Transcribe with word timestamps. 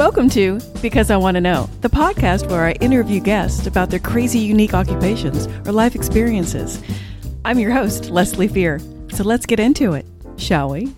Welcome 0.00 0.30
to 0.30 0.58
Because 0.80 1.10
I 1.10 1.18
Want 1.18 1.34
to 1.34 1.42
Know, 1.42 1.68
the 1.82 1.90
podcast 1.90 2.48
where 2.48 2.64
I 2.64 2.72
interview 2.80 3.20
guests 3.20 3.66
about 3.66 3.90
their 3.90 3.98
crazy, 3.98 4.38
unique 4.38 4.72
occupations 4.72 5.46
or 5.68 5.72
life 5.72 5.94
experiences. 5.94 6.82
I'm 7.44 7.58
your 7.58 7.72
host, 7.72 8.08
Leslie 8.08 8.48
Fear. 8.48 8.80
So 9.10 9.24
let's 9.24 9.44
get 9.44 9.60
into 9.60 9.92
it, 9.92 10.06
shall 10.38 10.70
we? 10.70 10.90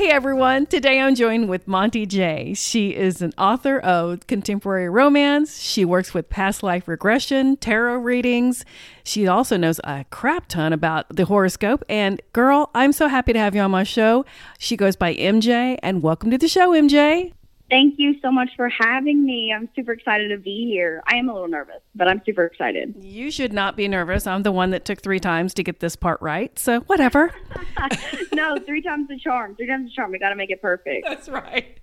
Hey 0.00 0.08
everyone, 0.08 0.64
today 0.64 0.98
I'm 0.98 1.14
joined 1.14 1.50
with 1.50 1.68
Monty 1.68 2.06
Jay. 2.06 2.54
She 2.54 2.96
is 2.96 3.20
an 3.20 3.34
author 3.36 3.78
of 3.78 4.26
contemporary 4.26 4.88
romance. 4.88 5.60
She 5.60 5.84
works 5.84 6.14
with 6.14 6.30
past 6.30 6.62
life 6.62 6.88
regression, 6.88 7.58
tarot 7.58 7.96
readings. 7.96 8.64
She 9.04 9.26
also 9.26 9.58
knows 9.58 9.78
a 9.84 10.06
crap 10.08 10.48
ton 10.48 10.72
about 10.72 11.14
the 11.14 11.26
horoscope. 11.26 11.84
And 11.86 12.22
girl, 12.32 12.70
I'm 12.74 12.92
so 12.92 13.08
happy 13.08 13.34
to 13.34 13.38
have 13.38 13.54
you 13.54 13.60
on 13.60 13.72
my 13.72 13.82
show. 13.82 14.24
She 14.58 14.74
goes 14.74 14.96
by 14.96 15.14
MJ, 15.16 15.78
and 15.82 16.02
welcome 16.02 16.30
to 16.30 16.38
the 16.38 16.48
show, 16.48 16.70
MJ. 16.70 17.34
Thank 17.70 17.94
you 17.98 18.16
so 18.20 18.32
much 18.32 18.50
for 18.56 18.68
having 18.68 19.24
me. 19.24 19.54
I'm 19.54 19.68
super 19.76 19.92
excited 19.92 20.28
to 20.28 20.38
be 20.38 20.66
here. 20.66 21.02
I 21.06 21.16
am 21.16 21.28
a 21.28 21.32
little 21.32 21.48
nervous, 21.48 21.80
but 21.94 22.08
I'm 22.08 22.20
super 22.26 22.44
excited. 22.44 22.96
You 23.00 23.30
should 23.30 23.52
not 23.52 23.76
be 23.76 23.86
nervous. 23.86 24.26
I'm 24.26 24.42
the 24.42 24.50
one 24.50 24.70
that 24.70 24.84
took 24.84 25.00
three 25.00 25.20
times 25.20 25.54
to 25.54 25.62
get 25.62 25.78
this 25.78 25.94
part 25.94 26.20
right. 26.20 26.58
So, 26.58 26.80
whatever. 26.80 27.32
no, 28.32 28.58
three 28.58 28.82
times 28.82 29.06
the 29.08 29.18
charm. 29.18 29.54
Three 29.54 29.68
times 29.68 29.88
the 29.88 29.94
charm. 29.94 30.10
We 30.10 30.18
got 30.18 30.30
to 30.30 30.36
make 30.36 30.50
it 30.50 30.60
perfect. 30.60 31.06
That's 31.08 31.28
right. 31.28 31.78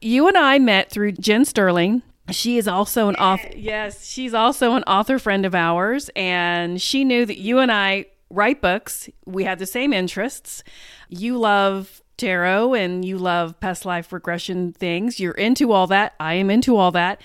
You 0.00 0.28
and 0.28 0.38
I 0.38 0.58
met 0.58 0.90
through 0.90 1.12
Jen 1.12 1.44
Sterling. 1.44 2.02
She 2.30 2.56
is 2.56 2.66
also 2.66 3.08
an 3.08 3.16
author. 3.16 3.50
Yes, 3.54 4.06
she's 4.06 4.32
also 4.32 4.72
an 4.72 4.82
author 4.84 5.18
friend 5.18 5.44
of 5.44 5.54
ours. 5.54 6.08
And 6.16 6.80
she 6.80 7.04
knew 7.04 7.26
that 7.26 7.38
you 7.38 7.58
and 7.58 7.70
I 7.70 8.06
write 8.30 8.62
books. 8.62 9.10
We 9.26 9.44
have 9.44 9.58
the 9.58 9.66
same 9.66 9.92
interests. 9.92 10.64
You 11.10 11.38
love 11.38 12.02
tarot 12.22 12.74
and 12.74 13.04
you 13.04 13.18
love 13.18 13.58
past 13.58 13.84
life 13.84 14.12
regression 14.12 14.72
things. 14.72 15.18
You're 15.18 15.32
into 15.32 15.72
all 15.72 15.86
that. 15.88 16.14
I 16.20 16.34
am 16.34 16.50
into 16.50 16.76
all 16.76 16.92
that. 16.92 17.20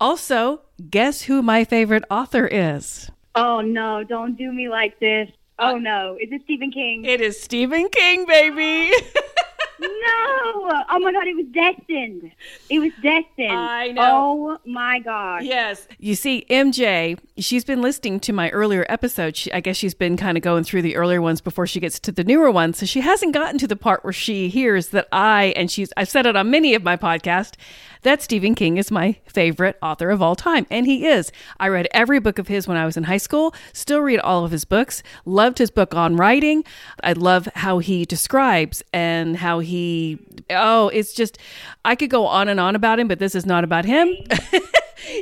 Also, 0.00 0.60
guess 0.88 1.22
who 1.22 1.42
my 1.42 1.64
favorite 1.64 2.04
author 2.10 2.46
is? 2.46 3.10
Oh, 3.34 3.60
no, 3.60 4.04
don't 4.04 4.36
do 4.36 4.52
me 4.52 4.68
like 4.68 4.98
this. 5.00 5.30
Oh, 5.58 5.76
uh, 5.76 5.78
no. 5.78 6.16
Is 6.20 6.28
it 6.30 6.42
Stephen 6.44 6.70
King? 6.70 7.04
It 7.04 7.20
is 7.20 7.40
Stephen 7.40 7.88
King, 7.88 8.24
baby. 8.26 8.92
no. 9.80 9.88
Oh, 10.88 10.98
my 11.00 11.12
God. 11.12 11.26
It 11.26 11.36
was 11.36 11.46
destined. 11.46 12.32
It 12.70 12.78
was 12.78 12.92
destined. 13.02 13.52
I 13.52 13.88
know. 13.88 14.58
Oh, 14.62 14.70
my 14.70 14.98
God. 15.00 15.44
Yes. 15.44 15.86
You 15.98 16.14
see, 16.14 16.46
MJ, 16.50 17.18
she's 17.38 17.64
been 17.64 17.82
listening 17.82 18.20
to 18.20 18.32
my 18.32 18.50
earlier 18.50 18.86
episodes. 18.88 19.38
She, 19.38 19.52
I 19.52 19.60
guess 19.60 19.76
she's 19.76 19.94
been 19.94 20.16
kind 20.16 20.36
of 20.36 20.42
going 20.42 20.64
through 20.64 20.82
the 20.82 20.96
earlier 20.96 21.20
ones 21.20 21.40
before 21.40 21.66
she 21.66 21.80
gets 21.80 21.98
to 22.00 22.12
the 22.12 22.24
newer 22.24 22.50
ones. 22.50 22.78
So 22.78 22.86
she 22.86 23.00
hasn't 23.00 23.34
gotten 23.34 23.58
to 23.58 23.66
the 23.66 23.76
part 23.76 24.04
where 24.04 24.12
she 24.12 24.48
hears 24.48 24.88
that 24.88 25.08
I, 25.12 25.52
and 25.56 25.70
she's, 25.70 25.92
I've 25.96 26.08
said 26.08 26.26
it 26.26 26.36
on 26.36 26.50
many 26.50 26.74
of 26.74 26.82
my 26.82 26.96
podcasts, 26.96 27.54
that 28.06 28.22
Stephen 28.22 28.54
King 28.54 28.76
is 28.76 28.90
my 28.90 29.16
favorite 29.26 29.76
author 29.82 30.10
of 30.10 30.22
all 30.22 30.36
time. 30.36 30.66
And 30.70 30.86
he 30.86 31.06
is. 31.06 31.32
I 31.58 31.68
read 31.68 31.88
every 31.90 32.20
book 32.20 32.38
of 32.38 32.48
his 32.48 32.68
when 32.68 32.76
I 32.76 32.86
was 32.86 32.96
in 32.96 33.04
high 33.04 33.16
school, 33.16 33.54
still 33.72 34.00
read 34.00 34.20
all 34.20 34.44
of 34.44 34.50
his 34.50 34.64
books, 34.64 35.02
loved 35.24 35.58
his 35.58 35.70
book 35.70 35.94
on 35.94 36.16
writing. 36.16 36.64
I 37.02 37.12
love 37.12 37.48
how 37.54 37.78
he 37.78 38.04
describes 38.04 38.82
and 38.92 39.36
how 39.36 39.58
he, 39.58 40.18
oh, 40.50 40.88
it's 40.88 41.12
just, 41.12 41.38
I 41.84 41.94
could 41.96 42.10
go 42.10 42.26
on 42.26 42.48
and 42.48 42.60
on 42.60 42.76
about 42.76 42.98
him, 42.98 43.08
but 43.08 43.18
this 43.18 43.34
is 43.34 43.44
not 43.44 43.64
about 43.64 43.84
him. 43.84 44.14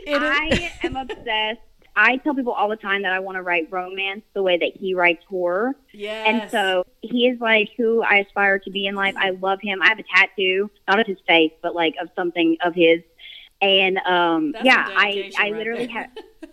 I 0.07 0.73
am 0.83 0.97
obsessed. 0.97 1.61
I 1.97 2.17
tell 2.19 2.35
people 2.35 2.53
all 2.53 2.69
the 2.69 2.77
time 2.77 3.03
that 3.03 3.13
I 3.13 3.21
want 3.21 3.37
to 3.37 3.43
write 3.43 3.69
romance 3.71 4.23
the 4.35 4.43
way 4.43 4.57
that 4.59 4.73
he 4.75 4.95
writes 4.95 5.25
horror. 5.29 5.75
Yes. 5.93 6.27
And 6.27 6.51
so 6.51 6.85
he 7.03 7.29
is 7.29 7.39
like 7.41 7.71
who 7.77 8.03
I 8.03 8.17
aspire 8.19 8.59
to 8.61 8.71
be 8.71 8.87
in 8.87 8.95
life. 8.95 9.15
I 9.17 9.31
love 9.31 9.61
him. 9.63 9.81
I 9.81 9.89
have 9.89 9.99
a 9.99 10.05
tattoo, 10.05 10.71
not 10.89 10.99
of 10.99 11.07
his 11.07 11.19
face, 11.27 11.53
but 11.63 11.75
like 11.75 11.95
of 12.01 12.09
something 12.17 12.57
of 12.65 12.75
his. 12.75 13.01
And 13.61 13.99
um 13.99 14.53
That's 14.53 14.65
yeah, 14.65 14.87
I 14.89 15.31
I 15.39 15.43
right 15.45 15.55
literally 15.55 15.87
there. 15.87 15.97
have 15.97 16.11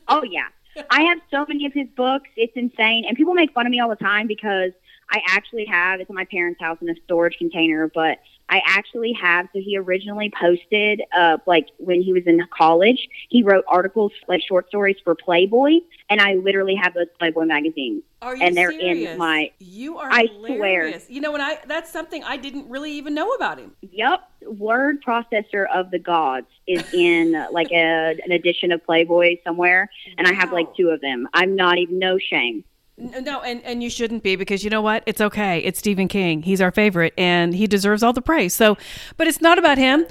Oh 0.08 0.24
yeah. 0.24 0.48
I 0.90 1.02
have 1.04 1.20
so 1.30 1.46
many 1.48 1.66
of 1.66 1.74
his 1.74 1.88
books. 1.98 2.30
It's 2.38 2.54
insane. 2.56 3.06
And 3.08 3.18
people 3.18 3.34
make 3.34 3.52
fun 3.54 3.66
of 3.66 3.72
me 3.72 3.80
all 3.80 3.90
the 3.90 3.96
time 3.96 4.28
because 4.28 4.72
I 5.10 5.22
actually 5.28 5.66
have 5.66 6.00
it's 6.00 6.10
in 6.10 6.16
my 6.16 6.26
parents' 6.26 6.62
house 6.62 6.78
in 6.82 6.90
a 6.90 6.96
storage 7.04 7.38
container, 7.38 7.92
but 7.94 8.20
I 8.52 8.62
actually 8.66 9.14
have. 9.14 9.48
So 9.54 9.62
he 9.62 9.78
originally 9.78 10.30
posted, 10.40 11.02
uh, 11.18 11.38
like 11.48 11.68
when 11.78 12.02
he 12.02 12.12
was 12.12 12.24
in 12.26 12.46
college, 12.56 13.08
he 13.30 13.44
wrote 13.44 13.64
articles, 13.68 14.12
like 14.28 14.42
short 14.42 14.68
stories 14.68 14.98
for 15.06 15.16
Playboy, 15.16 15.80
and 16.10 16.20
I 16.20 16.34
literally 16.34 16.76
have 16.76 16.94
those 16.94 17.08
Playboy 17.18 17.46
magazines. 17.46 18.04
Are 18.22 18.36
you 18.36 18.44
and 18.44 18.56
they're 18.56 18.72
serious? 18.72 19.12
in 19.12 19.18
my. 19.18 19.52
You 19.60 19.98
are 19.98 20.12
I 20.12 20.26
hilarious. 20.26 21.06
swear. 21.06 21.16
You 21.16 21.22
know, 21.22 21.32
when 21.32 21.42
I 21.42 21.60
that's 21.66 21.90
something 21.90 22.24
I 22.26 22.36
didn't 22.36 22.70
really 22.70 22.92
even 22.92 23.14
know 23.14 23.32
about 23.32 23.58
him. 23.58 23.72
Yep, 23.82 24.20
word 24.48 25.02
processor 25.02 25.66
of 25.74 25.90
the 25.90 25.98
gods 25.98 26.48
is 26.68 26.84
in 26.94 27.32
like 27.52 27.72
a, 27.72 28.20
an 28.24 28.32
edition 28.32 28.74
of 28.74 28.86
Playboy 28.86 29.38
somewhere, 29.46 29.90
and 30.18 30.28
I 30.28 30.34
have 30.34 30.52
like 30.52 30.76
two 30.76 30.90
of 30.90 31.00
them. 31.00 31.28
I'm 31.34 31.56
not 31.56 31.78
even 31.78 32.00
no 32.00 32.18
shame. 32.20 32.66
N- 33.00 33.24
No, 33.24 33.42
and 33.42 33.62
and 33.64 33.82
you 33.84 33.90
shouldn't 33.90 34.24
be 34.24 34.36
because 34.36 34.64
you 34.64 34.70
know 34.70 34.82
what? 34.82 35.04
It's 35.06 35.22
okay. 35.22 35.60
It's 35.60 35.80
Stephen 35.80 36.08
King. 36.08 36.42
He's 36.44 36.62
our 36.62 36.72
favorite, 36.72 37.14
and 37.18 37.54
he 37.56 37.68
deserves 37.68 38.04
all 38.04 38.14
the 38.14 38.22
praise. 38.22 38.54
So, 38.54 38.78
but 39.18 39.28
it's 39.28 39.42
not 39.42 39.58
about 39.60 39.78
him. 39.78 40.06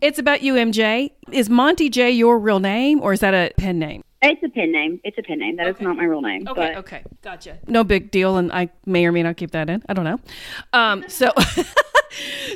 It's 0.00 0.18
about 0.18 0.42
you, 0.42 0.54
MJ. 0.54 1.10
Is 1.32 1.48
Monty 1.48 1.88
Jay 1.88 2.10
your 2.10 2.38
real 2.38 2.58
name, 2.60 3.00
or 3.00 3.12
is 3.12 3.20
that 3.20 3.34
a 3.34 3.52
pen 3.56 3.78
name? 3.78 4.02
It's 4.22 4.42
a 4.42 4.48
pen 4.48 4.72
name. 4.72 5.00
It's 5.04 5.16
a 5.18 5.22
pen 5.22 5.38
name. 5.38 5.56
That 5.56 5.68
is 5.68 5.74
Okay. 5.76 5.84
not 5.84 5.96
my 5.96 6.04
real 6.04 6.20
name. 6.22 6.48
Okay, 6.48 6.72
but 6.72 6.76
okay, 6.78 7.02
gotcha. 7.22 7.58
No 7.68 7.84
big 7.84 8.10
deal, 8.10 8.36
and 8.36 8.50
I 8.52 8.70
may 8.84 9.06
or 9.06 9.12
may 9.12 9.22
not 9.22 9.36
keep 9.36 9.52
that 9.52 9.70
in. 9.70 9.82
I 9.88 9.92
don't 9.92 10.04
know. 10.04 10.18
Um, 10.72 11.04
so, 11.08 11.30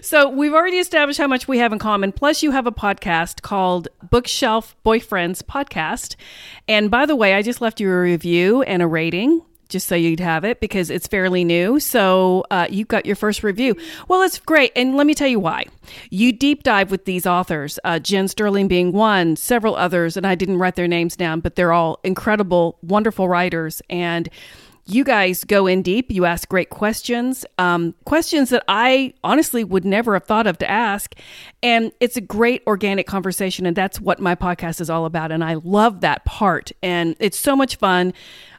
so 0.03 0.28
we've 0.28 0.54
already 0.54 0.78
established 0.78 1.19
how 1.19 1.26
much 1.26 1.48
we 1.48 1.59
have 1.59 1.72
in 1.72 1.78
common. 1.78 2.12
Plus, 2.12 2.43
you 2.43 2.50
have 2.50 2.66
a 2.66 2.72
podcast 2.72 3.43
called 3.43 3.88
Bookshelf 4.10 4.76
Boyfriends 4.84 5.43
Podcast. 5.43 6.16
And 6.69 6.91
by 6.91 7.06
the 7.06 7.16
way, 7.16 7.34
I 7.34 7.43
just 7.43 7.60
left 7.60 7.81
you 7.81 7.91
a 7.91 8.00
review 8.00 8.62
and 8.62 8.82
a 8.82 8.87
rating. 8.87 9.43
Just 9.69 9.87
so 9.87 9.94
you'd 9.94 10.19
have 10.19 10.43
it 10.44 10.59
because 10.59 10.91
it's 10.91 11.06
fairly 11.06 11.44
new. 11.44 11.78
So 11.78 12.44
uh, 12.50 12.66
you 12.69 12.84
got 12.84 13.06
your 13.06 13.15
first 13.15 13.44
review. 13.44 13.76
Well, 14.09 14.22
it's 14.22 14.41
great. 14.41 14.72
And 14.75 14.97
let 14.97 15.06
me 15.06 15.15
tell 15.15 15.28
you 15.28 15.38
why. 15.38 15.66
You 16.10 16.32
deep 16.32 16.65
dive 16.65 16.91
with 16.91 17.04
these 17.04 17.25
authors, 17.25 17.78
uh, 17.84 18.00
Jen 18.00 18.27
Sterling 18.27 18.66
being 18.66 18.91
one, 18.91 19.37
several 19.37 19.77
others, 19.77 20.16
and 20.16 20.27
I 20.27 20.34
didn't 20.34 20.59
write 20.59 20.75
their 20.75 20.88
names 20.88 21.15
down, 21.15 21.38
but 21.38 21.54
they're 21.54 21.72
all 21.72 22.00
incredible, 22.03 22.81
wonderful 22.82 23.28
writers. 23.28 23.81
And 23.88 24.28
you 24.91 25.05
guys 25.05 25.45
go 25.45 25.67
in 25.67 25.83
deep. 25.83 26.11
You 26.11 26.25
ask 26.25 26.49
great 26.49 26.71
questions, 26.71 27.45
um, 27.59 27.95
questions 28.05 28.51
that 28.51 28.65
I 28.69 29.15
honestly 29.23 29.65
would 29.65 29.84
never 29.84 30.15
have 30.15 30.25
thought 30.25 30.47
of 30.47 30.59
to 30.59 30.71
ask. 30.71 31.15
And 31.62 31.93
it's 32.01 32.17
a 32.17 32.21
great 32.21 32.62
organic 32.67 33.06
conversation. 33.06 33.67
And 33.67 33.77
that's 33.77 34.01
what 34.01 34.21
my 34.21 34.34
podcast 34.34 34.81
is 34.81 34.91
all 34.91 35.05
about. 35.05 35.33
And 35.33 35.45
I 35.45 35.55
love 35.55 36.01
that 36.01 36.25
part. 36.25 36.73
And 36.83 37.17
it's 37.21 37.39
so 37.39 37.55
much 37.55 37.77
fun. 37.77 38.12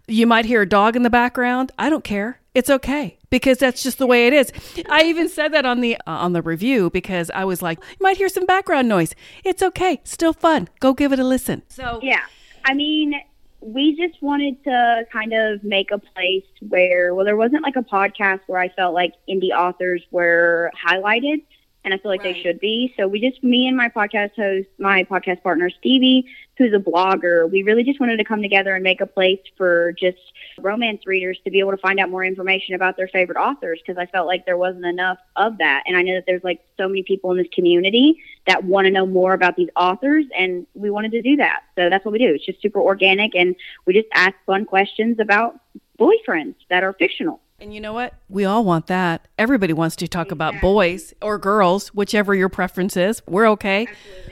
You 0.08 0.28
might 0.28 0.46
hear 0.46 0.62
a 0.62 0.70
dog 0.70 0.96
in 0.96 1.04
the 1.04 1.10
background. 1.10 1.72
I 1.78 1.90
don't 1.90 2.04
care. 2.04 2.40
It's 2.54 2.70
okay 2.70 3.18
because 3.30 3.60
that's 3.60 3.82
just 3.82 3.98
the 3.98 4.06
way 4.06 4.28
it 4.28 4.34
is. 4.34 4.52
I 4.90 5.04
even 5.04 5.30
said 5.30 5.54
that 5.54 5.66
on 5.66 5.80
the 5.80 5.96
uh, 5.96 6.02
on 6.06 6.34
the 6.34 6.42
review 6.42 6.90
because 6.90 7.32
I 7.34 7.46
was 7.46 7.62
like, 7.62 7.80
you 7.80 7.98
might 8.02 8.18
hear 8.18 8.28
some 8.28 8.46
background 8.46 8.90
noise. 8.90 9.16
It's 9.46 9.64
okay. 9.64 10.02
Still 10.04 10.34
fun. 10.34 10.68
Go 10.82 10.94
give 10.94 11.14
it 11.14 11.20
a 11.20 11.24
listen. 11.24 11.62
So 11.70 12.00
Yeah. 12.04 12.24
I 12.66 12.74
mean, 12.74 13.16
we 13.62 13.96
just 13.96 14.22
wanted 14.22 14.64
to 14.64 15.06
kind 15.14 15.34
of 15.34 15.64
make 15.64 15.92
a 15.92 16.00
place 16.00 16.44
where, 16.68 17.14
well, 17.14 17.26
there 17.26 17.38
wasn't 17.38 17.64
like 17.64 17.76
a 17.76 17.84
podcast 17.84 18.40
where 18.48 18.60
I 18.60 18.70
felt 18.70 18.94
like 18.94 19.14
indie 19.30 19.52
authors 19.52 20.04
were 20.12 20.72
highlighted, 20.86 21.44
and 21.84 21.94
I 21.94 21.98
feel 21.98 22.12
like 22.12 22.24
Right. 22.24 22.36
they 22.36 22.42
should 22.42 22.60
be. 22.60 22.94
So 22.98 23.08
we 23.08 23.20
just, 23.20 23.44
me 23.44 23.68
and 23.68 23.76
my 23.76 23.90
podcast 23.90 24.36
host, 24.36 24.68
my 24.78 25.04
podcast 25.04 25.42
partner, 25.42 25.70
Stevie, 25.70 26.26
who's 26.58 26.74
a 26.74 26.78
blogger, 26.80 27.50
we 27.50 27.64
really 27.64 27.84
just 27.84 28.00
wanted 28.00 28.18
to 28.18 28.24
come 28.24 28.42
together 28.42 28.76
and 28.76 28.84
make 28.84 29.02
a 29.02 29.06
place 29.08 29.40
for 29.58 29.94
just 29.94 30.18
romance 30.60 31.08
readers 31.08 31.40
to 31.44 31.50
be 31.50 31.60
able 31.60 31.72
to 31.72 31.78
find 31.78 32.00
out 32.00 32.10
more 32.10 32.24
information 32.24 32.76
about 32.76 32.98
their 32.98 33.08
favorite 33.08 33.38
authors 33.38 33.80
because 33.82 33.98
I 34.00 34.06
felt 34.06 34.28
like 34.28 34.46
there 34.46 34.58
wasn't 34.58 34.86
enough 34.86 35.18
of 35.36 35.58
that. 35.58 35.84
And 35.88 35.98
I 35.98 36.04
know 36.04 36.14
that 36.16 36.26
there's 36.28 36.44
like 36.44 36.62
so 36.78 36.88
many 36.88 37.02
people 37.04 37.32
in 37.32 37.38
this 37.38 37.48
community 37.54 38.20
that 38.46 38.64
want 38.64 38.86
to 38.86 38.92
know 38.92 39.06
more 39.06 39.34
about 39.34 39.56
these 39.56 39.70
authors, 39.76 40.26
and 40.38 40.68
we 40.76 40.90
wanted 40.90 41.12
to 41.14 41.22
do 41.22 41.36
that. 41.38 41.62
So 41.76 41.90
that's 41.90 42.06
what 42.06 42.12
we 42.12 42.20
do. 42.20 42.34
It's 42.34 42.46
just 42.46 42.62
super 42.62 42.80
organic, 42.80 43.34
and 43.36 43.56
we 43.86 43.94
just 43.94 44.08
ask 44.14 44.36
fun 44.46 44.66
questions 44.66 45.18
about 45.20 45.60
boyfriends 46.00 46.56
that 46.70 46.84
are 46.84 46.94
fictional. 46.94 47.40
And 47.62 47.72
you 47.72 47.80
know 47.80 47.94
what? 47.94 48.16
We 48.28 48.44
all 48.44 48.66
want 48.66 48.88
that. 48.88 49.28
Everybody 49.38 49.72
wants 49.72 49.96
to 49.98 50.08
talk 50.08 50.32
about 50.32 50.60
boys 50.62 51.14
or 51.22 51.38
girls, 51.38 51.90
whichever 51.90 52.34
your 52.34 52.50
preference 52.50 52.98
is. 52.98 53.22
We're 53.28 53.48
okay. 53.50 53.88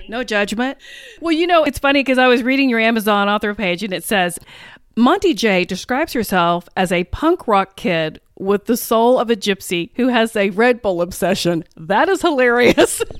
No 0.07 0.23
judgment. 0.23 0.79
Well, 1.21 1.31
you 1.31 1.45
know, 1.45 1.63
it's 1.63 1.77
funny 1.77 1.99
because 1.99 2.17
I 2.17 2.27
was 2.27 2.41
reading 2.41 2.71
your 2.71 2.79
Amazon 2.79 3.29
author 3.29 3.53
page 3.53 3.83
and 3.83 3.93
it 3.93 4.03
says 4.03 4.39
Monty 4.97 5.35
Jay 5.35 5.63
describes 5.63 6.13
herself 6.13 6.67
as 6.75 6.91
a 6.91 7.03
punk 7.05 7.47
rock 7.47 7.75
kid 7.75 8.19
with 8.39 8.65
the 8.65 8.75
soul 8.75 9.19
of 9.19 9.29
a 9.29 9.35
gypsy 9.35 9.91
who 9.95 10.07
has 10.07 10.35
a 10.35 10.49
Red 10.49 10.81
Bull 10.81 10.99
obsession. 10.99 11.63
That 11.77 12.09
is 12.09 12.23
hilarious. 12.23 13.03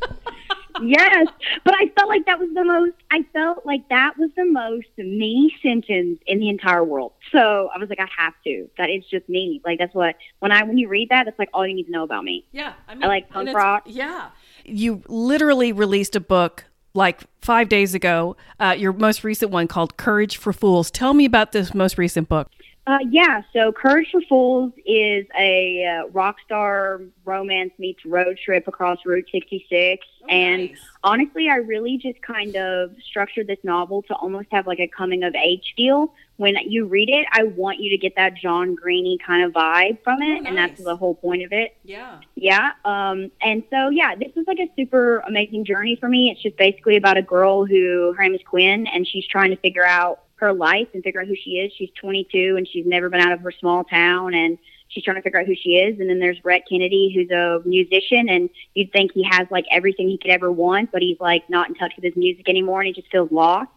yes, 0.84 1.28
but 1.64 1.74
I 1.76 1.92
felt 1.96 2.10
like 2.10 2.26
that 2.26 2.40
was 2.40 2.50
the 2.54 2.64
most. 2.64 2.96
I 3.12 3.26
felt 3.34 3.66
like 3.66 3.88
that 3.90 4.18
was 4.18 4.30
the 4.36 4.46
most 4.46 4.88
me 4.98 5.54
sentence 5.62 6.20
in 6.26 6.40
the 6.40 6.50
entire 6.50 6.84
world. 6.84 7.14
So 7.32 7.70
I 7.74 7.78
was 7.78 7.90
like, 7.90 8.00
I 8.00 8.08
have 8.18 8.34
to. 8.46 8.70
That 8.78 8.90
is 8.90 9.04
just 9.10 9.28
me. 9.30 9.62
Like 9.66 9.80
that's 9.80 9.94
what 9.94 10.16
when 10.40 10.52
I 10.52 10.64
when 10.64 10.78
you 10.78 10.88
read 10.88 11.10
that, 11.10 11.26
that's 11.26 11.40
like 11.40 11.50
all 11.54 11.66
you 11.66 11.76
need 11.76 11.86
to 11.86 11.92
know 11.92 12.04
about 12.04 12.24
me. 12.24 12.46
Yeah, 12.52 12.74
I, 12.88 12.96
mean, 12.96 13.04
I 13.04 13.08
like 13.08 13.30
punk 13.30 13.54
rock. 13.54 13.84
Yeah, 13.86 14.30
you 14.66 15.04
literally 15.08 15.72
released 15.72 16.16
a 16.16 16.20
book 16.20 16.66
like 16.94 17.22
five 17.42 17.70
days 17.70 17.94
ago. 17.94 18.36
Uh, 18.60 18.76
your 18.78 18.94
most 18.94 19.24
recent 19.24 19.52
one 19.52 19.68
called 19.68 19.98
Courage 19.98 20.38
for 20.38 20.54
Fools. 20.54 20.92
Tell 20.92 21.14
me 21.14 21.26
about 21.26 21.52
this 21.52 21.74
most 21.74 21.98
recent 21.98 22.30
book. 22.30 22.50
Uh, 22.90 22.98
yeah, 23.12 23.44
so 23.54 23.72
Courage 23.72 24.10
for 24.12 24.20
Fools 24.22 24.74
is 24.84 25.28
a 25.38 25.86
uh, 25.86 26.08
rock 26.08 26.38
star 26.44 27.02
romance 27.24 27.72
meets 27.78 28.04
road 28.04 28.40
trip 28.44 28.68
across 28.68 28.98
Route 29.06 29.28
66. 29.32 30.04
Oh, 30.24 30.28
and 30.28 30.70
nice. 30.70 30.80
honestly, 31.04 31.50
I 31.50 31.58
really 31.58 32.00
just 32.00 32.20
kind 32.24 32.56
of 32.56 32.96
structured 33.08 33.46
this 33.46 33.60
novel 33.62 34.02
to 34.04 34.16
almost 34.16 34.48
have 34.52 34.66
like 34.66 34.80
a 34.80 34.88
coming 34.88 35.22
of 35.22 35.36
age 35.36 35.76
feel. 35.78 36.16
When 36.38 36.56
you 36.66 36.88
read 36.88 37.10
it, 37.10 37.28
I 37.32 37.44
want 37.44 37.80
you 37.80 37.92
to 37.92 37.98
get 38.00 38.16
that 38.16 38.34
John 38.34 38.74
Greeny 38.74 39.20
kind 39.24 39.44
of 39.44 39.52
vibe 39.52 40.04
from 40.04 40.24
it, 40.24 40.26
oh, 40.26 40.34
nice. 40.40 40.44
and 40.48 40.58
that's 40.58 40.84
the 40.84 40.96
whole 40.96 41.14
point 41.14 41.44
of 41.44 41.54
it. 41.54 41.78
Yeah. 41.84 42.22
Yeah. 42.34 42.72
Um, 42.86 43.30
and 43.44 43.62
so, 43.70 43.90
yeah, 43.90 44.16
this 44.16 44.32
is 44.36 44.48
like 44.48 44.58
a 44.58 44.72
super 44.76 45.20
amazing 45.28 45.64
journey 45.64 45.96
for 45.96 46.10
me. 46.10 46.32
It's 46.32 46.42
just 46.42 46.58
basically 46.58 46.96
about 46.96 47.18
a 47.18 47.22
girl 47.22 47.68
who, 47.68 48.16
her 48.18 48.24
name 48.24 48.34
is 48.34 48.42
Quinn, 48.48 48.88
and 48.88 49.06
she's 49.06 49.28
trying 49.28 49.52
to 49.52 49.58
figure 49.58 49.86
out 49.86 50.24
her 50.40 50.54
life 50.54 50.88
and 50.94 51.04
figure 51.04 51.22
out 51.22 51.28
who 51.28 51.36
she 51.36 51.52
is. 51.52 51.72
She's 51.78 51.90
22 52.00 52.56
and 52.58 52.68
she's 52.68 52.86
never 52.86 53.10
been 53.10 53.22
out 53.22 53.32
of 53.32 53.42
her 53.42 53.52
small 53.52 53.84
town 53.84 54.34
and 54.34 54.58
she's 54.88 55.04
trying 55.04 55.18
to 55.18 55.22
figure 55.22 55.40
out 55.40 55.46
who 55.46 55.56
she 55.56 55.78
is. 55.78 56.00
And 56.00 56.10
then 56.10 56.20
there's 56.20 56.40
Brett 56.40 56.64
Kennedy, 56.70 57.12
who's 57.14 57.32
a 57.32 57.62
musician, 57.68 58.30
and 58.30 58.50
you'd 58.74 58.92
think 58.92 59.12
he 59.14 59.24
has 59.30 59.48
like 59.52 59.66
everything 59.72 60.10
he 60.10 60.18
could 60.18 60.32
ever 60.32 60.52
want, 60.52 60.92
but 60.92 61.02
he's 61.02 61.20
like 61.20 61.50
not 61.50 61.70
in 61.70 61.76
touch 61.76 61.94
with 61.96 62.04
his 62.04 62.16
music 62.16 62.50
anymore 62.50 62.82
and 62.82 62.88
he 62.88 62.94
just 62.94 63.12
feels 63.12 63.32
lost. 63.32 63.70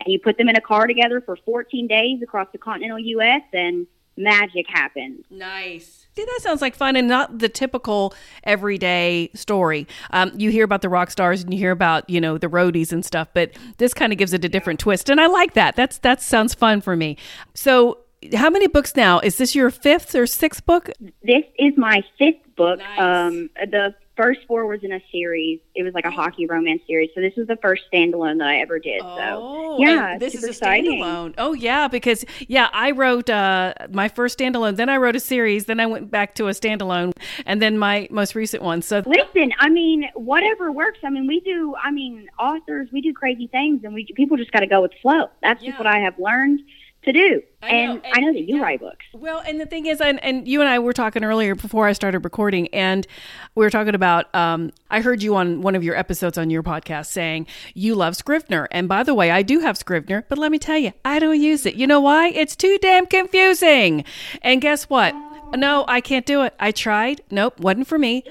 And 0.00 0.12
you 0.12 0.18
put 0.18 0.38
them 0.38 0.48
in 0.48 0.56
a 0.56 0.60
car 0.60 0.86
together 0.86 1.20
for 1.20 1.36
14 1.36 1.86
days 1.86 2.22
across 2.22 2.48
the 2.52 2.58
continental 2.58 2.98
U.S. 2.98 3.42
and 3.52 3.86
magic 4.16 4.66
happens. 4.68 5.24
Nice. 5.30 6.03
See, 6.16 6.24
that 6.24 6.40
sounds 6.42 6.62
like 6.62 6.76
fun 6.76 6.94
and 6.94 7.08
not 7.08 7.40
the 7.40 7.48
typical 7.48 8.14
everyday 8.44 9.30
story. 9.34 9.88
Um, 10.10 10.30
you 10.36 10.50
hear 10.50 10.64
about 10.64 10.80
the 10.80 10.88
rock 10.88 11.10
stars 11.10 11.42
and 11.42 11.52
you 11.52 11.58
hear 11.58 11.72
about 11.72 12.08
you 12.08 12.20
know 12.20 12.38
the 12.38 12.46
roadies 12.46 12.92
and 12.92 13.04
stuff, 13.04 13.28
but 13.34 13.50
this 13.78 13.92
kind 13.92 14.12
of 14.12 14.18
gives 14.18 14.32
it 14.32 14.44
a 14.44 14.48
different 14.48 14.78
twist, 14.78 15.10
and 15.10 15.20
I 15.20 15.26
like 15.26 15.54
that. 15.54 15.74
That's 15.74 15.98
that 15.98 16.22
sounds 16.22 16.54
fun 16.54 16.80
for 16.80 16.94
me. 16.94 17.16
So, 17.54 17.98
how 18.34 18.48
many 18.48 18.68
books 18.68 18.94
now? 18.94 19.18
Is 19.20 19.38
this 19.38 19.56
your 19.56 19.70
fifth 19.70 20.14
or 20.14 20.26
sixth 20.26 20.64
book? 20.64 20.88
This 21.22 21.44
is 21.58 21.72
my 21.76 22.04
fifth 22.16 22.54
book. 22.54 22.78
Nice. 22.78 23.00
Um, 23.00 23.50
the 23.56 23.94
first 24.16 24.40
four 24.46 24.66
was 24.66 24.82
in 24.82 24.92
a 24.92 25.00
series. 25.10 25.60
It 25.74 25.82
was 25.82 25.94
like 25.94 26.04
a 26.04 26.10
hockey 26.10 26.46
romance 26.46 26.82
series. 26.86 27.10
So 27.14 27.20
this 27.20 27.34
was 27.36 27.46
the 27.46 27.56
first 27.56 27.84
standalone 27.92 28.38
that 28.38 28.48
I 28.48 28.60
ever 28.60 28.78
did. 28.78 29.00
Oh, 29.02 29.76
so 29.76 29.82
yeah, 29.82 30.18
this 30.18 30.34
is 30.34 30.44
a 30.44 30.48
exciting. 30.48 31.00
standalone. 31.00 31.34
Oh 31.38 31.52
yeah, 31.52 31.88
because 31.88 32.24
yeah, 32.48 32.68
I 32.72 32.92
wrote 32.92 33.30
uh, 33.30 33.74
my 33.90 34.08
first 34.08 34.38
standalone. 34.38 34.76
Then 34.76 34.88
I 34.88 34.96
wrote 34.96 35.16
a 35.16 35.20
series. 35.20 35.66
Then 35.66 35.80
I 35.80 35.86
went 35.86 36.10
back 36.10 36.34
to 36.36 36.48
a 36.48 36.50
standalone, 36.50 37.12
and 37.46 37.60
then 37.60 37.78
my 37.78 38.08
most 38.10 38.34
recent 38.34 38.62
one. 38.62 38.82
So 38.82 39.02
listen, 39.06 39.52
I 39.58 39.68
mean, 39.68 40.08
whatever 40.14 40.70
works. 40.72 40.98
I 41.04 41.10
mean, 41.10 41.26
we 41.26 41.40
do. 41.40 41.74
I 41.82 41.90
mean, 41.90 42.28
authors, 42.38 42.88
we 42.92 43.00
do 43.00 43.12
crazy 43.12 43.46
things, 43.48 43.84
and 43.84 43.94
we 43.94 44.06
people 44.14 44.36
just 44.36 44.52
got 44.52 44.60
to 44.60 44.66
go 44.66 44.82
with 44.82 44.92
flow. 45.02 45.28
That's 45.42 45.62
yeah. 45.62 45.70
just 45.70 45.78
what 45.78 45.86
I 45.86 45.98
have 45.98 46.18
learned 46.18 46.60
to 47.04 47.12
do. 47.12 47.42
I 47.62 47.68
and, 47.68 47.92
and, 48.04 48.12
I 48.12 48.20
know 48.20 48.32
that 48.32 48.40
you 48.40 48.56
yeah. 48.56 48.62
write 48.62 48.80
books. 48.80 49.04
Well, 49.12 49.42
and 49.46 49.60
the 49.60 49.66
thing 49.66 49.86
is, 49.86 50.00
and, 50.00 50.22
and 50.22 50.46
you 50.46 50.60
and 50.60 50.68
I 50.68 50.78
were 50.78 50.92
talking 50.92 51.24
earlier 51.24 51.54
before 51.54 51.86
I 51.86 51.92
started 51.92 52.20
recording, 52.20 52.68
and 52.68 53.06
we 53.54 53.64
were 53.64 53.70
talking 53.70 53.94
about. 53.94 54.34
Um, 54.34 54.72
I 54.90 55.00
heard 55.00 55.22
you 55.22 55.34
on 55.36 55.62
one 55.62 55.74
of 55.74 55.82
your 55.82 55.96
episodes 55.96 56.38
on 56.38 56.50
your 56.50 56.62
podcast 56.62 57.06
saying 57.06 57.46
you 57.74 57.94
love 57.94 58.16
Scrivener, 58.16 58.68
and 58.70 58.88
by 58.88 59.02
the 59.02 59.14
way, 59.14 59.30
I 59.30 59.42
do 59.42 59.60
have 59.60 59.76
Scrivener, 59.76 60.24
but 60.28 60.38
let 60.38 60.52
me 60.52 60.58
tell 60.58 60.78
you, 60.78 60.92
I 61.04 61.18
don't 61.18 61.40
use 61.40 61.66
it. 61.66 61.74
You 61.74 61.86
know 61.86 62.00
why? 62.00 62.28
It's 62.28 62.56
too 62.56 62.78
damn 62.80 63.06
confusing. 63.06 64.04
And 64.42 64.60
guess 64.60 64.84
what? 64.84 65.14
Oh. 65.14 65.52
No, 65.56 65.84
I 65.86 66.00
can't 66.00 66.26
do 66.26 66.42
it. 66.42 66.54
I 66.58 66.72
tried. 66.72 67.22
Nope, 67.30 67.60
wasn't 67.60 67.86
for 67.86 67.98
me 67.98 68.24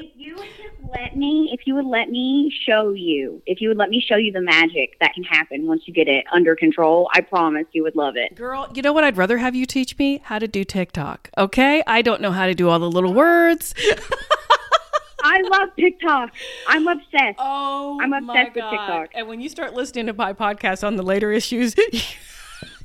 let 0.93 1.15
me, 1.17 1.49
if 1.51 1.65
you 1.65 1.75
would 1.75 1.85
let 1.85 2.09
me 2.09 2.53
show 2.65 2.91
you, 2.91 3.41
if 3.45 3.61
you 3.61 3.69
would 3.69 3.77
let 3.77 3.89
me 3.89 3.99
show 3.99 4.15
you 4.15 4.31
the 4.31 4.41
magic 4.41 4.97
that 4.99 5.13
can 5.13 5.23
happen 5.23 5.67
once 5.67 5.83
you 5.85 5.93
get 5.93 6.07
it 6.07 6.25
under 6.31 6.55
control, 6.55 7.09
I 7.13 7.21
promise 7.21 7.65
you 7.71 7.83
would 7.83 7.95
love 7.95 8.15
it. 8.15 8.35
Girl, 8.35 8.69
you 8.73 8.81
know 8.81 8.93
what? 8.93 9.03
I'd 9.03 9.17
rather 9.17 9.37
have 9.37 9.55
you 9.55 9.65
teach 9.65 9.97
me 9.97 10.21
how 10.23 10.39
to 10.39 10.47
do 10.47 10.63
TikTok. 10.63 11.29
Okay? 11.37 11.83
I 11.87 12.01
don't 12.01 12.21
know 12.21 12.31
how 12.31 12.45
to 12.45 12.53
do 12.53 12.69
all 12.69 12.79
the 12.79 12.89
little 12.89 13.13
words. 13.13 13.73
I 15.25 15.41
love 15.41 15.69
TikTok. 15.77 16.31
I'm 16.67 16.87
obsessed. 16.87 17.37
Oh, 17.39 17.97
I'm 18.01 18.11
obsessed 18.11 18.55
with 18.55 18.65
TikTok. 18.65 19.09
And 19.15 19.27
when 19.27 19.39
you 19.39 19.49
start 19.49 19.73
listening 19.73 20.07
to 20.07 20.13
my 20.13 20.33
podcast 20.33 20.85
on 20.85 20.97
the 20.97 21.03
later 21.03 21.31
issues, 21.31 21.75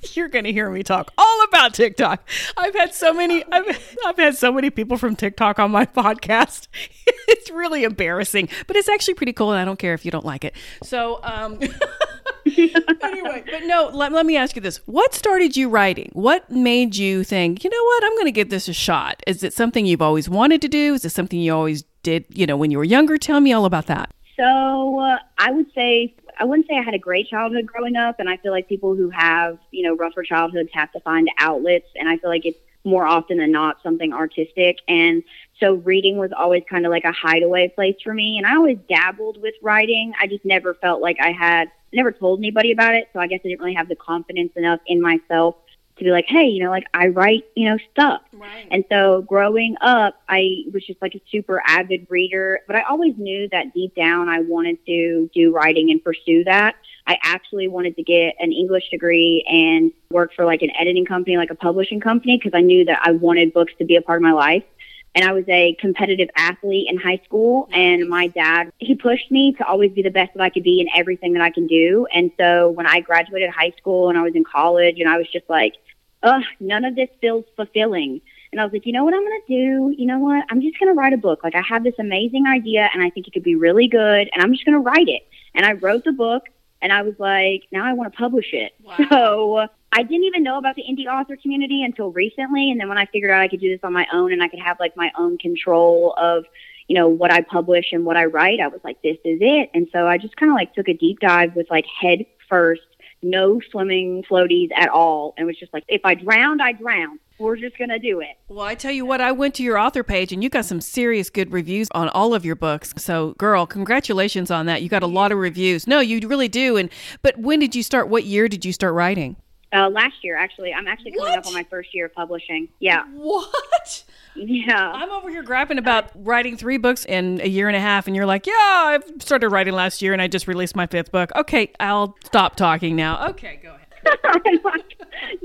you're 0.14 0.28
going 0.28 0.44
to 0.44 0.52
hear 0.52 0.70
me 0.70 0.82
talk 0.82 1.12
all 1.18 1.44
about 1.48 1.74
TikTok. 1.74 2.26
I've 2.56 2.74
had 2.74 2.94
so 2.94 3.12
many 3.12 3.44
I've, 3.50 3.96
I've 4.06 4.16
had 4.16 4.36
so 4.36 4.52
many 4.52 4.70
people 4.70 4.96
from 4.96 5.16
TikTok 5.16 5.58
on 5.58 5.70
my 5.70 5.86
podcast. 5.98 6.68
it's 7.06 7.50
really 7.50 7.84
embarrassing, 7.84 8.48
but 8.66 8.76
it's 8.76 8.88
actually 8.88 9.14
pretty 9.14 9.32
cool 9.32 9.50
and 9.52 9.60
I 9.60 9.64
don't 9.64 9.78
care 9.78 9.94
if 9.94 10.04
you 10.04 10.10
don't 10.10 10.26
like 10.26 10.44
it. 10.44 10.54
So, 10.82 11.20
um 11.22 11.58
anyway, 13.02 13.44
but 13.50 13.64
no, 13.64 13.90
let, 13.92 14.12
let 14.12 14.26
me 14.26 14.36
ask 14.36 14.56
you 14.56 14.62
this. 14.62 14.78
What 14.86 15.14
started 15.14 15.56
you 15.56 15.68
writing? 15.68 16.10
What 16.12 16.50
made 16.50 16.96
you 16.96 17.24
think, 17.24 17.62
"You 17.62 17.70
know 17.70 17.84
what? 17.84 18.04
I'm 18.04 18.12
going 18.12 18.24
to 18.26 18.32
give 18.32 18.50
this 18.50 18.68
a 18.68 18.72
shot." 18.72 19.22
Is 19.26 19.42
it 19.42 19.52
something 19.52 19.84
you've 19.86 20.02
always 20.02 20.28
wanted 20.28 20.62
to 20.62 20.68
do? 20.68 20.94
Is 20.94 21.04
it 21.04 21.10
something 21.10 21.38
you 21.38 21.54
always 21.54 21.84
did, 22.02 22.24
you 22.30 22.46
know, 22.46 22.56
when 22.56 22.70
you 22.70 22.78
were 22.78 22.84
younger? 22.84 23.18
Tell 23.18 23.40
me 23.40 23.52
all 23.52 23.64
about 23.64 23.86
that. 23.86 24.12
So, 24.36 25.00
uh, 25.00 25.18
I 25.38 25.50
would 25.50 25.66
say 25.74 26.14
I 26.38 26.44
wouldn't 26.44 26.68
say 26.68 26.76
I 26.78 26.82
had 26.82 26.94
a 26.94 26.98
great 26.98 27.28
childhood 27.28 27.66
growing 27.66 27.96
up, 27.96 28.20
and 28.20 28.28
I 28.28 28.36
feel 28.36 28.52
like 28.52 28.68
people 28.68 28.94
who 28.94 29.10
have, 29.10 29.58
you 29.70 29.82
know, 29.82 29.96
rougher 29.96 30.22
childhoods 30.22 30.70
have 30.72 30.92
to 30.92 31.00
find 31.00 31.28
outlets, 31.38 31.88
and 31.96 32.08
I 32.08 32.16
feel 32.16 32.30
like 32.30 32.46
it's 32.46 32.58
more 32.84 33.06
often 33.06 33.38
than 33.38 33.50
not 33.50 33.82
something 33.82 34.12
artistic. 34.12 34.78
And 34.86 35.22
so 35.58 35.74
reading 35.74 36.16
was 36.16 36.30
always 36.36 36.62
kind 36.70 36.86
of 36.86 36.90
like 36.90 37.04
a 37.04 37.12
hideaway 37.12 37.68
place 37.68 37.96
for 38.02 38.14
me, 38.14 38.38
and 38.38 38.46
I 38.46 38.54
always 38.56 38.78
dabbled 38.88 39.42
with 39.42 39.54
writing. 39.62 40.12
I 40.20 40.26
just 40.26 40.44
never 40.44 40.74
felt 40.74 41.02
like 41.02 41.18
I 41.20 41.32
had, 41.32 41.70
never 41.92 42.12
told 42.12 42.38
anybody 42.38 42.72
about 42.72 42.94
it, 42.94 43.08
so 43.12 43.18
I 43.18 43.26
guess 43.26 43.40
I 43.44 43.48
didn't 43.48 43.60
really 43.60 43.74
have 43.74 43.88
the 43.88 43.96
confidence 43.96 44.52
enough 44.56 44.80
in 44.86 45.00
myself 45.00 45.56
to 45.98 46.04
be 46.04 46.10
like, 46.10 46.26
hey, 46.26 46.46
you 46.46 46.62
know, 46.62 46.70
like 46.70 46.86
I 46.94 47.08
write, 47.08 47.44
you 47.54 47.68
know, 47.68 47.78
stuff. 47.92 48.22
Right. 48.32 48.68
And 48.70 48.84
so 48.90 49.22
growing 49.22 49.76
up, 49.80 50.20
I 50.28 50.64
was 50.72 50.84
just 50.86 51.00
like 51.02 51.14
a 51.14 51.20
super 51.30 51.62
avid 51.66 52.06
reader, 52.08 52.60
but 52.66 52.76
I 52.76 52.82
always 52.82 53.14
knew 53.16 53.48
that 53.50 53.74
deep 53.74 53.94
down 53.94 54.28
I 54.28 54.40
wanted 54.40 54.78
to 54.86 55.30
do 55.34 55.52
writing 55.52 55.90
and 55.90 56.02
pursue 56.02 56.44
that. 56.44 56.76
I 57.06 57.18
actually 57.22 57.68
wanted 57.68 57.96
to 57.96 58.02
get 58.02 58.34
an 58.38 58.52
English 58.52 58.90
degree 58.90 59.44
and 59.48 59.92
work 60.10 60.32
for 60.34 60.44
like 60.44 60.62
an 60.62 60.70
editing 60.78 61.06
company, 61.06 61.36
like 61.36 61.50
a 61.50 61.54
publishing 61.54 62.00
company, 62.00 62.36
because 62.36 62.52
I 62.54 62.60
knew 62.60 62.84
that 62.84 63.00
I 63.02 63.12
wanted 63.12 63.54
books 63.54 63.72
to 63.78 63.84
be 63.84 63.96
a 63.96 64.02
part 64.02 64.18
of 64.18 64.22
my 64.22 64.32
life. 64.32 64.64
And 65.14 65.24
I 65.24 65.32
was 65.32 65.44
a 65.48 65.74
competitive 65.80 66.28
athlete 66.36 66.86
in 66.88 66.96
high 66.96 67.20
school, 67.24 67.68
and 67.72 68.08
my 68.08 68.28
dad, 68.28 68.70
he 68.78 68.94
pushed 68.94 69.30
me 69.30 69.52
to 69.54 69.66
always 69.66 69.90
be 69.90 70.02
the 70.02 70.10
best 70.10 70.32
that 70.34 70.42
I 70.42 70.50
could 70.50 70.62
be 70.62 70.80
in 70.80 70.88
everything 70.94 71.32
that 71.32 71.42
I 71.42 71.50
can 71.50 71.66
do. 71.66 72.06
And 72.14 72.30
so 72.38 72.70
when 72.70 72.86
I 72.86 73.00
graduated 73.00 73.50
high 73.50 73.72
school 73.78 74.10
and 74.10 74.18
I 74.18 74.22
was 74.22 74.34
in 74.34 74.44
college, 74.44 75.00
and 75.00 75.08
I 75.08 75.18
was 75.18 75.26
just 75.32 75.48
like, 75.48 75.74
ugh, 76.22 76.42
none 76.60 76.84
of 76.84 76.94
this 76.94 77.08
feels 77.20 77.44
fulfilling. 77.56 78.20
And 78.52 78.60
I 78.60 78.64
was 78.64 78.72
like, 78.72 78.86
you 78.86 78.92
know 78.92 79.04
what 79.04 79.14
I'm 79.14 79.24
going 79.24 79.40
to 79.46 79.48
do? 79.48 79.94
You 79.98 80.06
know 80.06 80.18
what? 80.18 80.44
I'm 80.50 80.60
just 80.60 80.78
going 80.78 80.94
to 80.94 80.98
write 80.98 81.12
a 81.12 81.18
book. 81.18 81.44
Like, 81.44 81.54
I 81.54 81.62
have 81.68 81.84
this 81.84 81.94
amazing 81.98 82.46
idea 82.46 82.88
and 82.94 83.02
I 83.02 83.10
think 83.10 83.26
it 83.28 83.32
could 83.32 83.42
be 83.42 83.56
really 83.56 83.88
good, 83.88 84.30
and 84.32 84.42
I'm 84.42 84.52
just 84.52 84.64
going 84.64 84.74
to 84.74 84.80
write 84.80 85.08
it. 85.08 85.22
And 85.54 85.66
I 85.66 85.72
wrote 85.72 86.04
the 86.04 86.12
book, 86.12 86.44
and 86.80 86.92
I 86.92 87.02
was 87.02 87.14
like, 87.18 87.64
now 87.72 87.84
I 87.84 87.92
want 87.92 88.12
to 88.12 88.16
publish 88.16 88.52
it. 88.52 88.72
Wow. 88.82 88.96
So 89.08 89.68
I 89.92 90.02
didn't 90.02 90.24
even 90.24 90.42
know 90.42 90.58
about 90.58 90.76
the 90.76 90.82
indie 90.82 91.06
author 91.06 91.36
community 91.36 91.82
until 91.82 92.12
recently. 92.12 92.70
And 92.70 92.80
then 92.80 92.88
when 92.88 92.98
I 92.98 93.06
figured 93.06 93.30
out 93.30 93.40
I 93.40 93.48
could 93.48 93.60
do 93.60 93.70
this 93.70 93.80
on 93.82 93.92
my 93.92 94.06
own 94.12 94.32
and 94.32 94.42
I 94.42 94.48
could 94.48 94.60
have 94.60 94.78
like 94.78 94.96
my 94.96 95.10
own 95.18 95.38
control 95.38 96.14
of, 96.18 96.44
you 96.86 96.94
know, 96.94 97.08
what 97.08 97.32
I 97.32 97.40
publish 97.40 97.86
and 97.92 98.04
what 98.04 98.16
I 98.16 98.26
write, 98.26 98.60
I 98.60 98.68
was 98.68 98.80
like, 98.84 99.00
this 99.02 99.16
is 99.24 99.38
it. 99.40 99.70
And 99.74 99.88
so 99.92 100.06
I 100.06 100.18
just 100.18 100.36
kind 100.36 100.50
of 100.50 100.56
like 100.56 100.74
took 100.74 100.88
a 100.88 100.94
deep 100.94 101.20
dive 101.20 101.56
with 101.56 101.70
like 101.70 101.86
head 101.86 102.24
first 102.48 102.82
no 103.22 103.60
swimming 103.70 104.22
floaties 104.30 104.70
at 104.76 104.88
all. 104.88 105.34
And 105.36 105.44
it 105.44 105.46
was 105.46 105.58
just 105.58 105.72
like, 105.72 105.84
if 105.88 106.02
I 106.04 106.14
drowned, 106.14 106.62
I 106.62 106.72
drowned. 106.72 107.18
We're 107.38 107.56
just 107.56 107.78
going 107.78 107.90
to 107.90 107.98
do 107.98 108.20
it. 108.20 108.36
Well, 108.48 108.66
I 108.66 108.74
tell 108.74 108.90
you 108.90 109.06
what, 109.06 109.20
I 109.20 109.32
went 109.32 109.54
to 109.56 109.62
your 109.62 109.78
author 109.78 110.02
page 110.02 110.32
and 110.32 110.42
you 110.42 110.48
got 110.48 110.64
some 110.64 110.80
serious 110.80 111.30
good 111.30 111.52
reviews 111.52 111.88
on 111.92 112.08
all 112.08 112.34
of 112.34 112.44
your 112.44 112.56
books. 112.56 112.92
So, 112.96 113.34
girl, 113.38 113.66
congratulations 113.66 114.50
on 114.50 114.66
that. 114.66 114.82
You 114.82 114.88
got 114.88 115.02
a 115.02 115.06
lot 115.06 115.30
of 115.30 115.38
reviews. 115.38 115.86
No, 115.86 116.00
you 116.00 116.26
really 116.26 116.48
do. 116.48 116.76
And 116.76 116.90
but 117.22 117.38
when 117.38 117.60
did 117.60 117.74
you 117.74 117.82
start? 117.82 118.08
What 118.08 118.24
year 118.24 118.48
did 118.48 118.64
you 118.64 118.72
start 118.72 118.94
writing? 118.94 119.36
Uh, 119.70 119.88
last 119.90 120.14
year, 120.22 120.36
actually. 120.36 120.72
I'm 120.72 120.88
actually 120.88 121.12
coming 121.12 121.26
what? 121.26 121.38
up 121.38 121.46
on 121.46 121.52
my 121.52 121.64
first 121.64 121.94
year 121.94 122.06
of 122.06 122.14
publishing. 122.14 122.68
Yeah. 122.80 123.04
What? 123.14 124.04
Yeah. 124.34 124.92
I'm 124.94 125.10
over 125.10 125.28
here 125.28 125.42
grapping 125.42 125.78
about 125.78 126.04
uh, 126.06 126.08
writing 126.16 126.56
three 126.56 126.78
books 126.78 127.04
in 127.04 127.40
a 127.42 127.48
year 127.48 127.68
and 127.68 127.76
a 127.76 127.80
half, 127.80 128.06
and 128.06 128.16
you're 128.16 128.24
like, 128.24 128.46
yeah, 128.46 128.52
I 128.54 128.98
started 129.18 129.50
writing 129.50 129.74
last 129.74 130.00
year 130.00 130.12
and 130.12 130.22
I 130.22 130.28
just 130.28 130.48
released 130.48 130.74
my 130.74 130.86
fifth 130.86 131.12
book. 131.12 131.30
Okay, 131.36 131.72
I'll 131.80 132.16
stop 132.24 132.56
talking 132.56 132.96
now. 132.96 133.28
Okay, 133.28 133.60
go 133.62 133.74
ahead. 133.74 133.84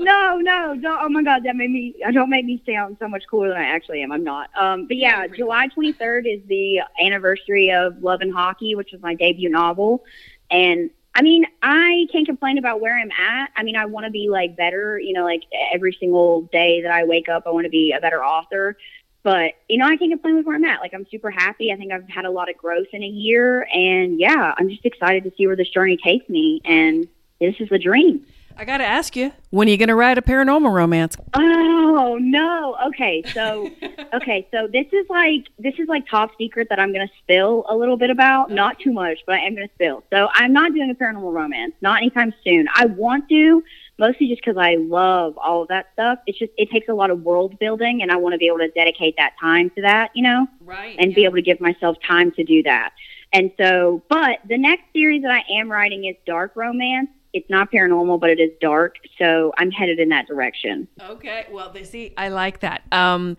no, 0.44 0.76
don't. 0.80 0.98
Oh 1.02 1.08
my 1.08 1.22
God, 1.22 1.42
that 1.44 1.56
made 1.56 1.70
me. 1.70 1.94
Don't 2.12 2.30
make 2.30 2.44
me 2.44 2.62
sound 2.66 2.96
so 3.00 3.08
much 3.08 3.24
cooler 3.28 3.48
than 3.48 3.56
I 3.56 3.64
actually 3.64 4.02
am. 4.02 4.12
I'm 4.12 4.22
not. 4.22 4.50
Um, 4.56 4.86
but 4.86 4.96
yeah, 4.96 5.26
July 5.26 5.68
23rd 5.68 6.32
is 6.32 6.46
the 6.46 6.82
anniversary 7.02 7.72
of 7.72 8.02
Love 8.02 8.20
and 8.20 8.32
Hockey, 8.32 8.74
which 8.74 8.92
was 8.92 9.00
my 9.02 9.14
debut 9.14 9.48
novel, 9.48 10.04
and 10.50 10.90
I 11.14 11.22
mean, 11.22 11.46
I 11.62 12.06
can't 12.10 12.26
complain 12.26 12.58
about 12.58 12.80
where 12.80 12.98
I'm 12.98 13.10
at. 13.12 13.50
I 13.56 13.62
mean, 13.62 13.76
I 13.76 13.86
want 13.86 14.04
to 14.04 14.10
be 14.10 14.28
like 14.28 14.56
better. 14.56 14.98
You 14.98 15.12
know, 15.12 15.24
like 15.24 15.42
every 15.72 15.96
single 15.98 16.42
day 16.52 16.82
that 16.82 16.90
I 16.90 17.04
wake 17.04 17.28
up, 17.28 17.44
I 17.46 17.50
want 17.50 17.64
to 17.64 17.70
be 17.70 17.92
a 17.92 18.00
better 18.00 18.24
author. 18.24 18.76
But 19.22 19.52
you 19.68 19.78
know, 19.78 19.86
I 19.86 19.96
can't 19.96 20.10
complain 20.10 20.36
with 20.36 20.44
where 20.44 20.56
I'm 20.56 20.64
at. 20.64 20.80
Like, 20.80 20.92
I'm 20.92 21.06
super 21.10 21.30
happy. 21.30 21.72
I 21.72 21.76
think 21.76 21.92
I've 21.92 22.08
had 22.08 22.26
a 22.26 22.30
lot 22.30 22.50
of 22.50 22.56
growth 22.56 22.88
in 22.92 23.02
a 23.02 23.08
year, 23.08 23.66
and 23.72 24.20
yeah, 24.20 24.54
I'm 24.58 24.68
just 24.68 24.84
excited 24.84 25.24
to 25.24 25.32
see 25.36 25.46
where 25.46 25.56
this 25.56 25.70
journey 25.70 25.96
takes 25.96 26.28
me. 26.28 26.60
And 26.64 27.08
this 27.40 27.54
is 27.60 27.68
the 27.68 27.78
dream. 27.78 28.26
I 28.56 28.64
got 28.64 28.78
to 28.78 28.84
ask 28.84 29.16
you, 29.16 29.32
when 29.50 29.68
are 29.68 29.70
you 29.70 29.76
going 29.76 29.88
to 29.88 29.94
write 29.94 30.16
a 30.16 30.22
paranormal 30.22 30.72
romance? 30.72 31.16
Oh 31.34 32.18
no. 32.20 32.76
Okay, 32.86 33.22
so 33.32 33.70
okay, 34.14 34.46
so 34.52 34.68
this 34.72 34.86
is 34.92 35.06
like 35.08 35.46
this 35.58 35.74
is 35.78 35.88
like 35.88 36.06
top 36.08 36.30
secret 36.38 36.68
that 36.70 36.78
I'm 36.78 36.92
going 36.92 37.06
to 37.06 37.12
spill 37.18 37.64
a 37.68 37.76
little 37.76 37.96
bit 37.96 38.10
about. 38.10 38.50
Not 38.50 38.78
too 38.78 38.92
much, 38.92 39.18
but 39.26 39.36
I 39.36 39.38
am 39.40 39.54
going 39.54 39.66
to 39.66 39.74
spill. 39.74 40.04
So 40.12 40.28
I'm 40.32 40.52
not 40.52 40.72
doing 40.72 40.90
a 40.90 40.94
paranormal 40.94 41.32
romance, 41.32 41.74
not 41.80 41.98
anytime 41.98 42.32
soon. 42.44 42.68
I 42.74 42.86
want 42.86 43.28
to, 43.28 43.62
mostly 43.98 44.28
just 44.28 44.40
because 44.44 44.56
I 44.56 44.76
love 44.76 45.36
all 45.38 45.62
of 45.62 45.68
that 45.68 45.86
stuff. 45.94 46.20
It's 46.26 46.38
just 46.38 46.52
it 46.56 46.70
takes 46.70 46.88
a 46.88 46.94
lot 46.94 47.10
of 47.10 47.22
world 47.22 47.58
building, 47.58 48.02
and 48.02 48.12
I 48.12 48.16
want 48.16 48.34
to 48.34 48.38
be 48.38 48.46
able 48.46 48.58
to 48.58 48.68
dedicate 48.68 49.16
that 49.18 49.32
time 49.40 49.70
to 49.70 49.82
that, 49.82 50.12
you 50.14 50.22
know, 50.22 50.46
right? 50.60 50.96
And 50.98 51.10
yeah. 51.10 51.14
be 51.16 51.24
able 51.24 51.36
to 51.36 51.42
give 51.42 51.60
myself 51.60 51.96
time 52.06 52.30
to 52.32 52.44
do 52.44 52.62
that. 52.64 52.92
And 53.32 53.50
so, 53.58 54.02
but 54.08 54.38
the 54.48 54.56
next 54.56 54.84
series 54.92 55.22
that 55.22 55.32
I 55.32 55.42
am 55.58 55.70
writing 55.70 56.04
is 56.04 56.14
dark 56.24 56.52
romance 56.54 57.08
it's 57.34 57.50
not 57.50 57.70
paranormal, 57.70 58.20
but 58.20 58.30
it 58.30 58.38
is 58.38 58.50
dark. 58.60 58.94
So 59.18 59.52
I'm 59.58 59.72
headed 59.72 59.98
in 59.98 60.08
that 60.10 60.26
direction. 60.26 60.86
Okay. 61.00 61.46
Well, 61.50 61.70
they 61.70 61.82
see, 61.82 62.14
I 62.16 62.28
like 62.28 62.60
that. 62.60 62.84
Um, 62.92 63.36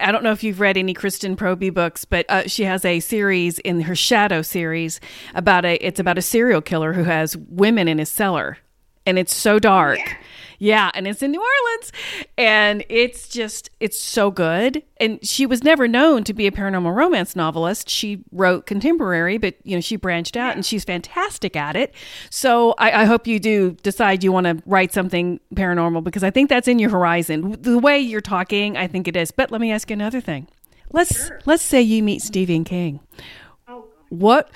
I 0.00 0.10
don't 0.10 0.24
know 0.24 0.32
if 0.32 0.42
you've 0.42 0.58
read 0.58 0.78
any 0.78 0.94
Kristen 0.94 1.36
Proby 1.36 1.72
books, 1.72 2.06
but 2.06 2.24
uh, 2.30 2.48
she 2.48 2.64
has 2.64 2.84
a 2.84 2.98
series 2.98 3.58
in 3.60 3.82
her 3.82 3.94
Shadow 3.94 4.40
series 4.40 5.00
about 5.34 5.64
a. 5.66 5.74
It's 5.76 6.00
about 6.00 6.16
a 6.16 6.22
serial 6.22 6.62
killer 6.62 6.94
who 6.94 7.04
has 7.04 7.36
women 7.36 7.86
in 7.86 7.98
his 7.98 8.08
cellar, 8.08 8.56
and 9.04 9.18
it's 9.18 9.34
so 9.34 9.58
dark. 9.58 9.98
Yeah. 9.98 10.14
Yeah, 10.62 10.90
and 10.92 11.08
it's 11.08 11.22
in 11.22 11.30
New 11.30 11.40
Orleans. 11.40 11.90
And 12.36 12.84
it's 12.90 13.28
just, 13.28 13.70
it's 13.80 13.98
so 13.98 14.30
good. 14.30 14.82
And 14.98 15.18
she 15.26 15.46
was 15.46 15.64
never 15.64 15.88
known 15.88 16.22
to 16.24 16.34
be 16.34 16.46
a 16.46 16.50
paranormal 16.50 16.94
romance 16.94 17.34
novelist. 17.34 17.88
She 17.88 18.22
wrote 18.30 18.66
contemporary, 18.66 19.38
but, 19.38 19.54
you 19.64 19.74
know, 19.74 19.80
she 19.80 19.96
branched 19.96 20.36
out 20.36 20.54
and 20.54 20.64
she's 20.64 20.84
fantastic 20.84 21.56
at 21.56 21.76
it. 21.76 21.94
So 22.28 22.74
I, 22.76 23.02
I 23.02 23.04
hope 23.06 23.26
you 23.26 23.40
do 23.40 23.72
decide 23.82 24.22
you 24.22 24.32
want 24.32 24.46
to 24.46 24.62
write 24.66 24.92
something 24.92 25.40
paranormal 25.54 26.04
because 26.04 26.22
I 26.22 26.30
think 26.30 26.50
that's 26.50 26.68
in 26.68 26.78
your 26.78 26.90
horizon. 26.90 27.56
The 27.58 27.78
way 27.78 27.98
you're 27.98 28.20
talking, 28.20 28.76
I 28.76 28.86
think 28.86 29.08
it 29.08 29.16
is. 29.16 29.30
But 29.30 29.50
let 29.50 29.62
me 29.62 29.72
ask 29.72 29.88
you 29.88 29.94
another 29.94 30.20
thing. 30.20 30.46
Let's 30.92 31.26
sure. 31.26 31.40
let's 31.46 31.62
say 31.62 31.80
you 31.80 32.02
meet 32.02 32.20
Stephen 32.20 32.64
King. 32.64 33.00
Oh, 33.66 33.86
What 34.10 34.50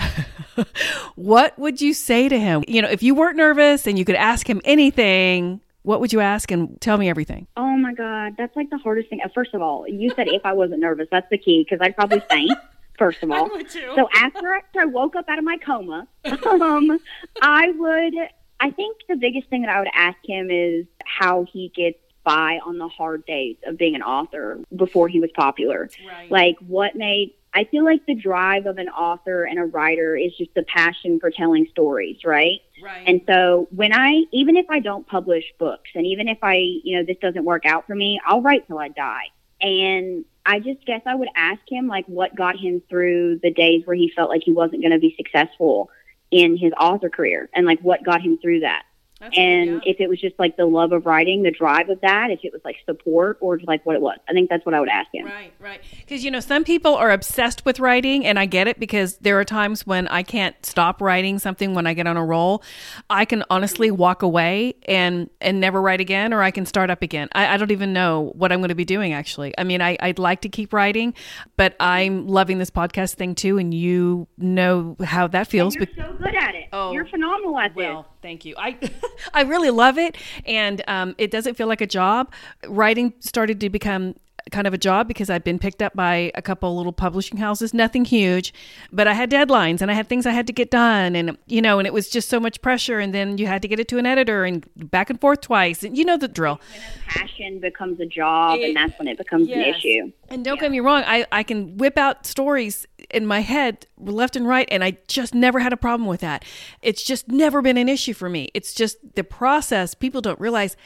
what 1.15 1.59
would 1.59 1.81
you 1.81 1.95
say 1.95 2.29
to 2.29 2.39
him? 2.39 2.65
You 2.69 2.83
know, 2.83 2.89
if 2.89 3.03
you 3.03 3.15
weren't 3.15 3.37
nervous 3.37 3.87
and 3.87 3.99
you 3.99 4.05
could 4.05 4.17
ask 4.17 4.51
him 4.51 4.61
anything, 4.65 5.61
what 5.85 6.01
would 6.01 6.13
you 6.13 6.21
ask 6.21 6.51
and 6.51 6.81
tell 6.81 6.97
me 6.99 7.09
everything? 7.09 7.47
Oh 7.57 7.77
my 7.77 7.93
God, 7.95 8.35
that's 8.37 8.57
like 8.57 8.71
the 8.71 8.79
hardest 8.79 9.11
thing. 9.11 9.21
Uh, 9.25 9.29
First 9.35 9.55
of 9.55 9.63
all, 9.63 9.87
you 9.87 10.11
said 10.17 10.29
if 10.29 10.45
I 10.45 10.53
wasn't 10.53 10.81
nervous, 10.81 11.07
that's 11.11 11.29
the 11.31 11.39
key 11.39 11.65
because 11.65 11.85
I'd 11.85 11.95
probably 11.95 12.21
faint. 12.31 12.53
First 12.99 13.23
of 13.23 13.31
all, 13.33 13.51
so 13.95 14.09
after 14.15 14.61
I 14.79 14.87
woke 14.87 15.15
up 15.15 15.27
out 15.29 15.39
of 15.39 15.45
my 15.45 15.59
coma, 15.59 16.09
um, 16.47 16.99
I 17.41 17.71
would. 17.71 18.15
I 18.61 18.71
think 18.71 18.99
the 19.09 19.17
biggest 19.17 19.49
thing 19.51 19.63
that 19.63 19.71
I 19.71 19.79
would 19.81 19.91
ask 19.95 20.17
him 20.25 20.49
is 20.51 20.87
how 21.05 21.45
he 21.53 21.71
gets 21.75 21.99
by 22.23 22.61
on 22.65 22.79
the 22.79 22.89
hard 22.89 23.27
days 23.27 23.57
of 23.67 23.77
being 23.77 23.95
an 23.95 24.03
author 24.03 24.61
before 24.75 25.09
he 25.09 25.21
was 25.21 25.31
popular. 25.35 25.91
Right. 26.09 26.31
Like 26.31 26.57
what 26.61 26.97
made 26.97 27.35
I 27.55 27.65
feel 27.65 27.85
like 27.85 28.05
the 28.07 28.17
drive 28.17 28.67
of 28.67 28.79
an 28.79 28.89
author 28.89 29.45
and 29.45 29.61
a 29.61 29.65
writer 29.65 30.17
is 30.17 30.37
just 30.37 30.53
the 30.55 30.65
passion 30.65 31.21
for 31.21 31.31
telling 31.31 31.67
stories, 31.71 32.19
right? 32.25 32.61
Right. 32.83 33.05
And 33.07 33.21
so 33.29 33.69
when 33.71 33.93
I, 33.95 34.25
even 34.33 34.57
if 34.57 34.67
I 34.69 34.81
don't 34.81 35.07
publish 35.07 35.45
books 35.59 35.91
and 35.95 36.05
even 36.05 36.27
if 36.27 36.39
I, 36.43 36.57
you 36.57 36.99
know, 36.99 37.05
this 37.05 37.17
doesn't 37.23 37.45
work 37.45 37.65
out 37.65 37.87
for 37.87 37.95
me, 37.95 38.21
I'll 38.27 38.43
write 38.43 38.67
till 38.67 38.79
I 38.79 38.89
die. 38.89 39.27
And 39.61 40.25
I 40.45 40.59
just 40.59 40.85
guess 40.85 41.03
I 41.07 41.15
would 41.15 41.29
ask 41.37 41.61
him 41.69 41.87
like 41.87 42.07
what 42.07 42.35
got 42.35 42.57
him 42.59 42.83
through 42.91 43.39
the 43.43 43.53
days 43.53 43.83
where 43.87 43.97
he 43.97 44.13
felt 44.15 44.31
like 44.31 44.43
he 44.45 44.53
wasn't 44.53 44.83
going 44.83 44.93
to 44.93 44.99
be 44.99 45.15
successful 45.17 45.91
in 46.33 46.57
his 46.57 46.73
author 46.79 47.09
career 47.09 47.49
and 47.55 47.65
like 47.67 47.81
what 47.81 48.05
got 48.05 48.21
him 48.21 48.37
through 48.39 48.61
that. 48.61 48.83
That's 49.25 49.39
and 49.39 49.71
good, 49.71 49.83
yeah. 49.87 49.93
if 49.93 50.01
it 50.01 50.09
was 50.09 50.21
just 50.21 50.39
like 50.39 50.57
the 50.59 50.67
love 50.67 50.93
of 50.93 51.07
writing, 51.07 51.43
the 51.43 51.51
drive 51.51 51.89
of 51.89 52.01
that, 52.03 52.31
if 52.31 52.41
it 52.43 52.53
was 52.53 52.61
like 52.63 52.77
support 52.85 53.39
or 53.41 53.57
just 53.57 53.67
like 53.67 53.85
what 53.87 53.97
it 53.97 54.03
was, 54.03 54.19
I 54.29 54.33
think 54.33 54.51
that's 54.51 54.67
what 54.67 54.75
I 54.75 54.81
would 54.81 54.91
ask 54.91 55.09
him. 55.15 55.25
Right, 55.25 55.53
right. 55.59 55.81
Because, 55.99 56.25
you 56.25 56.31
know, 56.31 56.41
some 56.41 56.63
people 56.63 56.95
are 56.95 57.11
obsessed 57.11 57.65
with 57.65 57.81
writing, 57.81 58.27
and 58.27 58.39
I 58.39 58.45
get 58.45 58.69
it 58.69 58.79
because 58.79 59.17
there 59.19 59.41
are 59.41 59.45
times 59.45 59.87
when 59.87 60.09
I 60.09 60.23
can't 60.23 60.55
stop 60.65 61.01
writing 61.01 61.39
something 61.39 61.75
when 61.75 61.87
I 61.87 61.95
get 61.95 62.07
on 62.07 62.19
a 62.19 62.25
roll. 62.25 62.63
I 63.09 63.25
can 63.25 63.45
honestly 63.49 63.91
walk 63.91 64.23
away 64.23 64.75
and 64.87 65.31
and 65.41 65.59
never 65.61 65.81
write 65.81 66.01
again, 66.01 66.35
or 66.35 66.43
I 66.43 66.51
can 66.51 66.67
start 66.67 66.91
up 66.91 67.01
again. 67.01 67.29
I, 67.33 67.55
I 67.55 67.57
don't 67.57 67.71
even 67.71 67.95
know 67.95 68.33
what 68.35 68.53
I'm 68.53 68.61
going 68.61 68.69
to 68.69 68.75
be 68.75 68.85
doing, 68.85 69.15
actually. 69.15 69.55
I 69.57 69.65
mean, 69.65 69.81
I, 69.81 69.97
I'd 70.01 70.19
like 70.19 70.43
to 70.43 70.49
keep 70.51 70.73
writing, 70.73 71.15
but 71.57 71.77
I'm 71.81 72.27
loving 72.27 72.59
this 72.59 72.71
podcast 72.71 73.15
thing 73.15 73.35
too, 73.35 73.57
and 73.57 73.73
you 73.73 74.29
know 74.37 74.97
how 75.03 75.27
that 75.29 75.49
feels. 75.49 75.75
You're 75.75 75.87
bec- 75.87 75.95
so 75.97 76.13
good 76.19 76.35
at 76.35 76.55
it. 76.55 76.69
Oh, 76.73 76.93
You're 76.93 77.07
phenomenal 77.07 77.59
at 77.59 77.75
this. 77.75 78.05
Thank 78.25 78.45
you. 78.45 78.55
I 78.59 78.77
I 79.35 79.43
really 79.43 79.71
love 79.71 79.99
it, 79.99 80.17
and 80.47 80.83
um, 80.89 81.15
it 81.19 81.31
doesn't 81.31 81.55
feel 81.55 81.69
like 81.69 81.81
a 81.83 81.87
job. 81.87 82.33
Writing 82.67 83.13
started 83.21 83.61
to 83.61 83.69
become 83.71 84.17
kind 84.51 84.67
of 84.67 84.75
a 84.75 84.79
job 84.79 85.09
because 85.09 85.31
I've 85.31 85.43
been 85.43 85.59
picked 85.59 85.81
up 85.81 85.95
by 85.95 86.31
a 86.35 86.43
couple 86.43 86.77
little 86.77 86.93
publishing 86.93 87.39
houses, 87.39 87.73
nothing 87.73 88.05
huge, 88.05 88.53
but 88.93 89.09
I 89.09 89.15
had 89.15 89.31
deadlines 89.31 89.81
and 89.81 89.91
I 89.91 89.95
had 89.95 90.07
things 90.07 90.27
I 90.27 90.33
had 90.33 90.47
to 90.49 90.53
get 90.53 90.71
done, 90.71 91.15
and 91.17 91.37
you 91.47 91.63
know, 91.63 91.79
and 91.79 91.87
it 91.87 91.93
was 91.93 92.09
just 92.11 92.29
so 92.29 92.41
much 92.41 92.61
pressure. 92.63 92.99
And 92.99 93.15
then 93.15 93.39
you 93.39 93.47
had 93.47 93.63
to 93.63 93.69
get 93.69 93.79
it 93.79 93.89
to 93.89 93.99
an 93.99 94.07
editor 94.07 94.45
and 94.45 94.67
back 94.91 95.11
and 95.11 95.21
forth 95.21 95.43
twice, 95.43 95.85
and 95.85 95.97
you 95.97 96.05
know 96.05 96.17
the 96.17 96.29
drill. 96.29 96.61
passion 97.07 97.61
becomes 97.61 98.01
a 98.01 98.07
job, 98.07 98.59
It- 98.59 98.65
and 98.69 98.77
that's 98.77 98.99
when 98.99 99.09
it 99.09 99.19
becomes 99.19 99.49
an 99.51 99.61
issue. 99.61 100.11
And 100.31 100.45
don't 100.45 100.59
get 100.59 100.71
me 100.71 100.81
wrong, 100.81 101.03
I, 101.07 101.27
I 101.31 101.43
can 101.43 101.77
whip 101.77 101.97
out 101.99 102.27
stories 102.27 102.87
in 103.15 103.27
my 103.27 103.41
head 103.41 103.87
left 103.97 104.37
and 104.37 104.47
right, 104.47 104.69
and 104.71 104.83
I 104.83 104.99
just 105.09 105.35
never 105.35 105.61
had 105.61 105.73
a 105.73 105.77
problem 105.77 106.09
with 106.09 106.21
that. 106.21 106.45
It's 106.83 107.03
just 107.03 107.29
never 107.29 107.63
been 107.63 107.77
an 107.77 107.89
issue 107.89 108.15
for 108.15 108.29
me. 108.29 108.51
It's 108.55 108.75
just 108.75 108.97
the 109.15 109.25
process. 109.25 109.95
People 109.95 110.21
don't 110.21 110.41
realize, 110.41 110.77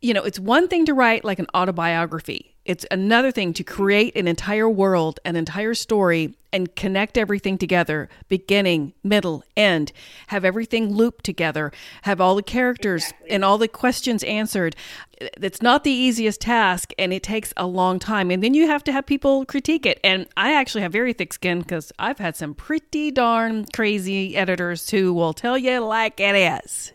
you 0.00 0.14
know, 0.14 0.22
it's 0.22 0.38
one 0.38 0.68
thing 0.68 0.86
to 0.86 0.94
write 0.94 1.24
like 1.24 1.38
an 1.38 1.46
autobiography, 1.54 2.56
it's 2.68 2.84
another 2.90 3.32
thing 3.32 3.54
to 3.54 3.64
create 3.64 4.14
an 4.14 4.28
entire 4.28 4.68
world, 4.68 5.20
an 5.24 5.36
entire 5.36 5.72
story, 5.72 6.34
and 6.52 6.76
connect 6.76 7.16
everything 7.16 7.56
together 7.56 8.10
beginning, 8.28 8.92
middle, 9.02 9.42
end, 9.56 9.90
have 10.26 10.44
everything 10.44 10.94
loop 10.94 11.22
together, 11.22 11.72
have 12.02 12.20
all 12.20 12.34
the 12.34 12.42
characters 12.42 13.14
and 13.30 13.42
all 13.42 13.56
the 13.56 13.68
questions 13.68 14.22
answered. 14.24 14.76
It's 15.18 15.62
not 15.62 15.82
the 15.82 15.90
easiest 15.90 16.42
task 16.42 16.92
and 16.98 17.10
it 17.10 17.22
takes 17.22 17.54
a 17.56 17.66
long 17.66 17.98
time. 17.98 18.30
And 18.30 18.42
then 18.42 18.52
you 18.52 18.66
have 18.66 18.84
to 18.84 18.92
have 18.92 19.06
people 19.06 19.46
critique 19.46 19.86
it. 19.86 19.98
And 20.04 20.26
I 20.36 20.52
actually 20.52 20.82
have 20.82 20.92
very 20.92 21.14
thick 21.14 21.32
skin 21.32 21.60
because 21.60 21.90
I've 21.98 22.18
had 22.18 22.36
some 22.36 22.54
pretty 22.54 23.10
darn 23.10 23.64
crazy 23.74 24.36
editors 24.36 24.90
who 24.90 25.14
will 25.14 25.32
tell 25.32 25.56
you 25.56 25.80
like 25.80 26.20
it 26.20 26.62
is. 26.64 26.92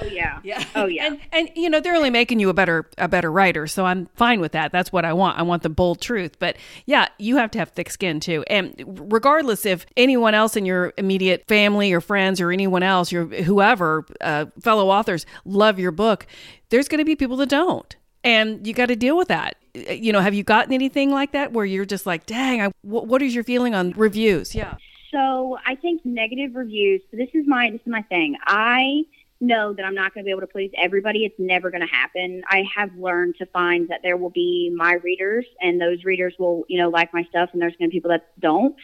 Oh 0.00 0.04
yeah. 0.04 0.40
Yeah. 0.44 0.64
Oh 0.74 0.86
yeah. 0.86 1.06
And 1.06 1.20
and 1.32 1.50
you 1.56 1.68
know, 1.68 1.80
they're 1.80 1.96
only 1.96 2.10
making 2.10 2.40
you 2.40 2.48
a 2.48 2.54
better 2.54 2.88
a 2.96 3.08
better 3.08 3.30
writer, 3.30 3.66
so 3.66 3.84
I'm 3.84 4.06
fine 4.14 4.40
with 4.40 4.52
that. 4.52 4.72
That's 4.72 4.92
what 4.92 5.04
I 5.04 5.12
want. 5.12 5.38
I 5.38 5.42
want 5.42 5.62
the 5.62 5.68
bold 5.68 6.00
truth. 6.00 6.38
But 6.38 6.56
yeah, 6.86 7.08
you 7.18 7.36
have 7.36 7.50
to 7.52 7.58
have 7.58 7.70
thick 7.70 7.90
skin 7.90 8.20
too. 8.20 8.44
And 8.48 8.74
regardless 9.10 9.66
if 9.66 9.84
anyone 9.96 10.34
else 10.34 10.56
in 10.56 10.64
your 10.64 10.92
immediate 10.96 11.44
family 11.48 11.92
or 11.92 12.00
friends 12.00 12.40
or 12.40 12.50
anyone 12.52 12.82
else, 12.82 13.10
your 13.12 13.26
whoever, 13.26 14.06
uh, 14.20 14.46
fellow 14.60 14.88
authors 14.90 15.26
love 15.44 15.78
your 15.78 15.90
book, 15.92 16.26
there's 16.70 16.88
going 16.88 17.00
to 17.00 17.04
be 17.04 17.16
people 17.16 17.36
that 17.38 17.48
don't. 17.48 17.96
And 18.24 18.66
you 18.66 18.74
got 18.74 18.86
to 18.86 18.96
deal 18.96 19.16
with 19.16 19.28
that. 19.28 19.56
You 19.74 20.12
know, 20.12 20.20
have 20.20 20.34
you 20.34 20.42
gotten 20.42 20.72
anything 20.72 21.10
like 21.10 21.32
that 21.32 21.52
where 21.52 21.64
you're 21.64 21.84
just 21.84 22.06
like, 22.06 22.26
"Dang, 22.26 22.60
I, 22.62 22.72
what, 22.82 23.06
what 23.06 23.22
is 23.22 23.34
your 23.34 23.44
feeling 23.44 23.74
on 23.74 23.92
reviews?" 23.92 24.54
Yeah. 24.54 24.76
So 25.12 25.56
I 25.66 25.74
think 25.76 26.04
negative 26.04 26.54
reviews. 26.54 27.00
This 27.12 27.28
is 27.32 27.46
my 27.46 27.70
this 27.70 27.80
is 27.80 27.86
my 27.86 28.02
thing. 28.02 28.36
I 28.46 29.04
know 29.40 29.72
that 29.72 29.84
I'm 29.84 29.94
not 29.94 30.14
going 30.14 30.24
to 30.24 30.26
be 30.26 30.30
able 30.30 30.40
to 30.40 30.46
please 30.46 30.70
everybody. 30.76 31.24
It's 31.24 31.38
never 31.38 31.70
going 31.70 31.80
to 31.80 31.86
happen. 31.86 32.42
I 32.48 32.64
have 32.76 32.94
learned 32.96 33.36
to 33.38 33.46
find 33.46 33.88
that 33.88 34.00
there 34.02 34.16
will 34.16 34.30
be 34.30 34.72
my 34.74 34.94
readers, 34.94 35.46
and 35.60 35.80
those 35.80 36.04
readers 36.04 36.34
will, 36.38 36.64
you 36.68 36.78
know, 36.78 36.88
like 36.88 37.12
my 37.14 37.24
stuff, 37.24 37.50
and 37.52 37.62
there's 37.62 37.74
going 37.76 37.90
to 37.90 37.92
be 37.92 37.98
people 37.98 38.10
that 38.10 38.28
don't. 38.40 38.74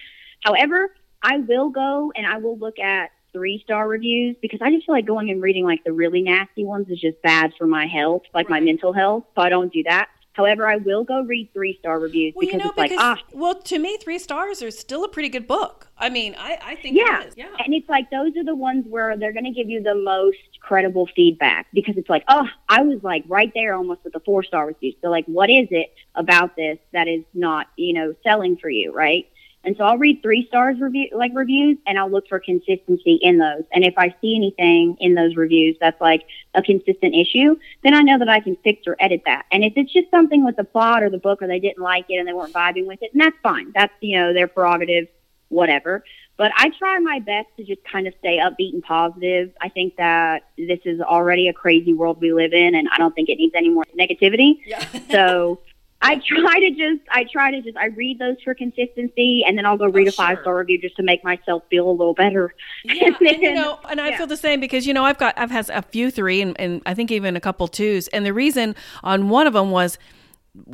However, 0.44 0.94
I 1.22 1.38
will 1.38 1.70
go 1.70 2.12
and 2.14 2.26
I 2.26 2.36
will 2.36 2.58
look 2.58 2.78
at 2.78 3.10
three 3.32 3.60
star 3.64 3.88
reviews 3.88 4.36
because 4.40 4.60
I 4.62 4.70
just 4.70 4.86
feel 4.86 4.94
like 4.94 5.06
going 5.06 5.30
and 5.30 5.42
reading 5.42 5.64
like 5.64 5.82
the 5.84 5.92
really 5.92 6.22
nasty 6.22 6.64
ones 6.64 6.86
is 6.88 7.00
just 7.00 7.20
bad 7.22 7.52
for 7.58 7.66
my 7.66 7.86
health, 7.86 8.22
like 8.32 8.48
my 8.48 8.60
mental 8.60 8.92
health. 8.92 9.24
So 9.34 9.42
I 9.42 9.48
don't 9.48 9.72
do 9.72 9.82
that. 9.84 10.08
However, 10.34 10.68
I 10.68 10.76
will 10.76 11.04
go 11.04 11.22
read 11.22 11.48
three 11.52 11.76
star 11.78 11.98
reviews 11.98 12.34
Well, 12.34 12.40
because 12.40 12.52
you 12.54 12.58
know, 12.58 12.70
it's 12.70 12.78
like, 12.78 12.90
because 12.90 13.02
ah, 13.02 13.18
well, 13.32 13.54
to 13.54 13.78
me, 13.78 13.96
three 14.02 14.18
stars 14.18 14.62
are 14.62 14.70
still 14.70 15.04
a 15.04 15.08
pretty 15.08 15.28
good 15.28 15.46
book. 15.46 15.88
I 15.96 16.10
mean, 16.10 16.34
I, 16.36 16.58
I 16.60 16.74
think 16.74 16.96
yeah. 16.96 17.22
it 17.22 17.28
is. 17.28 17.34
Yeah. 17.36 17.54
And 17.64 17.72
it's 17.72 17.88
like 17.88 18.10
those 18.10 18.36
are 18.36 18.42
the 18.44 18.54
ones 18.54 18.84
where 18.88 19.16
they're 19.16 19.32
going 19.32 19.44
to 19.44 19.52
give 19.52 19.70
you 19.70 19.80
the 19.80 19.94
most 19.94 20.38
credible 20.60 21.08
feedback 21.14 21.68
because 21.72 21.96
it's 21.96 22.10
like, 22.10 22.24
oh, 22.26 22.48
I 22.68 22.82
was 22.82 23.02
like 23.04 23.24
right 23.28 23.52
there 23.54 23.74
almost 23.74 24.02
with 24.02 24.12
the 24.12 24.20
four 24.20 24.42
star 24.42 24.66
reviews. 24.66 24.96
So 25.02 25.08
like, 25.08 25.24
what 25.26 25.50
is 25.50 25.68
it 25.70 25.94
about 26.16 26.56
this 26.56 26.78
that 26.92 27.06
is 27.06 27.22
not, 27.32 27.68
you 27.76 27.92
know, 27.92 28.14
selling 28.24 28.56
for 28.56 28.68
you, 28.68 28.92
right? 28.92 29.28
And 29.64 29.76
so 29.76 29.84
I'll 29.84 29.98
read 29.98 30.22
three 30.22 30.46
stars 30.46 30.80
review 30.80 31.08
like 31.12 31.32
reviews 31.34 31.78
and 31.86 31.98
I'll 31.98 32.10
look 32.10 32.28
for 32.28 32.38
consistency 32.38 33.18
in 33.22 33.38
those. 33.38 33.64
And 33.72 33.84
if 33.84 33.94
I 33.96 34.14
see 34.20 34.36
anything 34.36 34.96
in 35.00 35.14
those 35.14 35.36
reviews 35.36 35.76
that's 35.80 36.00
like 36.00 36.26
a 36.54 36.62
consistent 36.62 37.14
issue, 37.14 37.56
then 37.82 37.94
I 37.94 38.00
know 38.00 38.18
that 38.18 38.28
I 38.28 38.40
can 38.40 38.56
fix 38.62 38.86
or 38.86 38.96
edit 39.00 39.22
that. 39.26 39.46
And 39.50 39.64
if 39.64 39.72
it's 39.76 39.92
just 39.92 40.10
something 40.10 40.44
with 40.44 40.56
the 40.56 40.64
plot 40.64 41.02
or 41.02 41.10
the 41.10 41.18
book 41.18 41.42
or 41.42 41.46
they 41.46 41.60
didn't 41.60 41.82
like 41.82 42.06
it 42.08 42.16
and 42.16 42.28
they 42.28 42.32
weren't 42.32 42.52
vibing 42.52 42.86
with 42.86 43.02
it, 43.02 43.12
and 43.12 43.20
that's 43.20 43.36
fine. 43.42 43.72
That's, 43.74 43.92
you 44.00 44.18
know, 44.18 44.32
their 44.32 44.48
prerogative, 44.48 45.08
whatever. 45.48 46.04
But 46.36 46.50
I 46.56 46.70
try 46.70 46.98
my 46.98 47.20
best 47.20 47.48
to 47.58 47.64
just 47.64 47.80
kind 47.84 48.08
of 48.08 48.14
stay 48.18 48.38
upbeat 48.38 48.72
and 48.72 48.82
positive. 48.82 49.52
I 49.60 49.68
think 49.68 49.96
that 49.96 50.48
this 50.58 50.80
is 50.84 51.00
already 51.00 51.48
a 51.48 51.52
crazy 51.52 51.92
world 51.92 52.20
we 52.20 52.32
live 52.32 52.52
in 52.52 52.74
and 52.74 52.88
I 52.92 52.98
don't 52.98 53.14
think 53.14 53.28
it 53.28 53.36
needs 53.36 53.54
any 53.56 53.68
more 53.68 53.84
negativity. 53.96 54.58
Yeah. 54.66 54.84
So 55.10 55.60
I 56.04 56.16
try 56.16 56.60
to 56.60 56.70
just, 56.70 57.00
I 57.10 57.24
try 57.24 57.50
to 57.50 57.60
just, 57.62 57.76
I 57.76 57.86
read 57.86 58.18
those 58.18 58.36
for 58.44 58.54
consistency, 58.54 59.42
and 59.46 59.56
then 59.58 59.66
I'll 59.66 59.76
go 59.78 59.86
read 59.86 60.06
Oh, 60.06 60.10
a 60.10 60.12
five 60.12 60.36
sure. 60.36 60.42
star 60.44 60.58
review 60.58 60.80
just 60.80 60.96
to 60.96 61.02
make 61.02 61.24
myself 61.24 61.62
feel 61.70 61.88
a 61.90 61.92
little 61.92 62.14
better. 62.14 62.54
Yeah, 62.84 63.06
And 63.06 63.16
and, 63.28 63.42
you 63.42 63.54
know, 63.60 63.78
and 63.88 64.00
I 64.00 64.10
yeah. 64.10 64.18
feel 64.18 64.26
the 64.26 64.36
same 64.36 64.60
because 64.60 64.86
you 64.86 64.94
know 64.94 65.04
I've 65.04 65.18
got 65.18 65.36
I've 65.38 65.50
had 65.50 65.68
a 65.70 65.82
few 65.82 66.10
three 66.10 66.40
and, 66.42 66.58
and 66.60 66.82
I 66.86 66.94
think 66.94 67.10
even 67.10 67.36
a 67.36 67.40
couple 67.40 67.66
twos, 67.68 68.08
and 68.08 68.24
the 68.26 68.32
reason 68.34 68.76
on 69.02 69.28
one 69.28 69.46
of 69.46 69.54
them 69.54 69.70
was 69.70 69.98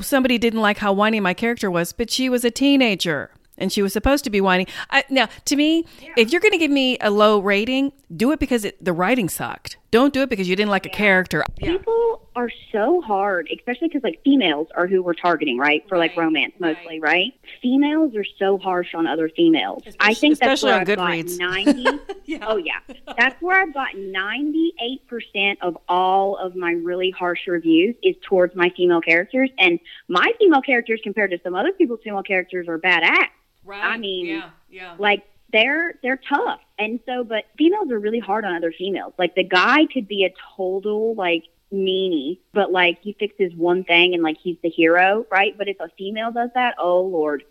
somebody 0.01 0.39
didn't 0.39 0.61
like 0.61 0.79
how 0.79 0.93
whiny 0.93 1.21
my 1.21 1.35
character 1.35 1.71
was, 1.71 1.93
but 1.93 2.11
she 2.11 2.29
was 2.29 2.45
a 2.45 2.51
teenager 2.51 3.31
and 3.57 3.73
she 3.73 3.83
was 3.83 3.93
supposed 3.93 4.25
to 4.25 4.31
be 4.31 4.41
whiny. 4.41 4.67
I, 4.91 5.05
now, 5.11 5.29
to 5.47 5.57
me, 5.57 5.85
if 6.17 6.33
you're 6.33 6.41
going 6.41 6.53
to 6.53 6.59
give 6.59 6.71
me 6.71 6.97
a 7.01 7.11
low 7.11 7.39
rating, 7.41 7.93
do 8.15 8.33
it 8.33 8.39
because 8.41 8.65
it, 8.65 8.83
the 8.83 8.93
writing 8.93 9.29
sucked. 9.29 9.77
Don't 9.91 10.13
do 10.15 10.23
it 10.23 10.31
because 10.31 10.49
you 10.49 10.57
didn't 10.57 10.71
like 10.71 10.87
a 10.87 10.91
character. 10.91 11.45
Yeah. 11.59 11.73
People 11.73 12.20
are 12.41 12.51
so 12.73 13.03
hard, 13.03 13.49
especially 13.55 13.89
because 13.89 14.03
like 14.03 14.21
females 14.25 14.69
are 14.75 14.87
who 14.87 15.03
we're 15.03 15.15
targeting, 15.15 15.59
right? 15.59 15.85
For 15.89 15.99
like 15.99 16.17
romance 16.17 16.55
mostly, 16.59 16.99
right? 16.99 17.33
Females 17.61 18.17
are 18.17 18.25
so 18.39 18.57
harsh 18.57 18.95
on 18.95 19.07
other 19.07 19.29
females. 19.29 19.83
I 20.01 20.15
think 20.15 20.39
that's 20.39 20.63
Especially 20.63 20.69
where 20.69 20.75
on 20.77 20.81
I've 20.81 20.97
got 20.97 20.99
Goodreads. 20.99 21.39
ninety. 21.39 21.87
Yeah. 22.31 22.47
Oh 22.47 22.59
yeah, 22.59 22.79
that's 23.19 23.43
where 23.43 23.61
I've 23.61 23.75
got 23.75 23.97
ninety 23.97 24.73
eight 24.81 25.05
percent 25.09 25.59
of 25.63 25.77
all 25.89 26.37
of 26.37 26.55
my 26.55 26.71
really 26.73 27.11
harsh 27.11 27.41
reviews 27.49 27.97
is 28.05 28.15
towards 28.23 28.55
my 28.55 28.71
female 28.77 29.01
characters, 29.01 29.51
and 29.59 29.81
my 30.07 30.31
female 30.39 30.63
characters 30.63 31.01
compared 31.03 31.33
to 31.33 31.41
some 31.43 31.57
other 31.57 31.73
people's 31.73 31.99
female 32.05 32.23
characters 32.23 32.69
are 32.69 32.79
badass. 32.79 33.27
Right. 33.65 33.85
I 33.85 33.97
mean, 33.97 34.27
yeah, 34.27 34.51
yeah. 34.71 34.95
like 34.99 35.25
they're 35.53 35.95
they're 36.05 36.21
tough 36.29 36.61
and 36.79 37.01
so 37.05 37.25
but 37.25 37.45
females 37.59 37.91
are 37.91 37.99
really 37.99 38.21
hard 38.21 38.45
on 38.45 38.55
other 38.55 38.73
females 38.77 39.13
like 39.19 39.35
the 39.35 39.43
guy 39.43 39.85
could 39.93 40.07
be 40.07 40.25
a 40.25 40.33
total 40.57 41.15
like 41.17 41.43
meanie 41.73 42.39
but 42.53 42.73
like 42.73 42.99
he 43.03 43.13
fixes 43.13 43.53
one 43.55 43.85
thing 43.85 44.15
and 44.15 44.23
like 44.23 44.37
he's 44.43 44.57
the 44.63 44.69
hero 44.69 45.25
right 45.31 45.57
but 45.57 45.69
if 45.69 45.79
a 45.81 45.89
female 45.97 46.33
does 46.33 46.51
that 46.55 46.75
oh 46.79 47.03
lord 47.03 47.45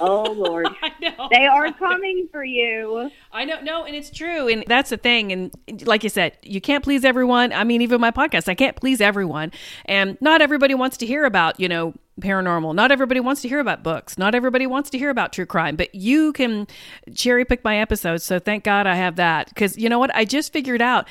oh 0.00 0.30
lord 0.32 0.68
they 1.30 1.46
are 1.46 1.72
coming 1.72 2.28
for 2.30 2.44
you 2.44 3.10
I 3.30 3.44
know, 3.44 3.60
no, 3.60 3.84
and 3.84 3.94
it's 3.94 4.10
true, 4.10 4.48
and 4.48 4.64
that's 4.66 4.90
the 4.90 4.96
thing. 4.96 5.32
And 5.32 5.86
like 5.86 6.02
you 6.02 6.08
said, 6.08 6.36
you 6.42 6.60
can't 6.60 6.82
please 6.82 7.04
everyone. 7.04 7.52
I 7.52 7.64
mean, 7.64 7.82
even 7.82 8.00
my 8.00 8.10
podcast, 8.10 8.48
I 8.48 8.54
can't 8.54 8.74
please 8.74 9.00
everyone, 9.00 9.52
and 9.84 10.16
not 10.20 10.40
everybody 10.40 10.74
wants 10.74 10.96
to 10.98 11.06
hear 11.06 11.24
about 11.24 11.60
you 11.60 11.68
know 11.68 11.94
paranormal. 12.20 12.74
Not 12.74 12.90
everybody 12.90 13.20
wants 13.20 13.42
to 13.42 13.48
hear 13.48 13.60
about 13.60 13.82
books. 13.82 14.16
Not 14.16 14.34
everybody 14.34 14.66
wants 14.66 14.90
to 14.90 14.98
hear 14.98 15.10
about 15.10 15.32
true 15.32 15.46
crime. 15.46 15.76
But 15.76 15.94
you 15.94 16.32
can 16.32 16.66
cherry 17.14 17.44
pick 17.44 17.62
my 17.62 17.78
episodes, 17.78 18.24
so 18.24 18.38
thank 18.38 18.64
God 18.64 18.86
I 18.86 18.94
have 18.94 19.16
that. 19.16 19.48
Because 19.50 19.76
you 19.76 19.88
know 19.88 19.98
what, 19.98 20.14
I 20.14 20.24
just 20.24 20.52
figured 20.52 20.82
out 20.82 21.06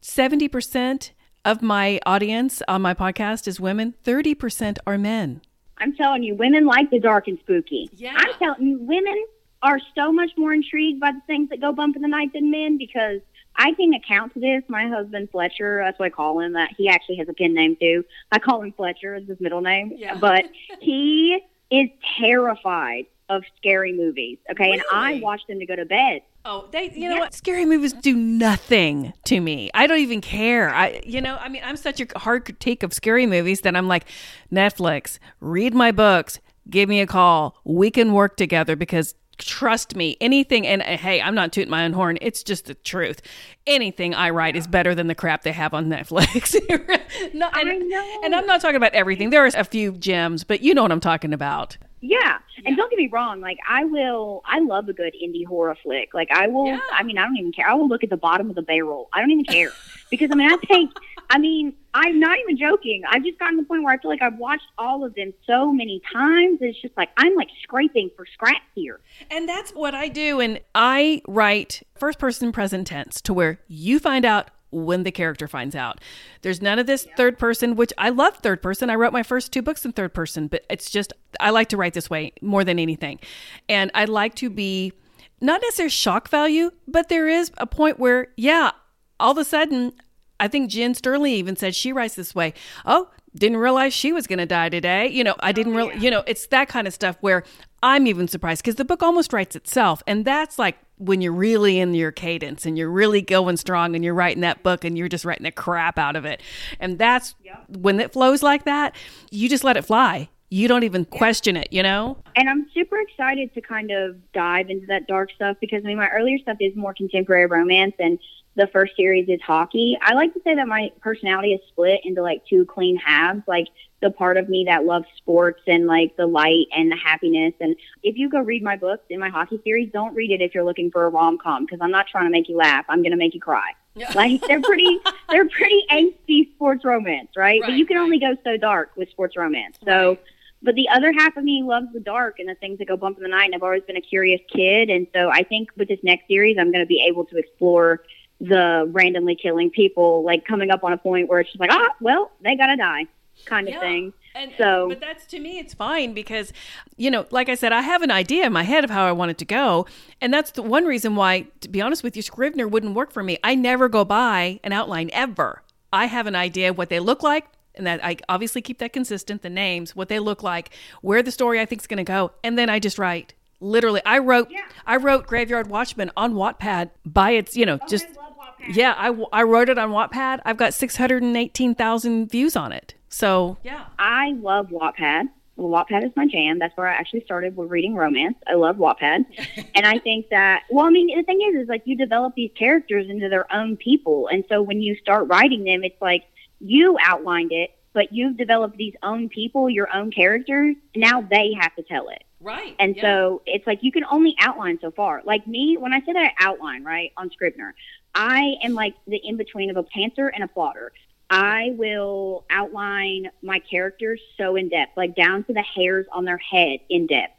seventy 0.00 0.48
percent 0.48 1.12
of 1.46 1.62
my 1.62 1.98
audience 2.04 2.60
on 2.68 2.82
my 2.82 2.92
podcast 2.92 3.46
is 3.48 3.58
women. 3.60 3.94
Thirty 4.02 4.34
percent 4.34 4.78
are 4.86 4.98
men. 4.98 5.40
i'm 5.78 5.94
telling 5.94 6.22
you 6.22 6.34
women 6.34 6.66
like 6.66 6.90
the 6.90 6.98
dark 6.98 7.28
and 7.28 7.38
spooky 7.40 7.88
Yeah. 7.94 8.14
i'm 8.16 8.32
telling 8.38 8.66
you 8.66 8.78
women 8.80 9.18
are 9.62 9.78
so 9.94 10.10
much 10.12 10.30
more 10.36 10.52
intrigued 10.52 11.00
by 11.00 11.12
the 11.12 11.20
things 11.26 11.48
that 11.50 11.60
go 11.60 11.72
bump 11.72 11.94
in 11.96 12.02
the 12.02 12.08
night 12.08 12.32
than 12.34 12.50
men 12.50 12.76
because 12.78 13.20
I 13.58 13.72
can 13.72 13.94
account 13.94 14.34
to 14.34 14.40
this. 14.40 14.62
My 14.68 14.86
husband 14.86 15.30
Fletcher, 15.32 15.80
that's 15.82 15.98
what 15.98 16.04
I 16.06 16.10
call 16.10 16.40
him. 16.40 16.52
That 16.52 16.70
he 16.76 16.90
actually 16.90 17.16
has 17.16 17.28
a 17.30 17.32
pen 17.32 17.54
name 17.54 17.74
too. 17.80 18.04
I 18.30 18.38
call 18.38 18.60
him 18.60 18.72
Fletcher 18.72 19.14
as 19.14 19.26
his 19.26 19.40
middle 19.40 19.62
name. 19.62 19.92
Yeah. 19.96 20.14
But 20.18 20.44
he 20.80 21.40
is 21.70 21.88
terrified 22.18 23.06
of 23.30 23.42
scary 23.56 23.94
movies. 23.94 24.36
Okay, 24.50 24.72
and 24.72 24.82
I 24.92 25.20
watch 25.20 25.40
them 25.48 25.58
to 25.58 25.64
go 25.66 25.74
to 25.74 25.86
bed. 25.86 26.20
Oh, 26.48 26.68
they 26.70 26.92
you 26.94 27.08
know 27.08 27.18
what? 27.18 27.34
Scary 27.34 27.64
movies 27.64 27.92
do 27.92 28.14
nothing 28.14 29.12
to 29.24 29.40
me. 29.40 29.68
I 29.74 29.88
don't 29.88 29.98
even 29.98 30.20
care. 30.20 30.72
I 30.72 31.02
you 31.04 31.20
know, 31.20 31.36
I 31.40 31.48
mean, 31.48 31.62
I'm 31.64 31.76
such 31.76 32.00
a 32.00 32.06
hard 32.16 32.44
critique 32.44 32.84
of 32.84 32.92
scary 32.94 33.26
movies 33.26 33.62
that 33.62 33.74
I'm 33.74 33.88
like, 33.88 34.04
Netflix, 34.52 35.18
read 35.40 35.74
my 35.74 35.90
books, 35.90 36.38
give 36.70 36.88
me 36.88 37.00
a 37.00 37.06
call. 37.06 37.56
We 37.64 37.90
can 37.90 38.12
work 38.12 38.36
together 38.36 38.76
because 38.76 39.16
trust 39.38 39.96
me, 39.96 40.16
anything 40.20 40.68
and 40.68 40.82
uh, 40.82 40.96
hey, 40.96 41.20
I'm 41.20 41.34
not 41.34 41.52
tooting 41.52 41.70
my 41.70 41.84
own 41.84 41.92
horn. 41.92 42.16
It's 42.20 42.44
just 42.44 42.66
the 42.66 42.74
truth. 42.74 43.22
Anything 43.66 44.14
I 44.14 44.30
write 44.30 44.54
is 44.54 44.68
better 44.68 44.94
than 44.94 45.08
the 45.08 45.16
crap 45.16 45.42
they 45.42 45.52
have 45.52 45.74
on 45.74 45.88
Netflix. 45.88 46.54
no, 47.34 47.48
and, 47.54 47.68
I 47.68 47.76
know. 47.76 48.20
and 48.22 48.36
I'm 48.36 48.46
not 48.46 48.60
talking 48.60 48.76
about 48.76 48.94
everything. 48.94 49.30
There 49.30 49.44
are 49.44 49.50
a 49.52 49.64
few 49.64 49.92
gems, 49.92 50.44
but 50.44 50.60
you 50.60 50.74
know 50.74 50.82
what 50.82 50.92
I'm 50.92 51.00
talking 51.00 51.32
about. 51.32 51.76
Yeah. 52.08 52.38
And 52.64 52.76
don't 52.76 52.90
get 52.90 52.98
me 52.98 53.08
wrong, 53.08 53.40
like 53.40 53.58
I 53.68 53.84
will 53.84 54.42
I 54.44 54.60
love 54.60 54.88
a 54.88 54.92
good 54.92 55.14
indie 55.22 55.46
horror 55.46 55.76
flick. 55.82 56.14
Like 56.14 56.30
I 56.30 56.46
will 56.46 56.66
Yeah. 56.66 56.80
I 56.92 57.02
mean, 57.02 57.18
I 57.18 57.24
don't 57.24 57.36
even 57.36 57.52
care. 57.52 57.68
I 57.68 57.74
will 57.74 57.88
look 57.88 58.04
at 58.04 58.10
the 58.10 58.16
bottom 58.16 58.48
of 58.48 58.56
the 58.56 58.62
barrel. 58.62 59.08
I 59.12 59.20
don't 59.20 59.30
even 59.30 59.44
care. 59.44 59.70
because 60.10 60.30
I 60.30 60.34
mean 60.34 60.50
I 60.50 60.56
think 60.66 60.92
I 61.28 61.38
mean, 61.38 61.74
I'm 61.92 62.20
not 62.20 62.38
even 62.38 62.56
joking. 62.56 63.02
I've 63.08 63.24
just 63.24 63.38
gotten 63.38 63.56
to 63.56 63.62
the 63.62 63.66
point 63.66 63.82
where 63.82 63.92
I 63.92 63.98
feel 63.98 64.10
like 64.10 64.22
I've 64.22 64.38
watched 64.38 64.68
all 64.78 65.04
of 65.04 65.14
them 65.14 65.32
so 65.46 65.72
many 65.72 66.00
times. 66.12 66.58
It's 66.60 66.80
just 66.80 66.96
like 66.96 67.10
I'm 67.16 67.34
like 67.34 67.48
scraping 67.62 68.10
for 68.16 68.26
scraps 68.26 68.60
here. 68.74 69.00
And 69.30 69.48
that's 69.48 69.72
what 69.72 69.94
I 69.94 70.08
do. 70.08 70.40
And 70.40 70.60
I 70.74 71.22
write 71.26 71.82
first 71.96 72.18
person 72.18 72.52
present 72.52 72.86
tense 72.86 73.20
to 73.22 73.34
where 73.34 73.60
you 73.66 73.98
find 73.98 74.24
out 74.24 74.50
when 74.70 75.04
the 75.04 75.12
character 75.12 75.48
finds 75.48 75.74
out. 75.74 76.00
There's 76.42 76.60
none 76.60 76.78
of 76.78 76.86
this 76.86 77.06
third 77.16 77.38
person, 77.38 77.76
which 77.76 77.92
I 77.96 78.08
love 78.10 78.36
third 78.36 78.62
person. 78.62 78.90
I 78.90 78.94
wrote 78.94 79.12
my 79.12 79.22
first 79.22 79.52
two 79.52 79.62
books 79.62 79.84
in 79.84 79.92
third 79.92 80.14
person, 80.14 80.48
but 80.48 80.64
it's 80.68 80.90
just, 80.90 81.12
I 81.40 81.50
like 81.50 81.68
to 81.70 81.76
write 81.76 81.94
this 81.94 82.10
way 82.10 82.32
more 82.42 82.64
than 82.64 82.78
anything. 82.78 83.20
And 83.68 83.90
I 83.94 84.04
like 84.04 84.34
to 84.36 84.50
be 84.50 84.92
not 85.40 85.60
necessarily 85.62 85.90
shock 85.90 86.28
value, 86.28 86.70
but 86.88 87.08
there 87.08 87.28
is 87.28 87.50
a 87.58 87.66
point 87.66 87.98
where, 87.98 88.28
yeah, 88.36 88.72
all 89.20 89.32
of 89.32 89.38
a 89.38 89.44
sudden, 89.44 89.92
I 90.40 90.48
think 90.48 90.70
Jen 90.70 90.94
Sterling 90.94 91.32
even 91.32 91.56
said 91.56 91.74
she 91.74 91.92
writes 91.92 92.14
this 92.14 92.34
way. 92.34 92.54
Oh, 92.84 93.10
didn't 93.34 93.58
realize 93.58 93.92
she 93.92 94.12
was 94.12 94.26
going 94.26 94.38
to 94.38 94.46
die 94.46 94.68
today. 94.68 95.08
You 95.08 95.24
know, 95.24 95.34
I 95.40 95.50
oh, 95.50 95.52
didn't 95.52 95.74
really, 95.74 95.96
you 95.98 96.10
know, 96.10 96.22
it's 96.26 96.46
that 96.48 96.68
kind 96.68 96.86
of 96.86 96.94
stuff 96.94 97.16
where 97.20 97.44
I'm 97.82 98.06
even 98.06 98.28
surprised 98.28 98.62
because 98.62 98.76
the 98.76 98.84
book 98.84 99.02
almost 99.02 99.32
writes 99.32 99.54
itself. 99.54 100.02
And 100.06 100.24
that's 100.24 100.58
like 100.58 100.76
when 100.98 101.20
you're 101.20 101.32
really 101.32 101.78
in 101.78 101.94
your 101.94 102.12
cadence 102.12 102.64
and 102.64 102.78
you're 102.78 102.90
really 102.90 103.20
going 103.20 103.56
strong 103.56 103.94
and 103.94 104.04
you're 104.04 104.14
writing 104.14 104.40
that 104.40 104.62
book 104.62 104.84
and 104.84 104.96
you're 104.96 105.08
just 105.08 105.24
writing 105.24 105.44
the 105.44 105.50
crap 105.50 105.98
out 105.98 106.16
of 106.16 106.24
it. 106.24 106.42
And 106.80 106.98
that's 106.98 107.34
when 107.68 108.00
it 108.00 108.12
flows 108.12 108.42
like 108.42 108.64
that, 108.64 108.94
you 109.30 109.48
just 109.48 109.64
let 109.64 109.76
it 109.76 109.82
fly. 109.82 110.28
You 110.48 110.68
don't 110.68 110.84
even 110.84 111.04
question 111.04 111.56
it, 111.56 111.68
you 111.72 111.82
know? 111.82 112.22
And 112.36 112.48
I'm 112.48 112.66
super 112.72 112.98
excited 112.98 113.52
to 113.54 113.60
kind 113.60 113.90
of 113.90 114.16
dive 114.32 114.70
into 114.70 114.86
that 114.86 115.06
dark 115.06 115.30
stuff 115.32 115.56
because 115.60 115.82
I 115.84 115.88
mean 115.88 115.98
my 115.98 116.08
earlier 116.08 116.38
stuff 116.38 116.56
is 116.60 116.74
more 116.76 116.94
contemporary 116.94 117.46
romance 117.46 117.94
and 117.98 118.18
the 118.56 118.66
first 118.68 118.96
series 118.96 119.28
is 119.28 119.40
hockey. 119.42 119.98
I 120.00 120.14
like 120.14 120.32
to 120.32 120.40
say 120.42 120.54
that 120.54 120.66
my 120.66 120.90
personality 121.00 121.52
is 121.52 121.60
split 121.68 122.00
into 122.04 122.22
like 122.22 122.42
two 122.46 122.64
clean 122.64 122.96
halves, 122.96 123.42
like 123.46 123.66
the 124.00 124.10
part 124.10 124.38
of 124.38 124.48
me 124.48 124.64
that 124.66 124.84
loves 124.84 125.06
sports 125.18 125.60
and 125.66 125.86
like 125.86 126.16
the 126.16 126.26
light 126.26 126.66
and 126.74 126.90
the 126.90 126.96
happiness. 126.96 127.52
And 127.60 127.76
if 128.02 128.16
you 128.16 128.30
go 128.30 128.40
read 128.40 128.62
my 128.62 128.76
books 128.76 129.04
in 129.10 129.20
my 129.20 129.28
hockey 129.28 129.60
series, 129.62 129.92
don't 129.92 130.14
read 130.14 130.30
it 130.30 130.40
if 130.40 130.54
you're 130.54 130.64
looking 130.64 130.90
for 130.90 131.04
a 131.04 131.10
rom 131.10 131.36
com 131.38 131.64
because 131.64 131.80
I'm 131.82 131.90
not 131.90 132.06
trying 132.08 132.24
to 132.24 132.30
make 132.30 132.48
you 132.48 132.56
laugh. 132.56 132.86
I'm 132.88 133.02
going 133.02 133.12
to 133.12 133.18
make 133.18 133.34
you 133.34 133.40
cry. 133.40 133.72
Like 134.14 134.40
they're 134.46 134.62
pretty, 134.62 134.98
they're 135.30 135.48
pretty 135.48 135.82
angsty 135.90 136.50
sports 136.54 136.84
romance, 136.84 137.28
right? 137.36 137.60
but 137.62 137.72
you 137.74 137.84
can 137.84 137.98
right. 137.98 138.02
only 138.02 138.18
go 138.18 138.36
so 138.42 138.56
dark 138.56 138.92
with 138.96 139.10
sports 139.10 139.36
romance. 139.36 139.76
So. 139.84 140.08
Right. 140.10 140.20
But 140.62 140.74
the 140.74 140.88
other 140.88 141.12
half 141.12 141.36
of 141.36 141.44
me 141.44 141.62
loves 141.62 141.88
the 141.92 142.00
dark 142.00 142.38
and 142.38 142.48
the 142.48 142.54
things 142.54 142.78
that 142.78 142.88
go 142.88 142.96
bump 142.96 143.18
in 143.18 143.22
the 143.22 143.28
night. 143.28 143.44
And 143.44 143.54
I've 143.54 143.62
always 143.62 143.82
been 143.82 143.98
a 143.98 144.00
curious 144.00 144.40
kid. 144.50 144.88
And 144.88 145.06
so 145.14 145.28
I 145.28 145.42
think 145.42 145.68
with 145.76 145.86
this 145.86 146.00
next 146.02 146.26
series, 146.26 146.56
I'm 146.58 146.72
going 146.72 146.82
to 146.82 146.88
be 146.88 147.04
able 147.06 147.26
to 147.26 147.36
explore 147.36 148.00
the 148.40 148.88
randomly 148.92 149.34
killing 149.34 149.70
people, 149.70 150.22
like 150.24 150.44
coming 150.44 150.70
up 150.70 150.84
on 150.84 150.92
a 150.92 150.98
point 150.98 151.28
where 151.28 151.40
it's 151.40 151.50
just 151.50 151.60
like, 151.60 151.70
ah, 151.72 151.94
well, 152.00 152.30
they 152.42 152.54
got 152.56 152.66
to 152.66 152.76
die 152.76 153.06
kind 153.44 153.68
of 153.68 153.74
Yeah. 153.74 153.80
thing. 153.80 154.12
And 154.34 154.52
So- 154.58 154.88
but 154.88 155.00
that's 155.00 155.24
to 155.28 155.38
me, 155.40 155.58
it's 155.58 155.72
fine 155.72 156.12
because, 156.12 156.52
you 156.98 157.10
know, 157.10 157.24
like 157.30 157.48
I 157.48 157.54
said, 157.54 157.72
I 157.72 157.80
have 157.80 158.02
an 158.02 158.10
idea 158.10 158.44
in 158.46 158.52
my 158.52 158.64
head 158.64 158.84
of 158.84 158.90
how 158.90 159.06
I 159.06 159.12
want 159.12 159.30
it 159.30 159.38
to 159.38 159.44
go, 159.46 159.86
and 160.20 160.32
that's 160.32 160.50
the 160.50 160.62
one 160.62 160.84
reason 160.84 161.16
why, 161.16 161.46
to 161.60 161.68
be 161.68 161.80
honest 161.80 162.02
with 162.02 162.16
you, 162.16 162.22
Scrivener 162.22 162.68
wouldn't 162.68 162.94
work 162.94 163.10
for 163.12 163.22
me. 163.22 163.38
I 163.42 163.54
never 163.54 163.88
go 163.88 164.04
by 164.04 164.60
an 164.62 164.72
outline 164.72 165.08
ever. 165.14 165.62
I 165.92 166.06
have 166.06 166.26
an 166.26 166.36
idea 166.36 166.68
of 166.70 166.76
what 166.78 166.90
they 166.90 167.00
look 167.00 167.22
like, 167.22 167.46
and 167.74 167.86
that 167.86 168.04
I 168.04 168.16
obviously 168.28 168.60
keep 168.60 168.78
that 168.78 168.92
consistent, 168.92 169.40
the 169.42 169.50
names, 169.50 169.96
what 169.96 170.08
they 170.08 170.18
look 170.18 170.42
like, 170.42 170.70
where 171.00 171.22
the 171.22 171.30
story 171.30 171.58
I 171.60 171.64
think 171.64 171.80
is 171.80 171.86
going 171.86 171.98
to 171.98 172.04
go, 172.04 172.32
and 172.44 172.58
then 172.58 172.68
I 172.68 172.78
just 172.78 172.98
write. 172.98 173.32
Literally, 173.60 174.02
I 174.04 174.18
wrote 174.18 174.48
Yeah. 174.50 174.66
I 174.86 174.96
wrote 174.96 175.26
Graveyard 175.26 175.68
Watchman 175.68 176.10
on 176.16 176.34
Wattpad 176.34 176.90
by 177.04 177.30
its, 177.32 177.56
you 177.56 177.66
know, 177.66 177.78
oh, 177.80 177.86
just 177.88 178.06
I 178.06 178.08
love 178.08 178.26
yeah, 178.68 178.94
I, 178.96 179.14
I 179.32 179.42
wrote 179.42 179.68
it 179.68 179.78
on 179.78 179.90
Wattpad. 179.90 180.40
I've 180.44 180.56
got 180.56 180.74
618,000 180.74 182.30
views 182.30 182.56
on 182.56 182.72
it. 182.72 182.94
So, 183.08 183.56
yeah. 183.62 183.86
I 183.98 184.32
love 184.32 184.68
Wattpad. 184.68 185.28
Well, 185.56 185.70
Wattpad 185.70 186.04
is 186.04 186.12
my 186.16 186.26
jam. 186.26 186.58
That's 186.58 186.76
where 186.76 186.86
I 186.86 186.94
actually 186.94 187.24
started 187.24 187.56
with 187.56 187.70
reading 187.70 187.94
romance. 187.94 188.36
I 188.46 188.54
love 188.54 188.76
Wattpad. 188.76 189.24
and 189.74 189.86
I 189.86 189.98
think 189.98 190.28
that, 190.30 190.64
well, 190.70 190.86
I 190.86 190.90
mean, 190.90 191.16
the 191.16 191.22
thing 191.22 191.40
is, 191.48 191.62
is 191.62 191.68
like 191.68 191.82
you 191.86 191.96
develop 191.96 192.34
these 192.34 192.50
characters 192.58 193.06
into 193.08 193.28
their 193.28 193.50
own 193.52 193.76
people. 193.76 194.28
And 194.28 194.44
so 194.48 194.60
when 194.60 194.82
you 194.82 194.96
start 194.96 195.28
writing 195.28 195.64
them, 195.64 195.82
it's 195.82 196.00
like 196.00 196.24
you 196.60 196.98
outlined 197.02 197.52
it, 197.52 197.70
but 197.94 198.12
you've 198.12 198.36
developed 198.36 198.76
these 198.76 198.94
own 199.02 199.28
people, 199.30 199.70
your 199.70 199.94
own 199.94 200.10
characters. 200.10 200.76
Now 200.94 201.22
they 201.22 201.54
have 201.58 201.74
to 201.76 201.82
tell 201.82 202.08
it. 202.10 202.22
Right. 202.46 202.76
And 202.78 202.96
so 203.00 203.42
it's 203.44 203.66
like 203.66 203.80
you 203.82 203.90
can 203.90 204.04
only 204.04 204.36
outline 204.38 204.78
so 204.80 204.92
far. 204.92 205.20
Like 205.24 205.48
me, 205.48 205.76
when 205.76 205.92
I 205.92 205.98
say 206.02 206.12
that 206.12 206.32
I 206.38 206.46
outline, 206.46 206.84
right, 206.84 207.10
on 207.16 207.28
Scrivener, 207.32 207.74
I 208.14 208.54
am 208.62 208.72
like 208.74 208.94
the 209.08 209.16
in 209.16 209.36
between 209.36 209.68
of 209.68 209.76
a 209.76 209.82
pantser 209.82 210.30
and 210.32 210.44
a 210.44 210.46
plotter. 210.46 210.92
I 211.28 211.74
will 211.76 212.44
outline 212.48 213.32
my 213.42 213.58
characters 213.58 214.20
so 214.38 214.54
in 214.54 214.68
depth, 214.68 214.96
like 214.96 215.16
down 215.16 215.42
to 215.44 215.52
the 215.54 215.62
hairs 215.62 216.06
on 216.12 216.24
their 216.24 216.38
head 216.38 216.78
in 216.88 217.08
depth. 217.08 217.34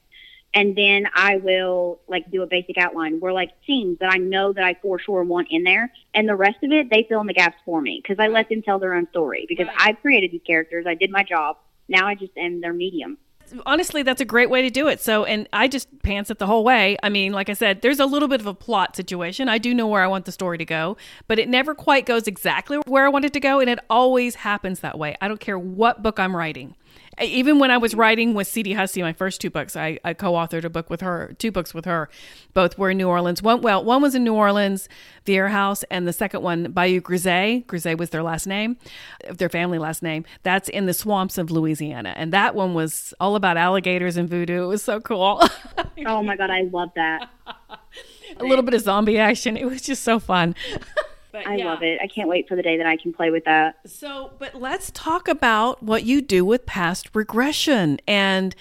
And 0.53 0.75
then 0.75 1.07
I 1.15 1.37
will 1.37 2.01
like 2.09 2.29
do 2.29 2.41
a 2.41 2.47
basic 2.47 2.77
outline 2.77 3.21
where 3.21 3.31
like 3.31 3.51
scenes 3.65 3.99
that 3.99 4.11
I 4.11 4.17
know 4.17 4.51
that 4.51 4.63
I 4.65 4.73
for 4.81 4.99
sure 4.99 5.23
want 5.23 5.47
in 5.51 5.63
there. 5.63 5.89
And 6.13 6.27
the 6.27 6.35
rest 6.35 6.57
of 6.63 6.73
it, 6.73 6.89
they 6.89 7.05
fill 7.07 7.21
in 7.21 7.27
the 7.27 7.33
gaps 7.33 7.55
for 7.63 7.79
me 7.79 8.01
because 8.03 8.21
I 8.21 8.27
let 8.27 8.49
them 8.49 8.61
tell 8.61 8.77
their 8.77 8.93
own 8.93 9.07
story 9.11 9.45
because 9.47 9.67
Right. 9.67 9.77
I've 9.79 10.01
created 10.01 10.31
these 10.31 10.41
characters. 10.45 10.85
I 10.85 10.95
did 10.95 11.11
my 11.11 11.23
job. 11.23 11.55
Now 11.87 12.07
I 12.07 12.15
just 12.15 12.35
am 12.35 12.59
their 12.59 12.73
medium. 12.73 13.17
Honestly, 13.65 14.03
that's 14.03 14.21
a 14.21 14.25
great 14.25 14.49
way 14.49 14.61
to 14.61 14.69
do 14.69 14.87
it. 14.87 15.01
So, 15.01 15.25
and 15.25 15.47
I 15.51 15.67
just 15.67 15.87
pants 16.01 16.29
it 16.29 16.39
the 16.39 16.47
whole 16.47 16.63
way. 16.63 16.97
I 17.03 17.09
mean, 17.09 17.33
like 17.33 17.49
I 17.49 17.53
said, 17.53 17.81
there's 17.81 17.99
a 17.99 18.05
little 18.05 18.27
bit 18.27 18.39
of 18.39 18.47
a 18.47 18.53
plot 18.53 18.95
situation. 18.95 19.49
I 19.49 19.57
do 19.57 19.73
know 19.73 19.87
where 19.87 20.03
I 20.03 20.07
want 20.07 20.25
the 20.25 20.31
story 20.31 20.57
to 20.57 20.65
go, 20.65 20.95
but 21.27 21.39
it 21.39 21.49
never 21.49 21.75
quite 21.75 22.05
goes 22.05 22.27
exactly 22.27 22.77
where 22.87 23.05
I 23.05 23.09
want 23.09 23.25
it 23.25 23.33
to 23.33 23.39
go. 23.39 23.59
And 23.59 23.69
it 23.69 23.79
always 23.89 24.35
happens 24.35 24.79
that 24.79 24.97
way. 24.97 25.17
I 25.21 25.27
don't 25.27 25.39
care 25.39 25.59
what 25.59 26.01
book 26.01 26.19
I'm 26.19 26.35
writing. 26.35 26.75
Even 27.21 27.57
when 27.59 27.71
I 27.71 27.77
was 27.77 27.95
writing 27.95 28.33
with 28.33 28.47
C.D. 28.47 28.73
Hussey, 28.73 29.01
my 29.01 29.13
first 29.13 29.41
two 29.41 29.49
books, 29.49 29.75
I, 29.75 29.99
I 30.03 30.13
co-authored 30.13 30.63
a 30.63 30.69
book 30.69 30.89
with 30.89 31.01
her, 31.01 31.35
two 31.39 31.51
books 31.51 31.73
with 31.73 31.85
her. 31.85 32.09
Both 32.53 32.77
were 32.77 32.91
in 32.91 32.97
New 32.97 33.07
Orleans. 33.07 33.41
One, 33.41 33.61
well, 33.61 33.83
one 33.83 34.01
was 34.01 34.13
in 34.13 34.23
New 34.23 34.35
Orleans, 34.35 34.87
Vieira 35.25 35.49
House, 35.49 35.83
and 35.89 36.07
the 36.07 36.13
second 36.13 36.41
one, 36.41 36.71
Bayou 36.71 37.01
Grisey. 37.01 37.65
Grisey 37.65 37.97
was 37.97 38.11
their 38.11 38.23
last 38.23 38.45
name, 38.45 38.77
their 39.29 39.49
family 39.49 39.79
last 39.79 40.03
name. 40.03 40.25
That's 40.43 40.69
in 40.69 40.85
the 40.85 40.93
swamps 40.93 41.37
of 41.37 41.49
Louisiana, 41.49 42.13
and 42.15 42.31
that 42.33 42.53
one 42.53 42.73
was 42.73 43.13
all 43.19 43.35
about 43.35 43.57
alligators 43.57 44.17
and 44.17 44.29
voodoo. 44.29 44.63
It 44.63 44.67
was 44.67 44.83
so 44.83 44.99
cool. 44.99 45.41
Oh 46.05 46.21
my 46.23 46.35
God, 46.35 46.49
I 46.49 46.61
love 46.61 46.91
that. 46.95 47.29
a 48.39 48.43
little 48.43 48.63
bit 48.63 48.73
of 48.73 48.81
zombie 48.81 49.17
action. 49.17 49.57
It 49.57 49.65
was 49.65 49.81
just 49.81 50.03
so 50.03 50.19
fun. 50.19 50.55
But 51.37 51.45
I 51.45 51.57
yeah. 51.57 51.65
love 51.65 51.83
it. 51.83 51.99
I 52.01 52.07
can't 52.07 52.27
wait 52.27 52.47
for 52.47 52.55
the 52.55 52.63
day 52.63 52.77
that 52.77 52.87
I 52.87 52.97
can 52.97 53.13
play 53.13 53.29
with 53.29 53.45
that. 53.45 53.75
So, 53.85 54.31
but 54.39 54.55
let's 54.55 54.89
talk 54.89 55.27
about 55.27 55.83
what 55.83 56.03
you 56.03 56.19
do 56.19 56.43
with 56.43 56.65
past 56.65 57.11
regression 57.13 57.99
and 58.07 58.55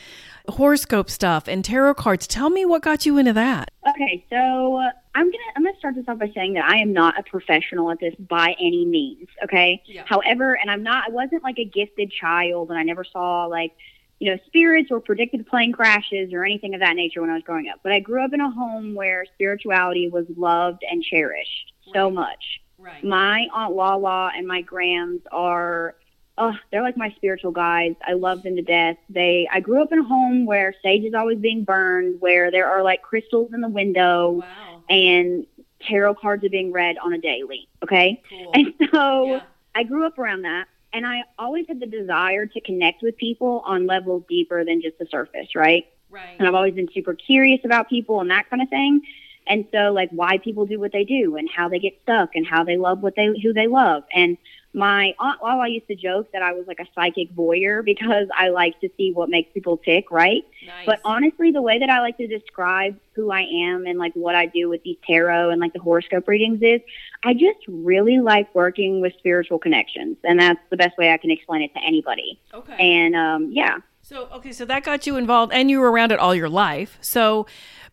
horoscope 0.47 1.09
stuff 1.09 1.49
and 1.49 1.65
tarot 1.65 1.95
cards. 1.95 2.27
Tell 2.27 2.51
me 2.51 2.67
what 2.67 2.83
got 2.83 3.07
you 3.07 3.17
into 3.17 3.33
that. 3.33 3.71
Okay, 3.89 4.27
so 4.29 4.77
I'm 5.15 5.25
gonna 5.25 5.39
I'm 5.57 5.65
gonna 5.65 5.79
start 5.79 5.95
this 5.95 6.05
off 6.07 6.19
by 6.19 6.31
saying 6.35 6.53
that 6.53 6.67
I 6.67 6.77
am 6.77 6.93
not 6.93 7.19
a 7.19 7.23
professional 7.23 7.91
at 7.91 7.99
this 7.99 8.15
by 8.19 8.55
any 8.61 8.85
means. 8.85 9.29
Okay. 9.43 9.83
Yeah. 9.87 10.03
However, 10.05 10.59
and 10.59 10.71
I'm 10.71 10.83
not. 10.83 11.09
I 11.09 11.11
wasn't 11.11 11.43
like 11.43 11.59
a 11.59 11.65
gifted 11.65 12.13
child, 12.13 12.69
and 12.69 12.79
I 12.79 12.83
never 12.83 13.05
saw 13.05 13.47
like 13.47 13.73
you 14.19 14.31
know 14.31 14.39
spirits 14.49 14.91
or 14.91 15.01
predicted 15.01 15.47
plane 15.47 15.73
crashes 15.73 16.35
or 16.35 16.45
anything 16.45 16.75
of 16.75 16.81
that 16.81 16.95
nature 16.95 17.23
when 17.23 17.31
I 17.31 17.35
was 17.35 17.43
growing 17.43 17.71
up. 17.71 17.81
But 17.83 17.93
I 17.93 18.01
grew 18.01 18.23
up 18.23 18.35
in 18.35 18.43
a 18.43 18.51
home 18.51 18.95
where 18.95 19.25
spirituality 19.33 20.11
was 20.11 20.27
loved 20.37 20.85
and 20.91 21.03
cherished 21.03 21.73
so 21.95 22.11
much. 22.11 22.61
Right. 22.79 23.03
My 23.05 23.49
aunt 23.55 23.75
Lala 23.75 24.33
and 24.37 24.47
my 24.47 24.61
grams 24.63 25.21
are 25.33 25.95
oh, 26.39 26.53
they're 26.71 26.83
like 26.83 26.97
my 26.99 27.11
spiritual 27.17 27.51
guides. 27.51 27.97
I 28.07 28.13
love 28.13 28.43
them 28.43 28.57
to 28.57 28.63
death. 28.63 28.97
They 29.09 29.49
I 29.51 29.61
grew 29.61 29.83
up 29.83 29.93
in 29.93 29.99
a 29.99 30.05
home 30.05 30.45
where 30.47 30.75
sage 30.83 31.05
is 31.05 31.15
always 31.15 31.39
being 31.39 31.65
burned, 31.65 32.21
where 32.21 32.51
there 32.51 32.67
are 32.69 32.83
like 32.83 33.03
crystals 33.03 33.53
in 33.55 33.61
the 33.63 33.69
window 33.69 34.33
Wow. 34.43 34.83
and 34.91 35.47
tarot 35.81 36.15
cards 36.17 36.45
are 36.45 36.49
being 36.51 36.73
read 36.73 36.97
on 36.99 37.13
a 37.13 37.19
daily. 37.19 37.69
Okay. 37.83 38.23
Cool. 38.29 38.51
And 38.55 38.75
so 38.93 39.27
Yeah. 39.35 39.41
I 39.75 39.83
grew 39.85 40.07
up 40.07 40.19
around 40.19 40.43
that 40.43 40.67
and 40.93 41.07
I 41.07 41.23
always 41.39 41.67
had 41.69 41.81
the 41.81 41.87
desire 41.87 42.47
to 42.47 42.61
connect 42.61 43.03
with 43.03 43.17
people 43.17 43.63
on 43.67 43.87
levels 43.87 44.23
deeper 44.29 44.65
than 44.65 44.81
just 44.83 44.99
the 44.99 45.07
surface, 45.07 45.55
right? 45.55 45.87
Right. 46.09 46.37
and 46.39 46.47
I've 46.47 46.55
always 46.55 46.73
been 46.73 46.89
super 46.95 47.15
curious 47.15 47.61
about 47.65 47.89
people 47.91 48.21
and 48.21 48.31
that 48.31 48.49
kind 48.49 48.63
of 48.63 48.69
thing. 48.69 49.03
And 49.47 49.67
so, 49.73 49.93
like, 49.93 50.11
why 50.11 50.39
people 50.39 50.67
do 50.67 50.81
what 50.81 50.93
they 50.93 51.05
do 51.05 51.37
and 51.37 51.49
how 51.49 51.69
they 51.69 51.79
get 51.79 51.99
stuck 52.03 52.35
and 52.35 52.47
how 52.47 52.65
they 52.65 52.77
love 52.77 53.03
what 53.03 53.15
they 53.17 53.27
who 53.43 53.53
they 53.53 53.67
love. 53.67 54.05
And 54.13 54.37
my 54.77 55.15
aunt 55.19 55.43
Lala 55.43 55.69
used 55.69 55.89
to 55.89 55.95
joke 55.95 56.31
that 56.33 56.43
I 56.43 56.53
was 56.53 56.67
like 56.67 56.81
a 56.81 56.87
psychic 56.95 57.35
voyeur 57.35 57.83
because 57.85 58.29
I 58.37 58.51
like 58.51 58.79
to 58.81 58.91
see 58.97 59.11
what 59.11 59.31
makes 59.31 59.51
people 59.53 59.79
tick, 59.79 60.11
right? 60.11 60.45
Nice. 60.65 60.87
But 60.87 61.01
honestly, 61.05 61.51
the 61.51 61.63
way 61.63 61.79
that 61.79 61.89
I 61.89 62.01
like 62.01 62.19
to 62.19 62.27
describe 62.27 62.99
who 63.15 63.31
I 63.31 63.41
am 63.41 63.87
and 63.87 63.99
like 63.99 64.13
what 64.13 64.35
I 64.35 64.47
do 64.47 64.69
with 64.69 64.83
these 64.83 64.99
tarot 65.07 65.51
and 65.51 65.61
like 65.61 65.73
the 65.73 65.81
horoscope 65.81 66.29
readings 66.29 66.61
is 66.61 66.83
I 67.25 67.33
just 67.33 67.61
really 67.67 68.21
like 68.21 68.55
working 68.55 69.01
with 69.01 69.15
spiritual 69.19 69.59
connections. 69.59 70.19
And 70.23 70.39
that's 70.39 70.61
the 70.69 70.77
best 70.77 70.99
way 70.99 71.11
I 71.11 71.17
can 71.17 71.31
explain 71.31 71.63
it 71.63 71.73
to 71.73 71.83
anybody. 71.83 72.39
okay. 72.53 72.77
And 72.79 73.17
um, 73.17 73.51
yeah. 73.51 73.79
So, 74.09 74.29
okay, 74.35 74.53
so 74.53 74.65
that 74.67 74.85
got 74.85 75.05
you 75.05 75.17
involved 75.17 75.53
and 75.53 75.69
you 75.69 75.81
were 75.81 75.91
around 75.91 76.13
it 76.13 76.21
all 76.21 76.33
your 76.33 76.49
life. 76.49 76.97
So, 77.01 77.45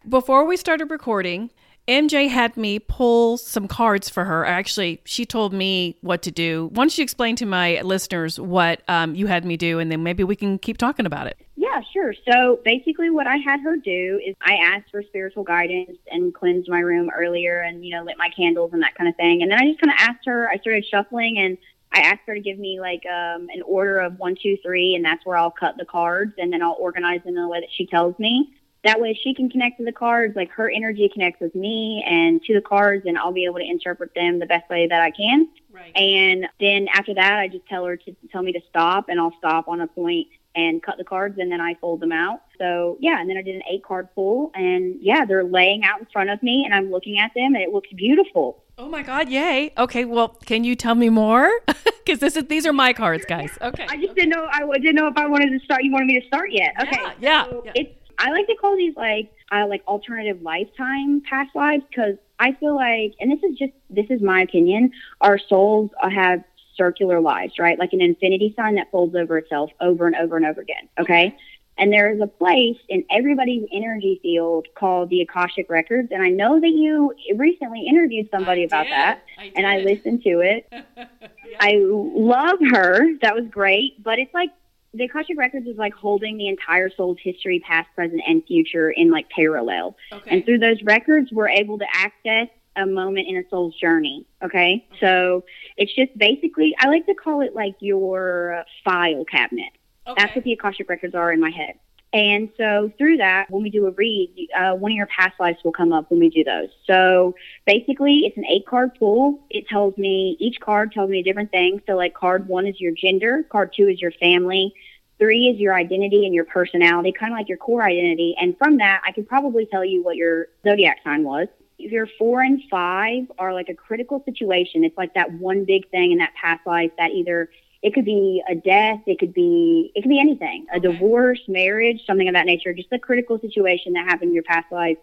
before 0.07 0.45
we 0.45 0.57
started 0.57 0.91
recording, 0.91 1.49
MJ 1.87 2.29
had 2.29 2.55
me 2.55 2.77
pull 2.77 3.39
some 3.39 3.67
cards 3.67 4.09
for 4.09 4.23
her. 4.25 4.45
Actually, 4.45 5.01
she 5.05 5.25
told 5.25 5.53
me 5.53 5.97
what 6.01 6.21
to 6.21 6.29
do. 6.29 6.69
Why 6.73 6.83
don't 6.83 6.95
you 6.95 7.03
explain 7.03 7.35
to 7.37 7.47
my 7.47 7.81
listeners 7.81 8.39
what 8.39 8.83
um, 8.87 9.15
you 9.15 9.25
had 9.25 9.43
me 9.43 9.57
do, 9.57 9.79
and 9.79 9.91
then 9.91 10.03
maybe 10.03 10.23
we 10.23 10.35
can 10.35 10.59
keep 10.59 10.77
talking 10.77 11.07
about 11.07 11.25
it. 11.25 11.35
Yeah, 11.55 11.81
sure. 11.91 12.13
So 12.29 12.59
basically, 12.63 13.09
what 13.09 13.25
I 13.25 13.37
had 13.37 13.61
her 13.61 13.75
do 13.75 14.21
is 14.23 14.35
I 14.39 14.53
asked 14.57 14.91
for 14.91 15.01
spiritual 15.01 15.43
guidance 15.43 15.97
and 16.11 16.31
cleansed 16.31 16.69
my 16.69 16.81
room 16.81 17.09
earlier 17.09 17.61
and, 17.61 17.83
you 17.83 17.95
know, 17.95 18.03
lit 18.03 18.19
my 18.19 18.29
candles 18.29 18.71
and 18.71 18.83
that 18.83 18.93
kind 18.93 19.09
of 19.09 19.15
thing. 19.15 19.41
And 19.41 19.51
then 19.51 19.59
I 19.59 19.65
just 19.65 19.81
kind 19.81 19.91
of 19.91 19.97
asked 19.97 20.27
her, 20.27 20.47
I 20.47 20.57
started 20.57 20.85
shuffling 20.85 21.39
and 21.39 21.57
I 21.93 21.99
asked 22.01 22.21
her 22.25 22.33
to 22.33 22.41
give 22.41 22.57
me 22.57 22.79
like 22.79 23.05
um, 23.05 23.47
an 23.53 23.61
order 23.65 23.99
of 23.99 24.17
one, 24.17 24.35
two, 24.41 24.57
three, 24.63 24.95
and 24.95 25.05
that's 25.05 25.25
where 25.25 25.37
I'll 25.37 25.51
cut 25.51 25.75
the 25.77 25.85
cards 25.85 26.33
and 26.37 26.51
then 26.51 26.61
I'll 26.61 26.77
organize 26.79 27.21
them 27.23 27.35
in 27.37 27.41
the 27.41 27.47
way 27.47 27.59
that 27.59 27.69
she 27.71 27.85
tells 27.85 28.17
me. 28.17 28.55
That 28.83 28.99
way 28.99 29.17
she 29.23 29.33
can 29.33 29.49
connect 29.49 29.77
to 29.77 29.85
the 29.85 29.93
cards, 29.93 30.35
like 30.35 30.49
her 30.51 30.69
energy 30.69 31.09
connects 31.13 31.39
with 31.39 31.55
me 31.55 32.03
and 32.05 32.43
to 32.43 32.53
the 32.53 32.61
cards, 32.61 33.05
and 33.05 33.17
I'll 33.17 33.31
be 33.31 33.45
able 33.45 33.59
to 33.59 33.65
interpret 33.65 34.13
them 34.13 34.39
the 34.39 34.45
best 34.45 34.69
way 34.69 34.87
that 34.87 35.01
I 35.01 35.11
can. 35.11 35.47
Right. 35.71 35.95
And 35.95 36.47
then 36.59 36.87
after 36.93 37.13
that, 37.13 37.39
I 37.39 37.47
just 37.47 37.65
tell 37.67 37.85
her 37.85 37.95
to 37.95 38.15
tell 38.29 38.41
me 38.41 38.51
to 38.51 38.59
stop, 38.67 39.07
and 39.07 39.21
I'll 39.21 39.33
stop 39.37 39.69
on 39.69 39.79
a 39.79 39.87
point 39.87 40.27
and 40.55 40.81
cut 40.83 40.97
the 40.97 41.03
cards, 41.03 41.37
and 41.39 41.51
then 41.51 41.61
I 41.61 41.75
fold 41.75 41.99
them 41.99 42.11
out. 42.11 42.41
So 42.57 42.97
yeah, 42.99 43.19
and 43.19 43.29
then 43.29 43.37
I 43.37 43.41
did 43.41 43.55
an 43.55 43.63
eight 43.71 43.83
card 43.83 44.07
pull, 44.15 44.51
and 44.55 44.97
yeah, 45.01 45.25
they're 45.25 45.43
laying 45.43 45.83
out 45.83 45.99
in 45.99 46.07
front 46.11 46.29
of 46.29 46.41
me, 46.43 46.63
and 46.65 46.73
I'm 46.73 46.91
looking 46.91 47.19
at 47.19 47.31
them, 47.35 47.55
and 47.55 47.63
it 47.63 47.71
looks 47.71 47.89
beautiful. 47.95 48.63
Oh 48.77 48.89
my 48.89 49.03
God! 49.03 49.29
Yay! 49.29 49.71
Okay, 49.77 50.05
well, 50.05 50.29
can 50.29 50.63
you 50.63 50.75
tell 50.75 50.95
me 50.95 51.09
more? 51.09 51.51
Because 52.05 52.19
this 52.19 52.35
is 52.35 52.45
these 52.47 52.65
are 52.65 52.73
my 52.73 52.91
cards, 52.91 53.23
guys. 53.25 53.57
Okay. 53.61 53.85
I 53.87 53.95
just 53.95 54.13
didn't 54.15 54.31
know. 54.31 54.45
I 54.51 54.59
didn't 54.77 54.95
know 54.95 55.07
if 55.07 55.15
I 55.15 55.25
wanted 55.25 55.57
to 55.57 55.63
start. 55.63 55.83
You 55.83 55.91
wanted 55.93 56.07
me 56.07 56.19
to 56.19 56.27
start 56.27 56.51
yet? 56.51 56.73
Okay. 56.81 56.99
Yeah, 57.01 57.13
yeah, 57.19 57.45
So 57.45 57.61
yeah. 57.65 57.71
It's. 57.75 57.99
I 58.19 58.29
like 58.31 58.45
to 58.47 58.55
call 58.55 58.75
these 58.75 58.95
like 58.95 59.31
uh, 59.53 59.65
like 59.67 59.83
alternative 59.87 60.41
lifetime 60.41 61.21
past 61.21 61.55
lives 61.55 61.83
because 61.89 62.15
I 62.39 62.51
feel 62.53 62.75
like, 62.75 63.13
and 63.19 63.31
this 63.31 63.39
is 63.49 63.57
just 63.57 63.71
this 63.89 64.05
is 64.09 64.21
my 64.21 64.41
opinion. 64.41 64.91
Our 65.21 65.37
souls 65.37 65.91
uh, 66.01 66.09
have 66.09 66.43
circular 66.75 67.19
lives, 67.19 67.53
right? 67.59 67.77
Like 67.77 67.93
an 67.93 68.01
infinity 68.01 68.53
sign 68.55 68.75
that 68.75 68.91
folds 68.91 69.15
over 69.15 69.37
itself 69.37 69.71
over 69.81 70.07
and 70.07 70.15
over 70.15 70.37
and 70.37 70.45
over 70.45 70.61
again. 70.61 70.89
Okay. 70.99 71.35
And 71.77 71.91
there 71.91 72.13
is 72.13 72.21
a 72.21 72.27
place 72.27 72.77
in 72.87 73.03
everybody's 73.09 73.67
energy 73.73 74.19
field 74.21 74.67
called 74.75 75.09
the 75.09 75.21
Akashic 75.21 75.69
Records. 75.69 76.09
And 76.11 76.21
I 76.21 76.29
know 76.29 76.59
that 76.59 76.69
you 76.69 77.13
recently 77.35 77.87
interviewed 77.87 78.29
somebody 78.31 78.61
I 78.61 78.65
about 78.65 78.83
did. 78.83 78.91
that. 78.91 79.23
I 79.39 79.51
And 79.55 79.65
I 79.65 79.79
listened 79.79 80.21
to 80.23 80.41
it. 80.41 80.71
I 81.59 81.79
love 81.81 82.59
her. 82.71 83.17
That 83.21 83.33
was 83.33 83.45
great. 83.49 84.03
But 84.03 84.19
it's 84.19 84.33
like 84.35 84.51
the 84.93 85.05
Akashic 85.05 85.37
Records 85.37 85.65
is 85.65 85.77
like 85.77 85.93
holding 85.93 86.37
the 86.37 86.47
entire 86.47 86.91
soul's 86.91 87.17
history, 87.19 87.59
past, 87.59 87.89
present, 87.95 88.21
and 88.27 88.45
future 88.45 88.91
in 88.91 89.09
like 89.09 89.27
parallel. 89.31 89.97
Okay. 90.11 90.29
And 90.29 90.45
through 90.45 90.59
those 90.59 90.81
records, 90.83 91.31
we're 91.31 91.49
able 91.49 91.79
to 91.79 91.85
access 91.91 92.49
a 92.75 92.85
moment 92.85 93.27
in 93.27 93.37
a 93.37 93.43
soul's 93.49 93.75
journey. 93.75 94.25
Okay. 94.43 94.87
So 94.99 95.43
it's 95.77 95.93
just 95.93 96.17
basically, 96.17 96.75
I 96.79 96.87
like 96.87 97.05
to 97.05 97.13
call 97.13 97.41
it 97.41 97.55
like 97.55 97.75
your 97.79 98.63
file 98.83 99.25
cabinet. 99.25 99.71
That's 100.17 100.35
what 100.35 100.43
the 100.43 100.53
Akashic 100.53 100.89
Records 100.89 101.15
are 101.15 101.31
in 101.31 101.39
my 101.39 101.49
head. 101.49 101.75
And 102.11 102.49
so 102.57 102.91
through 102.97 103.17
that, 103.17 103.49
when 103.49 103.63
we 103.63 103.71
do 103.71 103.87
a 103.87 103.91
read, 103.91 104.49
uh, 104.55 104.73
one 104.73 104.91
of 104.91 104.95
your 104.95 105.07
past 105.07 105.39
lives 105.39 105.57
will 105.63 105.71
come 105.71 105.91
up 105.91 106.11
when 106.11 106.19
we 106.19 106.29
do 106.29 106.43
those. 106.43 106.69
So 106.85 107.33
basically, 107.65 108.25
it's 108.25 108.37
an 108.37 108.45
eight 108.45 108.67
card 108.67 108.93
pool. 108.99 109.39
It 109.49 109.67
tells 109.67 109.97
me 109.97 110.37
each 110.39 110.59
card 110.59 110.91
tells 110.91 111.09
me 111.09 111.21
a 111.21 111.23
different 111.23 111.49
thing. 111.49 111.81
So 111.87 111.93
like 111.95 112.13
card 112.13 112.47
one 112.47 112.67
is 112.67 112.79
your 112.79 112.91
gender, 112.91 113.43
card 113.49 113.73
two 113.75 113.87
is 113.87 113.99
your 113.99 114.11
family, 114.11 114.75
three 115.17 115.47
is 115.47 115.59
your 115.59 115.73
identity 115.73 116.25
and 116.25 116.35
your 116.35 116.45
personality, 116.45 117.13
kind 117.13 117.33
of 117.33 117.37
like 117.39 117.49
your 117.49 117.57
core 117.57 117.83
identity. 117.83 118.35
And 118.39 118.55
from 118.59 118.77
that, 118.77 119.01
I 119.03 119.11
can 119.11 119.25
probably 119.25 119.65
tell 119.65 119.83
you 119.83 120.03
what 120.03 120.15
your 120.15 120.49
zodiac 120.63 120.99
sign 121.03 121.23
was. 121.23 121.47
Your 121.91 122.07
four 122.17 122.41
and 122.41 122.61
five 122.69 123.31
are 123.37 123.53
like 123.53 123.69
a 123.69 123.75
critical 123.75 124.21
situation. 124.25 124.83
It's 124.83 124.97
like 124.97 125.13
that 125.13 125.31
one 125.33 125.65
big 125.65 125.89
thing 125.89 126.11
in 126.11 126.17
that 126.19 126.33
past 126.39 126.65
life 126.65 126.91
that 126.97 127.11
either 127.11 127.49
it 127.81 127.93
could 127.93 128.05
be 128.05 128.41
a 128.49 128.55
death. 128.55 128.99
It 129.05 129.19
could 129.19 129.33
be 129.33 129.91
it 129.93 130.01
could 130.01 130.09
be 130.09 130.19
anything. 130.19 130.65
A 130.73 130.79
divorce, 130.79 131.41
marriage, 131.47 132.01
something 132.07 132.27
of 132.27 132.33
that 132.33 132.45
nature. 132.45 132.73
Just 132.73 132.91
a 132.91 132.99
critical 132.99 133.39
situation 133.39 133.93
that 133.93 134.05
happened 134.05 134.29
in 134.29 134.33
your 134.33 134.43
past 134.43 134.71
life. 134.71 134.97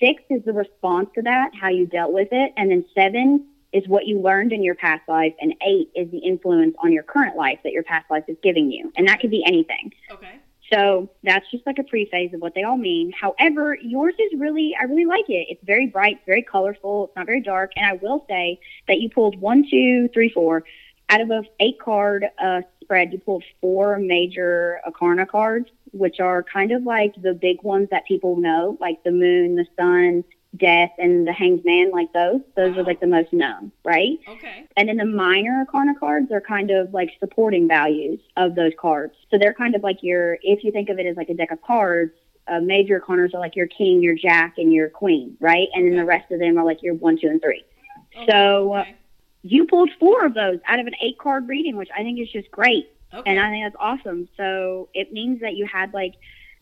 Six 0.00 0.22
is 0.30 0.44
the 0.44 0.52
response 0.52 1.08
to 1.14 1.22
that, 1.22 1.52
how 1.58 1.68
you 1.68 1.86
dealt 1.86 2.12
with 2.12 2.28
it, 2.32 2.52
and 2.56 2.70
then 2.70 2.84
seven 2.94 3.46
is 3.72 3.86
what 3.88 4.06
you 4.06 4.20
learned 4.20 4.52
in 4.52 4.62
your 4.62 4.74
past 4.74 5.02
life, 5.08 5.34
and 5.40 5.54
eight 5.66 5.90
is 5.94 6.10
the 6.10 6.18
influence 6.18 6.74
on 6.82 6.92
your 6.92 7.02
current 7.02 7.36
life 7.36 7.58
that 7.64 7.72
your 7.72 7.82
past 7.82 8.10
life 8.10 8.24
is 8.28 8.36
giving 8.42 8.70
you, 8.70 8.92
and 8.96 9.08
that 9.08 9.20
could 9.20 9.30
be 9.30 9.44
anything. 9.46 9.92
Okay. 10.10 10.40
So 10.72 11.08
that's 11.22 11.48
just 11.50 11.66
like 11.66 11.78
a 11.78 11.84
preface 11.84 12.32
of 12.34 12.40
what 12.40 12.54
they 12.54 12.64
all 12.64 12.76
mean. 12.76 13.12
However, 13.12 13.76
yours 13.80 14.14
is 14.18 14.38
really, 14.38 14.74
I 14.78 14.84
really 14.84 15.04
like 15.04 15.28
it. 15.28 15.46
It's 15.48 15.64
very 15.64 15.86
bright, 15.86 16.20
very 16.26 16.42
colorful. 16.42 17.06
It's 17.06 17.16
not 17.16 17.26
very 17.26 17.40
dark. 17.40 17.72
And 17.76 17.86
I 17.86 17.94
will 18.02 18.24
say 18.28 18.58
that 18.88 18.98
you 18.98 19.08
pulled 19.08 19.40
one, 19.40 19.64
two, 19.70 20.08
three, 20.12 20.28
four. 20.28 20.64
Out 21.08 21.20
of 21.20 21.30
a 21.30 21.42
eight 21.60 21.78
card 21.78 22.26
uh, 22.42 22.62
spread, 22.82 23.12
you 23.12 23.18
pulled 23.20 23.44
four 23.60 23.98
major 23.98 24.80
Arcana 24.84 25.24
cards, 25.24 25.68
which 25.92 26.18
are 26.18 26.42
kind 26.42 26.72
of 26.72 26.82
like 26.82 27.14
the 27.22 27.32
big 27.32 27.62
ones 27.62 27.88
that 27.92 28.04
people 28.06 28.36
know, 28.36 28.76
like 28.80 29.04
the 29.04 29.12
moon, 29.12 29.54
the 29.54 29.66
sun, 29.78 30.24
death, 30.56 30.90
and 30.98 31.26
the 31.26 31.32
hanged 31.32 31.64
man, 31.64 31.90
like 31.90 32.12
those. 32.12 32.40
Those 32.56 32.74
Wow. 32.74 32.80
are 32.80 32.84
like 32.84 33.00
the 33.00 33.06
most 33.06 33.32
known, 33.32 33.72
right? 33.84 34.18
Okay. 34.28 34.64
And 34.76 34.88
then 34.88 34.96
the 34.96 35.04
minor 35.04 35.58
Arcana 35.60 35.94
cards 35.98 36.30
are 36.32 36.40
kind 36.40 36.70
of 36.70 36.92
like 36.92 37.10
supporting 37.20 37.66
values 37.68 38.20
of 38.36 38.54
those 38.54 38.72
cards. 38.78 39.14
So 39.30 39.38
they're 39.38 39.54
kind 39.54 39.74
of 39.74 39.82
like 39.82 40.02
your, 40.02 40.38
if 40.42 40.64
you 40.64 40.70
think 40.72 40.88
of 40.88 40.98
it 40.98 41.06
as 41.06 41.16
like 41.16 41.28
a 41.28 41.34
deck 41.34 41.50
of 41.50 41.62
cards, 41.62 42.12
uh, 42.48 42.60
major 42.60 43.00
Arcanas 43.00 43.34
are 43.34 43.40
like 43.40 43.56
your 43.56 43.66
king, 43.66 44.02
your 44.02 44.14
jack, 44.14 44.54
and 44.58 44.72
your 44.72 44.88
queen, 44.88 45.36
right? 45.40 45.68
And 45.74 45.86
then 45.86 45.96
the 45.96 46.04
rest 46.04 46.30
of 46.30 46.38
them 46.38 46.58
are 46.58 46.64
like 46.64 46.82
your 46.82 46.94
one, 46.94 47.18
two, 47.20 47.26
and 47.28 47.40
three. 47.42 47.64
Okay. 48.16 48.26
So 48.30 48.72
uh, 48.74 48.80
Okay. 48.82 48.94
you 49.42 49.66
pulled 49.66 49.90
four 49.98 50.24
of 50.24 50.34
those 50.34 50.58
out 50.66 50.78
of 50.78 50.86
an 50.86 50.94
eight 51.02 51.18
card 51.18 51.48
reading, 51.48 51.76
which 51.76 51.88
I 51.96 52.02
think 52.02 52.20
is 52.20 52.30
just 52.30 52.50
great. 52.50 52.88
Okay. 53.14 53.30
And 53.30 53.40
I 53.40 53.50
think 53.50 53.64
that's 53.64 53.76
awesome. 53.80 54.28
So 54.36 54.88
it 54.94 55.12
means 55.12 55.40
that 55.40 55.54
you 55.54 55.66
had 55.66 55.92
like 55.94 56.14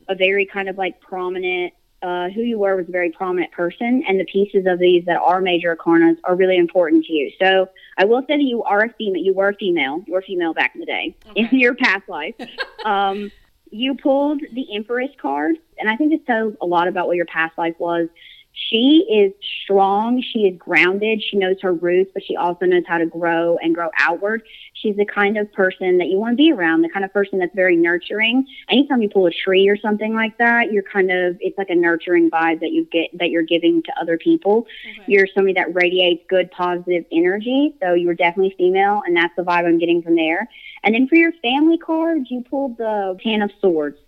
a 0.08 0.14
very 0.14 0.46
kind 0.46 0.68
of 0.68 0.78
like 0.78 1.00
prominent, 1.00 1.72
uh, 2.04 2.28
who 2.28 2.42
you 2.42 2.58
were 2.58 2.76
was 2.76 2.86
a 2.86 2.92
very 2.92 3.10
prominent 3.10 3.50
person, 3.52 4.04
and 4.06 4.20
the 4.20 4.26
pieces 4.26 4.66
of 4.66 4.78
these 4.78 5.06
that 5.06 5.18
are 5.18 5.40
major 5.40 5.74
arcanas 5.74 6.18
are 6.24 6.36
really 6.36 6.58
important 6.58 7.06
to 7.06 7.12
you. 7.14 7.32
So 7.40 7.70
I 7.96 8.04
will 8.04 8.20
say 8.28 8.36
that 8.36 8.42
you 8.42 8.62
are 8.62 8.84
a 8.84 8.92
female. 8.92 9.22
You 9.22 9.32
were 9.32 9.48
a 9.48 9.54
female. 9.54 10.04
You 10.06 10.12
were 10.12 10.20
female 10.20 10.52
back 10.52 10.74
in 10.74 10.80
the 10.80 10.86
day 10.86 11.16
in 11.34 11.48
your 11.52 11.74
past 11.74 12.06
life. 12.06 12.34
um, 12.84 13.32
you 13.70 13.94
pulled 13.94 14.42
the 14.52 14.66
Empress 14.74 15.10
card, 15.20 15.56
and 15.78 15.88
I 15.88 15.96
think 15.96 16.10
this 16.10 16.20
tells 16.26 16.54
a 16.60 16.66
lot 16.66 16.88
about 16.88 17.06
what 17.06 17.16
your 17.16 17.26
past 17.26 17.56
life 17.56 17.74
was. 17.78 18.08
She 18.56 19.04
is 19.10 19.32
strong. 19.62 20.22
She 20.22 20.46
is 20.46 20.56
grounded. 20.56 21.22
She 21.22 21.36
knows 21.36 21.56
her 21.60 21.72
roots, 21.72 22.12
but 22.14 22.22
she 22.24 22.36
also 22.36 22.66
knows 22.66 22.84
how 22.86 22.98
to 22.98 23.06
grow 23.06 23.58
and 23.58 23.74
grow 23.74 23.90
outward. 23.98 24.42
She's 24.74 24.96
the 24.96 25.04
kind 25.04 25.36
of 25.36 25.52
person 25.52 25.98
that 25.98 26.06
you 26.06 26.18
want 26.18 26.34
to 26.34 26.36
be 26.36 26.52
around, 26.52 26.82
the 26.82 26.88
kind 26.88 27.04
of 27.04 27.12
person 27.12 27.40
that's 27.40 27.54
very 27.54 27.76
nurturing. 27.76 28.46
Anytime 28.68 29.02
you 29.02 29.08
pull 29.08 29.26
a 29.26 29.32
tree 29.32 29.68
or 29.68 29.76
something 29.76 30.14
like 30.14 30.38
that, 30.38 30.72
you're 30.72 30.84
kind 30.84 31.10
of, 31.10 31.36
it's 31.40 31.58
like 31.58 31.70
a 31.70 31.74
nurturing 31.74 32.30
vibe 32.30 32.60
that 32.60 32.70
you 32.70 32.86
get, 32.92 33.10
that 33.18 33.30
you're 33.30 33.42
giving 33.42 33.82
to 33.82 33.92
other 34.00 34.18
people. 34.18 34.66
Okay. 34.88 35.02
You're 35.08 35.26
somebody 35.34 35.54
that 35.54 35.74
radiates 35.74 36.22
good, 36.28 36.50
positive 36.52 37.04
energy. 37.10 37.74
So 37.82 37.94
you 37.94 38.06
were 38.06 38.14
definitely 38.14 38.54
female, 38.56 39.02
and 39.04 39.16
that's 39.16 39.34
the 39.36 39.42
vibe 39.42 39.66
I'm 39.66 39.78
getting 39.78 40.00
from 40.00 40.14
there. 40.14 40.48
And 40.84 40.94
then 40.94 41.08
for 41.08 41.16
your 41.16 41.32
family 41.42 41.78
cards, 41.78 42.30
you 42.30 42.44
pulled 42.48 42.78
the 42.78 43.18
Ten 43.22 43.42
of 43.42 43.50
Swords. 43.60 43.98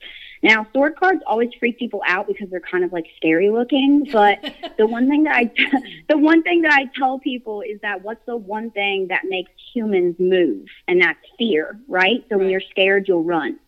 Now, 0.42 0.66
sword 0.72 0.96
cards 0.96 1.22
always 1.26 1.50
freak 1.58 1.78
people 1.78 2.02
out 2.06 2.26
because 2.26 2.48
they're 2.50 2.60
kind 2.60 2.84
of 2.84 2.92
like 2.92 3.06
scary 3.16 3.50
looking. 3.50 4.06
But 4.12 4.38
the 4.78 4.86
one 4.86 5.08
thing 5.08 5.24
that 5.24 5.36
I, 5.36 5.50
the 6.08 6.18
one 6.18 6.42
thing 6.42 6.62
that 6.62 6.72
I 6.72 6.90
tell 6.98 7.18
people 7.18 7.62
is 7.62 7.80
that 7.82 8.02
what's 8.02 8.24
the 8.26 8.36
one 8.36 8.70
thing 8.70 9.08
that 9.08 9.22
makes 9.24 9.50
humans 9.74 10.16
move, 10.18 10.66
and 10.88 11.00
that's 11.00 11.18
fear, 11.38 11.78
right? 11.88 12.24
So 12.28 12.38
when 12.38 12.48
you're 12.48 12.62
scared, 12.70 13.08
you'll 13.08 13.24
run. 13.24 13.58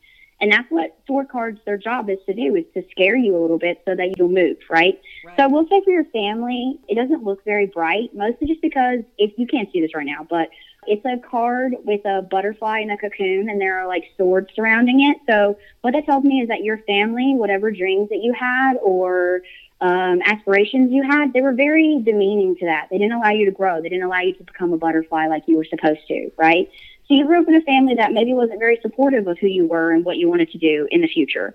And 0.41 0.53
that's 0.53 0.71
what 0.71 0.97
sword 1.07 1.29
cards, 1.29 1.59
their 1.67 1.77
job 1.77 2.09
is 2.11 2.19
to 2.27 2.35
do, 2.35 2.55
is 2.55 2.65
to 2.75 2.85
scare 2.93 3.17
you 3.17 3.37
a 3.37 3.41
little 3.41 3.59
bit 3.59 3.83
so 3.85 3.97
that 3.97 4.15
you'll 4.17 4.29
move, 4.29 4.57
right? 4.71 5.01
Right. 5.25 5.37
So 5.37 5.43
I 5.43 5.47
will 5.49 5.67
say 5.69 5.83
for 5.85 5.91
your 5.91 6.05
family, 6.05 6.79
it 6.89 6.95
doesn't 6.95 7.25
look 7.25 7.45
very 7.45 7.67
bright, 7.67 8.15
mostly 8.15 8.47
just 8.47 8.63
because 8.63 9.01
if 9.17 9.33
you 9.37 9.49
can't 9.49 9.69
see 9.73 9.81
this 9.81 9.95
right 9.95 10.07
now, 10.07 10.27
but 10.29 10.49
it's 10.87 11.05
a 11.05 11.19
card 11.29 11.75
with 11.85 12.05
a 12.05 12.23
butterfly 12.23 12.81
in 12.81 12.91
a 12.91 12.97
cocoon 12.97 13.51
and 13.51 13.61
there 13.61 13.79
are 13.81 13.87
like 13.87 14.05
swords 14.17 14.49
surrounding 14.55 15.03
it. 15.03 15.19
So 15.29 15.59
what 15.83 15.93
that 15.93 16.07
tells 16.07 16.25
me 16.25 16.41
is 16.41 16.49
that 16.49 16.63
your 16.63 16.79
family, 16.79 17.35
whatever 17.35 17.71
dreams 17.71 18.09
that 18.11 18.21
you 18.23 18.33
had 18.33 18.75
or 18.83 19.43
um, 19.81 20.21
aspirations 20.25 20.91
you 20.93 21.03
had, 21.03 21.33
they 21.33 21.41
were 21.41 21.53
very 21.53 22.01
demeaning 22.03 22.57
to 22.57 22.67
that. 22.67 22.89
They 22.91 22.99
didn't 22.99 23.13
allow 23.13 23.31
you 23.31 23.45
to 23.45 23.53
grow. 23.53 23.81
They 23.81 23.89
didn't 23.89 24.05
allow 24.05 24.21
you 24.21 24.35
to 24.35 24.45
become 24.45 24.73
a 24.73 24.79
butterfly 24.79 25.27
like 25.27 25.45
you 25.47 25.57
were 25.57 25.67
supposed 25.69 26.07
to, 26.09 26.31
right? 26.37 26.71
So 27.07 27.15
you 27.15 27.27
grew 27.27 27.41
up 27.41 27.49
in 27.49 27.55
a 27.55 27.63
family 27.63 27.95
that 27.95 28.13
maybe 28.13 28.35
wasn't 28.35 28.59
very 28.59 28.79
supportive 28.83 29.27
of 29.27 29.39
who 29.39 29.47
you 29.47 29.67
were 29.67 29.93
and 29.93 30.05
what 30.05 30.17
you 30.17 30.29
wanted 30.29 30.51
to 30.53 30.59
do 30.59 30.89
in 30.91 31.01
the 31.01 31.09
future. 31.09 31.55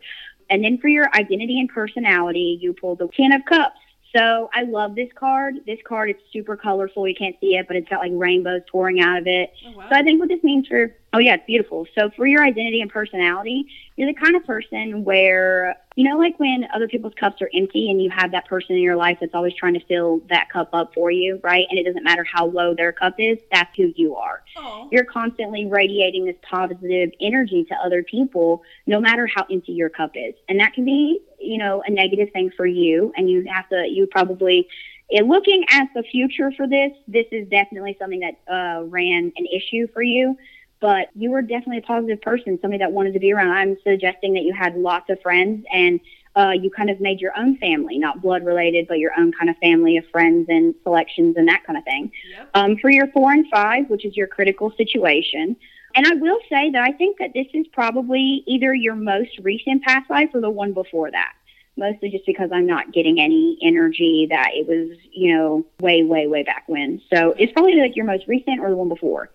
And 0.50 0.64
then 0.64 0.78
for 0.78 0.88
your 0.88 1.14
identity 1.16 1.60
and 1.60 1.70
personality, 1.70 2.60
you 2.62 2.74
pulled 2.74 3.00
the 3.00 3.08
Ten 3.16 3.32
of 3.32 3.46
Cups. 3.46 3.80
So 4.16 4.50
I 4.54 4.64
love 4.64 4.96
this 4.96 5.10
card. 5.16 5.56
This 5.66 5.80
card 5.88 6.10
is 6.12 6.16
super 6.32 6.56
colorful. 6.56 7.08
You 7.08 7.16
can't 7.16 7.36
see 7.42 7.56
it, 7.56 7.68
but 7.68 7.76
it's 7.76 7.90
got 7.90 8.00
like 8.00 8.12
rainbows 8.14 8.62
pouring 8.72 9.02
out 9.02 9.18
of 9.18 9.28
it. 9.28 9.52
oh, 9.68 9.78
wow. 9.78 9.90
So 9.90 9.96
I 9.96 10.04
think 10.04 10.20
what 10.20 10.30
this 10.30 10.44
means 10.44 10.68
for, 10.68 10.96
oh 11.14 11.20
yeah, 11.20 11.36
it's 11.36 11.46
beautiful. 11.46 11.88
So 11.96 12.10
for 12.16 12.26
your 12.26 12.44
identity 12.44 12.82
and 12.82 12.92
personality, 12.92 13.68
you're 13.96 14.12
the 14.12 14.20
kind 14.20 14.36
of 14.36 14.44
person 14.46 15.04
where, 15.04 15.76
you 15.96 16.10
know, 16.10 16.18
like 16.18 16.40
when 16.40 16.68
other 16.74 16.88
people's 16.88 17.14
cups 17.20 17.42
are 17.42 17.50
empty 17.54 17.92
and 17.92 18.02
you 18.02 18.10
have 18.10 18.32
that 18.32 18.48
person 18.48 18.76
in 18.76 18.82
your 18.82 18.96
life 18.96 19.20
that's 19.22 19.36
always 19.36 19.54
trying 19.54 19.76
to 19.76 19.86
fill 19.86 20.22
that 20.30 20.50
cup 20.50 20.70
up 20.74 20.94
for 20.94 21.12
you, 21.12 21.40
right? 21.44 21.68
And 21.70 21.78
it 21.78 21.84
doesn't 21.84 22.04
matter 22.04 22.24
how 22.24 22.48
low 22.48 22.74
their 22.74 22.92
cup 22.92 23.16
is, 23.20 23.38
that's 23.52 23.76
who 23.78 23.94
you 23.96 24.16
are 24.16 24.44
oh. 24.58 24.88
you're 24.92 25.06
constantly 25.06 25.66
radiating 25.66 26.26
this 26.26 26.36
positive 26.50 27.12
energy 27.20 27.64
to 27.66 27.76
other 27.76 28.04
people, 28.04 28.64
no 28.86 29.00
matter 29.00 29.28
how 29.28 29.46
empty 29.52 29.74
your 29.74 29.90
cup 29.90 30.12
is. 30.16 30.34
And 30.50 30.60
that 30.60 30.74
can 30.74 30.86
be, 30.86 31.22
you 31.40 31.58
know, 31.58 31.84
a 31.86 31.92
negative 31.92 32.30
thing 32.34 32.52
for 32.56 32.66
you. 32.66 33.14
And 33.16 33.30
you 33.30 33.46
have 33.52 33.68
to, 33.70 33.86
you 33.88 34.08
probably, 34.08 34.68
in 35.10 35.28
looking 35.28 35.66
at 35.70 35.88
the 35.94 36.04
future 36.04 36.52
for 36.56 36.68
this, 36.68 36.92
this 37.08 37.26
is 37.32 37.48
definitely 37.50 37.96
something 38.00 38.22
that 38.22 38.40
uh, 38.52 38.84
ran 38.84 39.32
an 39.36 39.46
issue 39.48 39.88
for 39.94 40.02
you. 40.02 40.38
But 40.84 41.08
you 41.16 41.32
were 41.32 41.42
definitely 41.42 41.78
a 41.78 41.82
positive 41.84 42.22
person, 42.22 42.60
somebody 42.62 42.80
that 42.80 42.92
wanted 42.92 43.14
to 43.14 43.20
be 43.20 43.32
around. 43.32 43.52
I'm 43.52 43.78
suggesting 43.86 44.34
that 44.34 44.42
you 44.42 44.54
had 44.54 44.76
lots 44.76 45.10
of 45.10 45.18
friends 45.22 45.66
and 45.74 46.02
uh, 46.36 46.50
you 46.50 46.70
kind 46.70 46.90
of 46.90 47.00
made 47.00 47.22
your 47.22 47.32
own 47.38 47.56
family, 47.56 47.98
not 47.98 48.22
blood 48.22 48.44
related, 48.46 48.90
but 48.90 49.00
your 49.00 49.14
own 49.18 49.32
kind 49.32 49.50
of 49.50 49.56
family 49.60 49.96
of 49.96 50.04
friends 50.12 50.48
and 50.50 50.76
selections 50.84 51.38
and 51.38 51.48
that 51.48 51.64
kind 51.66 51.78
of 51.78 51.86
thing 51.86 52.12
Yep. 52.36 52.50
um, 52.56 52.76
for 52.82 52.90
your 52.90 53.08
four 53.14 53.32
and 53.32 53.46
five, 53.50 53.90
which 53.90 54.04
is 54.04 54.18
your 54.18 54.28
critical 54.28 54.74
situation. 54.76 55.56
And 55.96 56.06
I 56.06 56.16
will 56.16 56.40
say 56.50 56.72
that 56.72 56.82
I 56.82 56.92
think 56.92 57.18
that 57.20 57.32
this 57.34 57.48
is 57.54 57.66
probably 57.72 58.44
either 58.46 58.74
your 58.74 58.96
most 58.96 59.40
recent 59.42 59.84
past 59.84 60.10
life 60.10 60.32
or 60.34 60.42
the 60.42 60.50
one 60.50 60.74
before 60.74 61.10
that. 61.12 61.32
Mostly 61.78 62.10
just 62.10 62.26
because 62.26 62.50
I'm 62.52 62.68
not 62.68 62.92
getting 62.92 63.22
any 63.22 63.58
energy 63.62 64.28
that 64.30 64.50
it 64.54 64.68
was, 64.68 64.98
you 65.14 65.34
know, 65.34 65.66
way, 65.80 66.04
way, 66.04 66.28
way 66.28 66.44
back 66.44 66.66
when. 66.68 67.02
So 67.10 67.36
it's 67.38 67.54
probably 67.54 67.76
like 67.76 67.96
your 67.96 68.06
most 68.06 68.28
recent 68.28 68.60
or 68.60 68.70
the 68.70 68.76
one 68.76 68.90
before. 68.90 69.30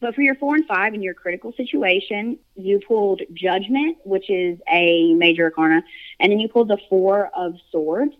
But 0.00 0.14
for 0.14 0.22
your 0.22 0.34
four 0.34 0.54
and 0.54 0.66
five 0.66 0.94
in 0.94 1.02
your 1.02 1.14
critical 1.14 1.52
situation, 1.56 2.38
you 2.54 2.80
pulled 2.86 3.22
judgment, 3.32 3.98
which 4.04 4.28
is 4.28 4.58
a 4.70 5.14
major 5.14 5.44
arcana, 5.44 5.82
and 6.20 6.30
then 6.30 6.38
you 6.38 6.48
pulled 6.48 6.68
the 6.68 6.78
four 6.88 7.30
of 7.34 7.54
swords. 7.70 8.12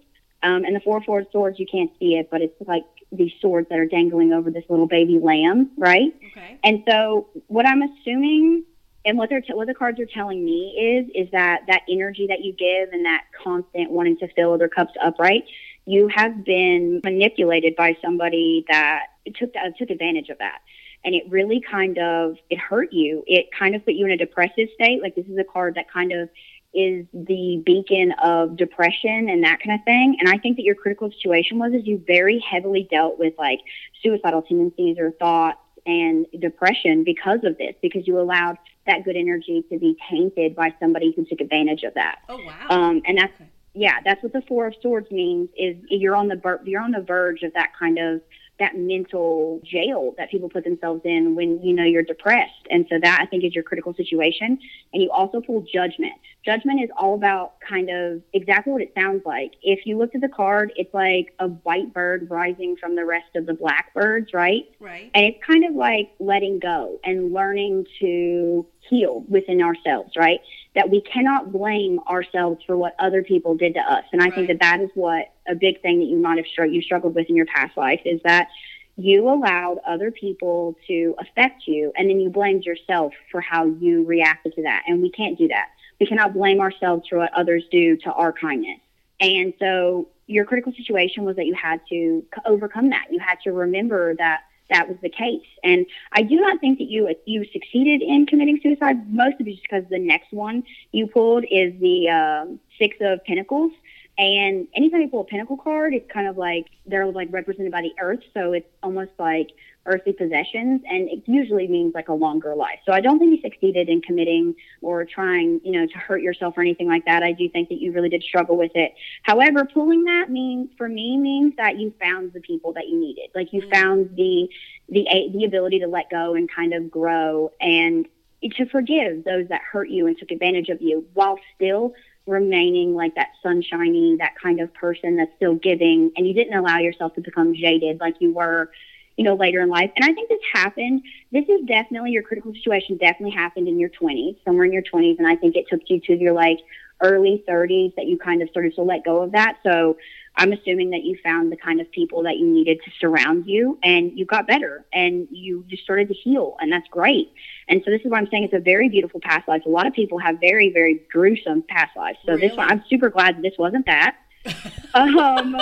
Um, 0.43 0.65
and 0.65 0.77
the 0.77 0.81
four 0.81 0.99
of 0.99 1.27
swords, 1.33 1.59
you 1.59 1.67
can't 1.67 1.91
see 1.99 2.17
it, 2.17 2.29
but 2.31 2.41
it's 2.41 2.55
like 2.67 2.85
these 3.11 3.33
swords 3.41 3.69
that 3.69 3.79
are 3.79 3.87
dangling 3.87 4.33
over 4.33 4.51
this 4.51 4.65
little 4.69 4.87
baby 4.87 5.19
lamb, 5.19 5.71
right? 5.77 6.15
Okay. 6.31 6.59
And 6.63 6.83
so, 6.89 7.29
what 7.49 7.67
I'm 7.67 7.83
assuming, 7.83 8.65
and 9.05 9.17
what 9.19 9.29
they're 9.29 9.41
t- 9.41 9.55
what 9.55 9.67
the 9.67 9.75
cards 9.75 9.99
are 10.01 10.07
telling 10.07 10.45
me 10.45 10.77
is, 10.79 11.27
is 11.27 11.31
that 11.33 11.63
that 11.69 11.83
energy 11.89 12.27
that 12.29 12.43
you 12.43 12.53
give 12.53 12.93
and 12.93 13.05
that 13.05 13.25
constant 13.43 13.91
wanting 13.91 14.19
to 14.19 14.29
fill 14.35 14.53
other 14.53 14.69
cups 14.69 14.93
upright, 15.03 15.45
you 15.85 16.09
have 16.09 16.45
been 16.45 17.01
manipulated 17.05 17.77
by 17.77 17.97
somebody 18.03 18.65
that 18.69 19.07
took 19.37 19.55
uh, 19.57 19.71
took 19.79 19.91
advantage 19.91 20.29
of 20.29 20.39
that, 20.39 20.59
and 21.05 21.15
it 21.15 21.25
really 21.29 21.61
kind 21.61 21.99
of 21.99 22.37
it 22.51 22.59
hurt 22.59 22.93
you. 22.93 23.23
It 23.27 23.47
kind 23.57 23.75
of 23.75 23.85
put 23.85 23.95
you 23.95 24.07
in 24.07 24.13
a 24.13 24.17
depressive 24.17 24.69
state. 24.75 25.01
Like 25.03 25.15
this 25.15 25.27
is 25.27 25.39
a 25.39 25.45
card 25.45 25.75
that 25.77 25.91
kind 25.91 26.13
of 26.13 26.29
is 26.75 27.07
the 27.15 27.63
beacon 27.65 28.13
of 28.23 28.57
depression 28.57 29.31
and 29.31 29.43
that 29.45 29.61
kind 29.61 29.79
of 29.79 29.85
thing. 29.85 30.17
And 30.21 30.29
I 30.29 30.37
think 30.37 30.57
that 30.57 30.63
your 30.63 30.75
critical 30.75 31.11
situation 31.11 31.59
was 31.59 31.73
is 31.73 31.87
you 31.87 32.03
very 32.07 32.39
heavily 32.39 32.87
dealt 32.91 33.19
with 33.19 33.35
like 33.39 33.61
suicidal 34.03 34.43
tendencies 34.43 34.99
or 34.99 35.13
thoughts 35.13 35.59
and 35.87 36.27
depression 36.41 37.05
because 37.05 37.41
of 37.45 37.57
this, 37.59 37.75
because 37.81 38.07
you 38.07 38.21
allowed 38.21 38.59
that 38.87 39.05
good 39.05 39.17
energy 39.17 39.65
to 39.71 39.79
be 39.79 39.97
tainted 40.11 40.55
by 40.55 40.75
somebody 40.81 41.13
who 41.15 41.25
took 41.25 41.41
advantage 41.41 41.83
of 41.83 41.95
that. 41.95 42.19
Oh 42.29 42.37
wow! 42.45 42.67
Um, 42.69 43.03
and 43.07 43.17
that's 43.17 43.33
okay. 43.41 43.49
yeah, 43.75 44.01
that's 44.05 44.23
what 44.23 44.33
the 44.33 44.43
Four 44.43 44.67
of 44.67 44.75
Swords 44.83 45.11
means. 45.11 45.49
Is 45.57 45.77
you're 45.89 46.17
on 46.17 46.29
the 46.29 46.61
you're 46.65 46.83
on 46.83 46.91
the 46.91 47.01
verge 47.01 47.43
of 47.43 47.55
that 47.55 47.71
kind 47.79 47.99
of 47.99 48.21
that 48.59 48.77
mental 48.77 49.61
jail 49.65 50.15
that 50.17 50.31
people 50.31 50.49
put 50.49 50.65
themselves 50.65 51.03
in 51.05 51.35
when 51.35 51.63
you 51.63 51.75
know 51.75 51.85
you're 51.85 52.03
depressed. 52.03 52.67
And 52.71 52.87
so 52.91 52.99
that 53.01 53.21
I 53.21 53.27
think 53.27 53.45
is 53.45 53.55
your 53.55 53.65
critical 53.65 53.95
situation. 53.95 54.59
And 54.93 55.03
you 55.03 55.11
also 55.11 55.41
pull 55.41 55.65
judgment. 55.73 56.15
Judgment 56.45 56.83
is 56.83 56.91
all 56.97 57.15
about 57.15 57.61
kind 57.61 57.91
of 57.91 58.23
exactly 58.33 58.73
what 58.73 58.83
it 58.83 58.93
sounds 58.95 59.23
like. 59.27 59.55
If 59.63 59.85
you 59.85 59.99
looked 59.99 60.15
at 60.15 60.21
the 60.21 60.29
card, 60.29 60.73
it's 60.77 60.95
like 60.95 61.35
a 61.39 61.49
white 61.49 61.93
bird 61.93 62.29
rising 62.31 62.77
from 62.77 62.97
the 62.97 63.05
rest 63.05 63.35
of 63.35 63.47
the 63.47 63.55
black 63.55 63.93
birds, 63.95 64.33
right? 64.33 64.65
Right. 64.81 65.11
And 65.15 65.25
it's 65.27 65.45
kind 65.45 65.65
of 65.65 65.75
like 65.75 66.13
letting 66.19 66.59
go 66.59 66.99
and 67.05 67.33
learning 67.33 67.87
to 68.01 68.67
heal 68.89 69.25
within 69.29 69.61
ourselves, 69.61 70.13
right? 70.17 70.41
That 70.77 70.91
we 70.91 71.01
cannot 71.01 71.53
blame 71.53 71.99
ourselves 72.09 72.63
for 72.65 72.77
what 72.77 72.95
other 72.99 73.23
people 73.23 73.57
did 73.57 73.75
to 73.75 73.81
us. 73.81 74.05
And 74.13 74.23
I 74.23 74.27
right. 74.27 74.35
think 74.35 74.49
that 74.49 74.61
that 74.61 74.81
is 74.81 74.91
what 74.95 75.33
a 75.49 75.55
big 75.55 75.83
thing 75.83 75.99
that 75.99 76.07
you 76.07 76.19
might 76.19 76.37
have 76.37 76.47
str- 76.47 76.67
you 76.67 76.83
struggled 76.83 77.15
with 77.15 77.29
in 77.29 77.35
your 77.35 77.47
past 77.47 77.77
life 77.77 78.01
is 78.05 78.21
that 78.25 78.49
you 78.97 79.29
allowed 79.29 79.79
other 79.87 80.11
people 80.11 80.77
to 80.87 81.15
affect 81.19 81.67
you 81.67 81.93
and 81.97 82.09
then 82.09 82.19
you 82.19 82.31
blamed 82.31 82.65
yourself 82.65 83.13
for 83.31 83.41
how 83.41 83.67
you 83.67 84.05
reacted 84.05 84.55
to 84.55 84.63
that. 84.63 84.85
And 84.87 85.03
we 85.03 85.11
can't 85.11 85.37
do 85.37 85.49
that. 85.49 85.69
We 86.01 86.07
cannot 86.07 86.35
blame 86.35 86.61
ourselves 86.61 87.09
for 87.09 87.19
what 87.19 87.33
others 87.35 87.65
do 87.71 87.97
to 87.99 88.13
our 88.13 88.33
kindness. 88.33 88.81
And 89.21 89.53
so 89.59 90.09
your 90.27 90.45
critical 90.45 90.73
situation 90.73 91.25
was 91.25 91.37
that 91.37 91.47
you 91.47 91.55
had 91.55 91.81
to 91.89 92.25
overcome 92.45 92.91
that. 92.91 93.07
You 93.11 93.19
had 93.19 93.39
to 93.45 93.53
remember 93.53 94.15
that 94.17 94.41
that 94.71 94.89
was 94.89 94.97
the 95.03 95.09
case. 95.09 95.47
And 95.63 95.87
I 96.13 96.23
do 96.23 96.37
not 96.37 96.61
think 96.61 96.79
that 96.79 96.91
you 96.91 97.15
you 97.25 97.45
succeeded 97.53 98.03
in 98.03 98.27
committing 98.27 98.59
suicide. 98.63 99.13
Most 99.13 99.41
of 99.41 99.47
it 99.47 99.53
is 99.53 99.61
because 99.61 99.85
the 99.91 99.99
next 99.99 100.33
one 100.33 100.65
you 100.93 101.07
pulled 101.07 101.45
is 101.51 101.73
the 101.81 102.09
uh, 102.09 102.47
Six 102.79 102.97
of 103.01 103.25
Pentacles. 103.25 103.73
And 104.19 104.67
anytime 104.75 105.03
you 105.03 105.09
pull 105.09 105.21
a 105.21 105.25
Pentacle 105.25 105.59
card, 105.59 105.93
it's 105.93 106.11
kind 106.11 106.27
of 106.27 106.39
like 106.39 106.67
they're 106.87 107.07
like 107.07 107.29
represented 107.31 107.71
by 107.71 107.83
the 107.83 107.93
Earth, 108.01 108.21
so 108.33 108.53
it's 108.53 108.69
almost 108.83 109.13
like 109.19 109.51
earthly 109.87 110.13
possessions, 110.13 110.83
and 110.89 111.09
it 111.09 111.23
usually 111.27 111.69
means 111.69 111.95
like 111.95 112.09
a 112.09 112.13
longer 112.13 112.55
life. 112.55 112.79
So 112.85 112.93
I 112.93 113.01
don't 113.01 113.19
think 113.19 113.33
you 113.33 113.41
succeeded 113.41 113.89
in 113.89 114.01
committing 114.03 114.55
or 114.83 115.05
trying, 115.05 115.61
you 115.65 115.73
know, 115.73 115.87
to 115.87 115.99
hurt 115.99 116.23
yourself 116.23 116.55
or 116.57 116.61
anything 116.61 116.89
like 116.89 117.05
that. 117.07 117.23
I 117.23 117.33
do 117.33 117.49
think 117.49 117.69
that 117.69 117.81
you 117.81 117.93
really 117.93 118.09
did 118.09 118.23
struggle 118.23 118.57
with 118.57 118.73
it. 118.75 118.95
However, 119.23 119.65
pulling 119.65 120.05
that 120.05 120.31
means 120.31 120.71
for 120.77 120.89
me 120.89 121.17
means 121.17 121.55
that 121.57 121.79
you 121.79 121.95
found 122.01 122.33
the 122.33 122.41
people 122.41 122.73
that 122.75 122.89
you 122.89 122.99
needed. 122.99 123.31
Like 123.35 123.53
you 123.53 123.63
mm-hmm. 123.63 123.71
found 123.71 124.17
the 124.17 124.49
the 124.89 125.07
the 125.33 125.45
ability 125.45 125.81
to 125.81 125.87
let 125.89 126.11
go 126.11 126.35
and 126.35 126.51
kind 126.51 126.75
of 126.75 126.91
grow 126.91 127.53
and 127.61 128.07
to 128.43 128.67
forgive 128.67 129.25
those 129.25 129.49
that 129.49 129.61
hurt 129.63 129.89
you 129.89 130.07
and 130.07 130.17
took 130.19 130.31
advantage 130.31 130.69
of 130.69 130.81
you 130.81 131.05
while 131.15 131.39
still 131.55 131.95
remaining 132.27 132.95
like 132.95 133.15
that 133.15 133.29
sunshiny, 133.43 134.17
that 134.19 134.35
kind 134.41 134.61
of 134.61 134.73
person 134.75 135.17
that's 135.17 135.31
still 135.37 135.55
giving 135.55 136.13
and 136.17 136.27
you 136.27 136.35
didn't 136.35 136.55
allow 136.55 136.79
yourself 136.79 137.15
to 137.15 137.21
become 137.21 137.55
jaded 137.55 138.01
like 138.01 138.17
you 138.21 138.33
were 138.33 138.71
you 139.17 139.25
know, 139.25 139.35
later 139.35 139.61
in 139.61 139.69
life. 139.69 139.91
And 139.97 140.05
I 140.05 140.13
think 140.13 140.29
this 140.29 140.41
happened. 140.53 141.03
This 141.33 141.45
is 141.49 141.67
definitely 141.67 142.11
your 142.11 142.23
critical 142.23 142.53
situation 142.55 142.99
definitely 142.99 143.35
happened 143.35 143.67
in 143.67 143.79
your 143.79 143.91
20s, 143.91 144.37
somewhere 144.45 144.67
in 144.67 144.73
your 144.73 144.83
20s. 144.83 145.19
And 145.19 145.27
I 145.27 145.37
think 145.37 145.57
it 145.57 145.67
took 145.69 145.81
you 145.89 146.01
to 146.01 146.17
your 146.17 146.33
like 146.33 146.59
early 147.03 147.45
30s 147.49 147.95
that 147.97 148.07
you 148.07 148.19
kind 148.19 148.43
of 148.43 148.49
started 148.51 148.75
to 148.75 148.83
let 148.83 149.05
go 149.05 149.23
of 149.23 149.33
that. 149.33 149.59
So 149.63 149.97
I'm 150.37 150.53
assuming 150.53 150.91
that 150.91 151.03
you 151.03 151.17
found 151.23 151.51
the 151.51 151.57
kind 151.57 151.81
of 151.81 151.91
people 151.91 152.23
that 152.25 152.37
you 152.37 152.47
needed 152.47 152.81
to 152.85 152.91
surround 153.01 153.47
you 153.47 153.79
and 153.83 154.17
you 154.19 154.27
got 154.27 154.47
better 154.47 154.85
and 154.93 155.27
you 155.31 155.65
just 155.69 155.83
started 155.83 156.09
to 156.09 156.15
heal. 156.15 156.57
And 156.61 156.71
that's 156.71 156.87
great. 156.89 157.33
And 157.69 157.83
so 157.85 157.91
this 157.91 158.03
is 158.05 158.11
why 158.11 158.19
I'm 158.19 158.29
saying 158.31 158.45
it's 158.45 158.55
a 158.55 158.61
very 158.61 158.89
beautiful 158.89 159.21
past 159.21 159.49
life. 159.49 159.63
A 159.65 159.69
lot 159.71 159.87
of 159.87 159.95
people 159.95 160.19
have 160.19 160.39
very, 160.41 160.71
very 160.71 161.01
gruesome 161.11 161.63
past 161.69 161.97
lives. 161.97 162.19
So 162.25 162.33
really? 162.33 162.49
this 162.49 162.57
one, 162.57 162.71
I'm 162.71 162.85
super 162.89 163.09
glad 163.09 163.37
that 163.37 163.43
this 163.43 163.55
wasn't 163.59 163.87
that. 163.87 164.17
um, 164.95 165.57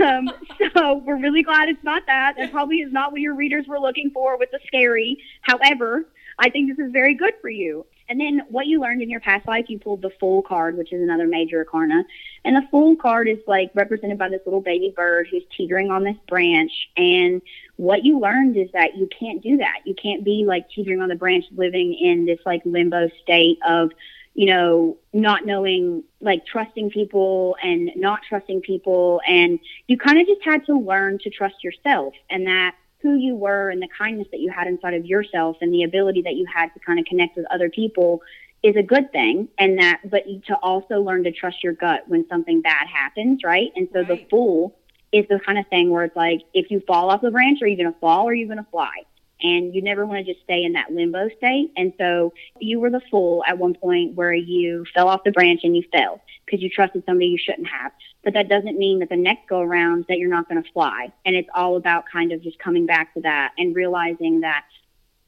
um, 0.00 0.30
so 0.74 1.02
we're 1.04 1.20
really 1.20 1.42
glad 1.42 1.68
it's 1.68 1.82
not 1.84 2.04
that. 2.06 2.34
That 2.36 2.52
probably 2.52 2.78
is 2.78 2.92
not 2.92 3.12
what 3.12 3.20
your 3.20 3.34
readers 3.34 3.66
were 3.66 3.78
looking 3.78 4.10
for 4.10 4.38
with 4.38 4.50
the 4.50 4.60
scary. 4.66 5.18
However, 5.42 6.06
I 6.38 6.50
think 6.50 6.68
this 6.68 6.84
is 6.84 6.92
very 6.92 7.14
good 7.14 7.34
for 7.40 7.48
you. 7.48 7.86
And 8.08 8.20
then 8.20 8.42
what 8.48 8.66
you 8.66 8.80
learned 8.80 9.00
in 9.00 9.08
your 9.08 9.20
past 9.20 9.46
life, 9.48 9.66
you 9.68 9.78
pulled 9.78 10.02
the 10.02 10.10
Fool 10.20 10.42
card, 10.42 10.76
which 10.76 10.92
is 10.92 11.00
another 11.00 11.26
major 11.26 11.58
arcana. 11.58 12.04
And 12.44 12.54
the 12.54 12.66
Fool 12.70 12.96
card 12.96 13.28
is 13.28 13.38
like 13.46 13.70
represented 13.74 14.18
by 14.18 14.28
this 14.28 14.42
little 14.44 14.60
baby 14.60 14.92
bird 14.94 15.28
who's 15.30 15.44
teetering 15.56 15.90
on 15.90 16.04
this 16.04 16.16
branch. 16.28 16.72
And 16.96 17.40
what 17.76 18.04
you 18.04 18.20
learned 18.20 18.56
is 18.56 18.68
that 18.72 18.96
you 18.96 19.08
can't 19.18 19.42
do 19.42 19.56
that. 19.56 19.80
You 19.86 19.94
can't 19.94 20.22
be 20.22 20.44
like 20.46 20.68
teetering 20.68 21.00
on 21.00 21.08
the 21.08 21.14
branch, 21.14 21.46
living 21.56 21.94
in 21.94 22.26
this 22.26 22.40
like 22.44 22.60
limbo 22.64 23.08
state 23.22 23.58
of 23.66 23.90
you 24.34 24.46
know, 24.46 24.98
not 25.12 25.46
knowing, 25.46 26.02
like 26.20 26.44
trusting 26.44 26.90
people 26.90 27.56
and 27.62 27.90
not 27.96 28.20
trusting 28.28 28.60
people. 28.60 29.20
And 29.26 29.60
you 29.86 29.96
kind 29.96 30.20
of 30.20 30.26
just 30.26 30.42
had 30.44 30.66
to 30.66 30.78
learn 30.78 31.18
to 31.20 31.30
trust 31.30 31.62
yourself 31.62 32.14
and 32.28 32.46
that 32.46 32.74
who 33.00 33.14
you 33.14 33.36
were 33.36 33.70
and 33.70 33.80
the 33.80 33.88
kindness 33.96 34.26
that 34.32 34.40
you 34.40 34.50
had 34.50 34.66
inside 34.66 34.94
of 34.94 35.04
yourself 35.04 35.56
and 35.60 35.72
the 35.72 35.84
ability 35.84 36.22
that 36.22 36.34
you 36.34 36.46
had 36.52 36.72
to 36.74 36.80
kind 36.80 36.98
of 36.98 37.04
connect 37.04 37.36
with 37.36 37.46
other 37.52 37.70
people 37.70 38.22
is 38.62 38.74
a 38.76 38.82
good 38.82 39.12
thing. 39.12 39.48
And 39.58 39.78
that, 39.78 40.00
but 40.04 40.24
to 40.46 40.54
also 40.56 41.00
learn 41.00 41.24
to 41.24 41.30
trust 41.30 41.62
your 41.62 41.74
gut 41.74 42.08
when 42.08 42.26
something 42.28 42.62
bad 42.62 42.88
happens, 42.88 43.40
right? 43.44 43.70
And 43.76 43.88
so 43.92 44.00
right. 44.00 44.08
the 44.08 44.26
fool 44.30 44.74
is 45.12 45.26
the 45.28 45.38
kind 45.38 45.58
of 45.58 45.66
thing 45.68 45.90
where 45.90 46.04
it's 46.04 46.16
like, 46.16 46.40
if 46.54 46.70
you 46.70 46.80
fall 46.86 47.10
off 47.10 47.20
the 47.20 47.30
branch, 47.30 47.62
are 47.62 47.68
you 47.68 47.76
going 47.76 47.92
to 47.92 48.00
fall 48.00 48.26
or 48.26 48.32
are 48.32 48.34
you 48.34 48.46
going 48.46 48.58
to 48.58 48.66
fly? 48.70 49.04
And 49.42 49.74
you 49.74 49.82
never 49.82 50.06
want 50.06 50.24
to 50.24 50.32
just 50.32 50.44
stay 50.44 50.62
in 50.64 50.72
that 50.72 50.92
limbo 50.92 51.28
state. 51.36 51.72
And 51.76 51.92
so 51.98 52.32
you 52.60 52.80
were 52.80 52.90
the 52.90 53.00
fool 53.10 53.42
at 53.46 53.58
one 53.58 53.74
point 53.74 54.14
where 54.14 54.32
you 54.32 54.84
fell 54.94 55.08
off 55.08 55.24
the 55.24 55.32
branch 55.32 55.60
and 55.64 55.76
you 55.76 55.82
fell 55.92 56.20
because 56.46 56.62
you 56.62 56.70
trusted 56.70 57.02
somebody 57.06 57.26
you 57.26 57.38
shouldn't 57.38 57.68
have. 57.68 57.92
But 58.22 58.34
that 58.34 58.48
doesn't 58.48 58.78
mean 58.78 59.00
that 59.00 59.08
the 59.08 59.16
next 59.16 59.48
go 59.48 59.60
around 59.60 60.06
that 60.08 60.18
you're 60.18 60.30
not 60.30 60.48
going 60.48 60.62
to 60.62 60.70
fly. 60.72 61.12
And 61.26 61.36
it's 61.36 61.48
all 61.54 61.76
about 61.76 62.04
kind 62.10 62.32
of 62.32 62.42
just 62.42 62.58
coming 62.58 62.86
back 62.86 63.12
to 63.14 63.20
that 63.22 63.52
and 63.58 63.74
realizing 63.74 64.40
that 64.40 64.64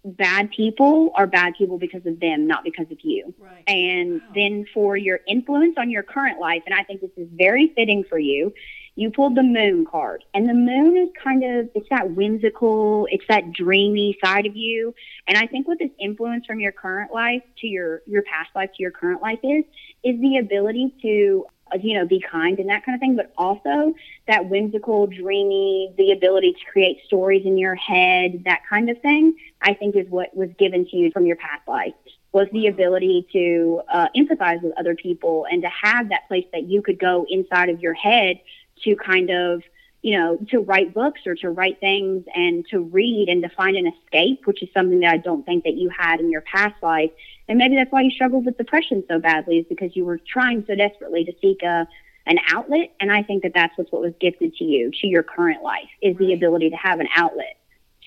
bad 0.04 0.50
people 0.50 1.10
are 1.16 1.26
bad 1.26 1.54
people 1.58 1.78
because 1.78 2.06
of 2.06 2.20
them, 2.20 2.46
not 2.46 2.64
because 2.64 2.86
of 2.90 2.98
you. 3.02 3.34
Right. 3.38 3.64
And 3.66 4.20
wow. 4.20 4.28
then 4.34 4.66
for 4.72 4.96
your 4.96 5.20
influence 5.26 5.74
on 5.78 5.90
your 5.90 6.04
current 6.04 6.38
life, 6.38 6.62
and 6.66 6.74
I 6.74 6.84
think 6.84 7.00
this 7.00 7.10
is 7.16 7.28
very 7.32 7.72
fitting 7.74 8.04
for 8.08 8.18
you, 8.18 8.54
you 8.96 9.10
pulled 9.10 9.36
the 9.36 9.42
moon 9.42 9.84
card. 9.84 10.24
And 10.34 10.48
the 10.48 10.54
moon 10.54 10.96
is 10.96 11.10
kind 11.22 11.44
of, 11.44 11.68
it's 11.74 11.88
that 11.90 12.10
whimsical, 12.12 13.06
it's 13.10 13.24
that 13.28 13.52
dreamy 13.52 14.18
side 14.24 14.46
of 14.46 14.56
you. 14.56 14.94
And 15.28 15.36
I 15.36 15.46
think 15.46 15.68
what 15.68 15.78
this 15.78 15.90
influence 16.00 16.46
from 16.46 16.60
your 16.60 16.72
current 16.72 17.12
life 17.12 17.42
to 17.58 17.66
your, 17.66 18.02
your 18.06 18.22
past 18.22 18.50
life 18.54 18.70
to 18.74 18.82
your 18.82 18.90
current 18.90 19.20
life 19.20 19.38
is, 19.42 19.64
is 20.02 20.18
the 20.20 20.38
ability 20.38 20.94
to, 21.02 21.44
uh, 21.72 21.78
you 21.80 21.98
know, 21.98 22.06
be 22.06 22.20
kind 22.20 22.58
and 22.58 22.70
that 22.70 22.86
kind 22.86 22.94
of 22.96 23.00
thing, 23.00 23.16
but 23.16 23.32
also 23.36 23.94
that 24.28 24.48
whimsical, 24.48 25.06
dreamy, 25.06 25.92
the 25.98 26.12
ability 26.12 26.54
to 26.54 26.64
create 26.72 26.98
stories 27.04 27.44
in 27.44 27.58
your 27.58 27.74
head, 27.74 28.44
that 28.46 28.62
kind 28.68 28.88
of 28.88 28.98
thing, 29.02 29.36
I 29.60 29.74
think 29.74 29.94
is 29.94 30.08
what 30.08 30.34
was 30.34 30.48
given 30.58 30.86
to 30.86 30.96
you 30.96 31.10
from 31.10 31.26
your 31.26 31.36
past 31.36 31.68
life 31.68 31.92
was 32.32 32.48
the 32.52 32.66
ability 32.66 33.26
to 33.32 33.80
uh, 33.90 34.08
empathize 34.14 34.60
with 34.62 34.72
other 34.78 34.94
people 34.94 35.46
and 35.50 35.62
to 35.62 35.68
have 35.70 36.10
that 36.10 36.28
place 36.28 36.44
that 36.52 36.64
you 36.64 36.82
could 36.82 36.98
go 36.98 37.24
inside 37.30 37.70
of 37.70 37.80
your 37.80 37.94
head 37.94 38.38
to 38.84 38.96
kind 38.96 39.30
of 39.30 39.62
you 40.06 40.16
know, 40.16 40.38
to 40.50 40.60
write 40.60 40.94
books 40.94 41.22
or 41.26 41.34
to 41.34 41.50
write 41.50 41.80
things 41.80 42.24
and 42.32 42.64
to 42.68 42.78
read 42.78 43.28
and 43.28 43.42
to 43.42 43.48
find 43.48 43.76
an 43.76 43.88
escape, 43.88 44.46
which 44.46 44.62
is 44.62 44.68
something 44.72 45.00
that 45.00 45.12
I 45.12 45.16
don't 45.16 45.44
think 45.44 45.64
that 45.64 45.74
you 45.74 45.88
had 45.88 46.20
in 46.20 46.30
your 46.30 46.42
past 46.42 46.80
life. 46.80 47.10
And 47.48 47.58
maybe 47.58 47.74
that's 47.74 47.90
why 47.90 48.02
you 48.02 48.12
struggled 48.12 48.46
with 48.46 48.56
depression 48.56 49.02
so 49.08 49.18
badly 49.18 49.58
is 49.58 49.66
because 49.68 49.96
you 49.96 50.04
were 50.04 50.20
trying 50.24 50.64
so 50.64 50.76
desperately 50.76 51.24
to 51.24 51.32
seek 51.42 51.60
a, 51.64 51.88
an 52.24 52.38
outlet. 52.52 52.92
And 53.00 53.10
I 53.10 53.24
think 53.24 53.42
that 53.42 53.52
that's 53.52 53.76
what's 53.76 53.90
what 53.90 54.00
was 54.00 54.12
gifted 54.20 54.54
to 54.54 54.64
you, 54.64 54.92
to 55.00 55.08
your 55.08 55.24
current 55.24 55.64
life, 55.64 55.88
is 56.00 56.16
the 56.18 56.34
ability 56.34 56.70
to 56.70 56.76
have 56.76 57.00
an 57.00 57.08
outlet. 57.16 57.56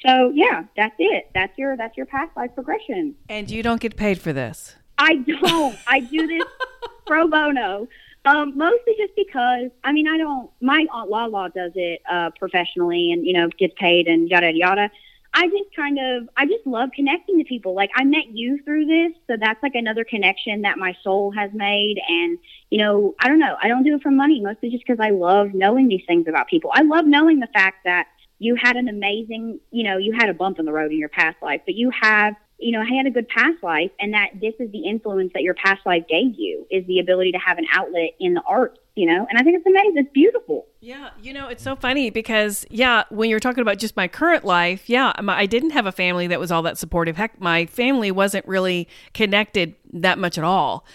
So 0.06 0.32
yeah, 0.34 0.64
that's 0.78 0.96
it. 1.00 1.30
That's 1.34 1.58
your, 1.58 1.76
that's 1.76 1.98
your 1.98 2.06
past 2.06 2.32
life 2.38 2.52
progression. 2.56 3.16
And 3.28 3.52
you 3.52 3.62
don't 3.62 3.82
get 3.82 3.98
paid 3.98 4.22
for 4.22 4.32
this. 4.32 4.78
I 4.98 5.16
don't. 5.16 5.78
I 5.86 6.00
do 6.00 6.28
this 6.28 6.44
pro 7.06 7.28
bono. 7.28 7.90
Um, 8.26 8.58
mostly 8.58 8.94
just 8.98 9.16
because 9.16 9.72
I 9.84 9.92
mean 9.92 10.08
I 10.08 10.18
don't. 10.18 10.50
My 10.62 10.86
aunt 10.94 11.10
Lala 11.10 11.50
does 11.56 11.72
it 11.76 12.02
uh, 12.10 12.32
professionally 12.38 13.12
and 13.12 13.26
you 13.26 13.34
know 13.34 13.48
gets 13.58 13.74
paid 13.80 14.08
and 14.08 14.30
yada 14.30 14.52
yada. 14.54 14.90
I 15.34 15.48
just 15.48 15.74
kind 15.76 15.98
of 16.00 16.30
I 16.36 16.46
just 16.46 16.66
love 16.66 16.90
connecting 16.94 17.38
to 17.38 17.46
people. 17.46 17.74
Like 17.74 17.92
I 17.96 18.04
met 18.04 18.28
you 18.32 18.60
through 18.64 18.86
this, 18.86 19.14
so 19.28 19.38
that's 19.40 19.62
like 19.64 19.76
another 19.76 20.04
connection 20.04 20.64
that 20.64 20.78
my 20.78 20.96
soul 21.02 21.32
has 21.32 21.52
made. 21.54 21.98
And 22.10 22.38
you 22.70 22.80
know 22.80 23.16
I 23.20 23.30
don't 23.30 23.40
know. 23.40 23.56
I 23.62 23.68
don't 23.70 23.84
do 23.84 23.96
it 23.96 24.02
for 24.02 24.12
money 24.12 24.42
mostly 24.42 24.70
just 24.70 24.84
because 24.86 25.00
I 25.00 25.12
love 25.12 25.54
knowing 25.54 25.88
these 25.88 26.04
things 26.06 26.28
about 26.28 26.48
people. 26.48 26.72
I 26.74 26.82
love 26.82 27.06
knowing 27.06 27.40
the 27.40 27.48
fact 27.54 27.86
that 27.86 28.08
you 28.40 28.56
had 28.56 28.78
an 28.78 28.88
amazing, 28.88 29.60
you 29.72 29.84
know, 29.84 29.98
you 29.98 30.14
had 30.14 30.30
a 30.30 30.34
bump 30.34 30.60
in 30.60 30.66
the 30.66 30.72
road 30.72 30.92
in 30.92 30.98
your 30.98 31.10
past 31.10 31.38
life, 31.42 31.62
but 31.66 31.76
you 31.76 31.92
have 32.02 32.36
you 32.60 32.72
know, 32.72 32.84
had 32.84 33.06
a 33.06 33.12
good 33.12 33.28
past 33.28 33.64
life 33.64 33.92
and 34.00 34.14
that 34.14 34.30
this 34.40 34.54
is 34.60 34.72
the 34.72 34.88
influence 34.88 35.32
that 35.34 35.44
your 35.44 35.54
past 35.54 35.86
life 35.86 36.04
gave 36.10 36.36
you 36.38 36.68
is 36.70 36.86
the 36.88 37.00
ability 37.00 37.32
to 37.32 37.40
have 37.40 37.58
an 37.58 37.66
outlet 37.74 38.12
in 38.20 38.34
the 38.34 38.42
arts 38.42 38.80
you 39.00 39.06
know, 39.06 39.26
and 39.30 39.40
I 39.40 39.44
think 39.44 39.56
it's 39.56 39.66
amazing. 39.66 39.94
It's 39.96 40.12
beautiful. 40.12 40.68
Yeah, 40.82 41.12
you 41.22 41.32
know, 41.32 41.48
it's 41.48 41.64
so 41.64 41.78
funny 41.78 42.10
because 42.10 42.66
yeah, 42.70 43.04
when 43.10 43.30
you're 43.30 43.40
talking 43.40 43.62
about 43.62 43.78
just 43.78 43.96
my 43.96 44.10
current 44.10 44.44
life, 44.44 44.90
yeah, 44.90 45.14
I 45.18 45.46
didn't 45.46 45.70
have 45.70 45.86
a 45.86 45.94
family 45.94 46.28
that 46.28 46.38
was 46.38 46.52
all 46.52 46.62
that 46.64 46.78
supportive. 46.78 47.16
Heck, 47.16 47.40
my 47.40 47.66
family 47.66 48.12
wasn't 48.12 48.46
really 48.46 48.90
connected 49.14 49.76
that 49.94 50.18
much 50.18 50.38
at 50.38 50.44
all. 50.44 50.86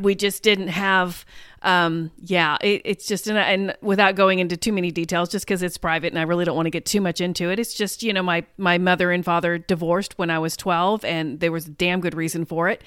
We 0.00 0.14
just 0.14 0.42
didn't 0.42 0.68
have 0.68 1.26
um, 1.62 2.10
yeah, 2.22 2.56
it, 2.62 2.82
it's 2.84 3.06
just, 3.06 3.26
and, 3.26 3.36
and 3.36 3.76
without 3.82 4.14
going 4.14 4.38
into 4.38 4.56
too 4.56 4.72
many 4.72 4.90
details, 4.90 5.28
just 5.28 5.44
because 5.44 5.62
it's 5.62 5.76
private 5.76 6.08
and 6.08 6.18
I 6.18 6.22
really 6.22 6.44
don't 6.46 6.56
want 6.56 6.66
to 6.66 6.70
get 6.70 6.86
too 6.86 7.00
much 7.02 7.20
into 7.20 7.50
it. 7.50 7.58
It's 7.58 7.74
just, 7.74 8.02
you 8.02 8.12
know, 8.12 8.22
my, 8.22 8.44
my 8.56 8.78
mother 8.78 9.10
and 9.10 9.24
father 9.24 9.58
divorced 9.58 10.18
when 10.18 10.30
I 10.30 10.38
was 10.38 10.56
12 10.56 11.04
and 11.04 11.40
there 11.40 11.52
was 11.52 11.66
a 11.66 11.70
damn 11.70 12.00
good 12.00 12.14
reason 12.14 12.46
for 12.46 12.68
it. 12.68 12.82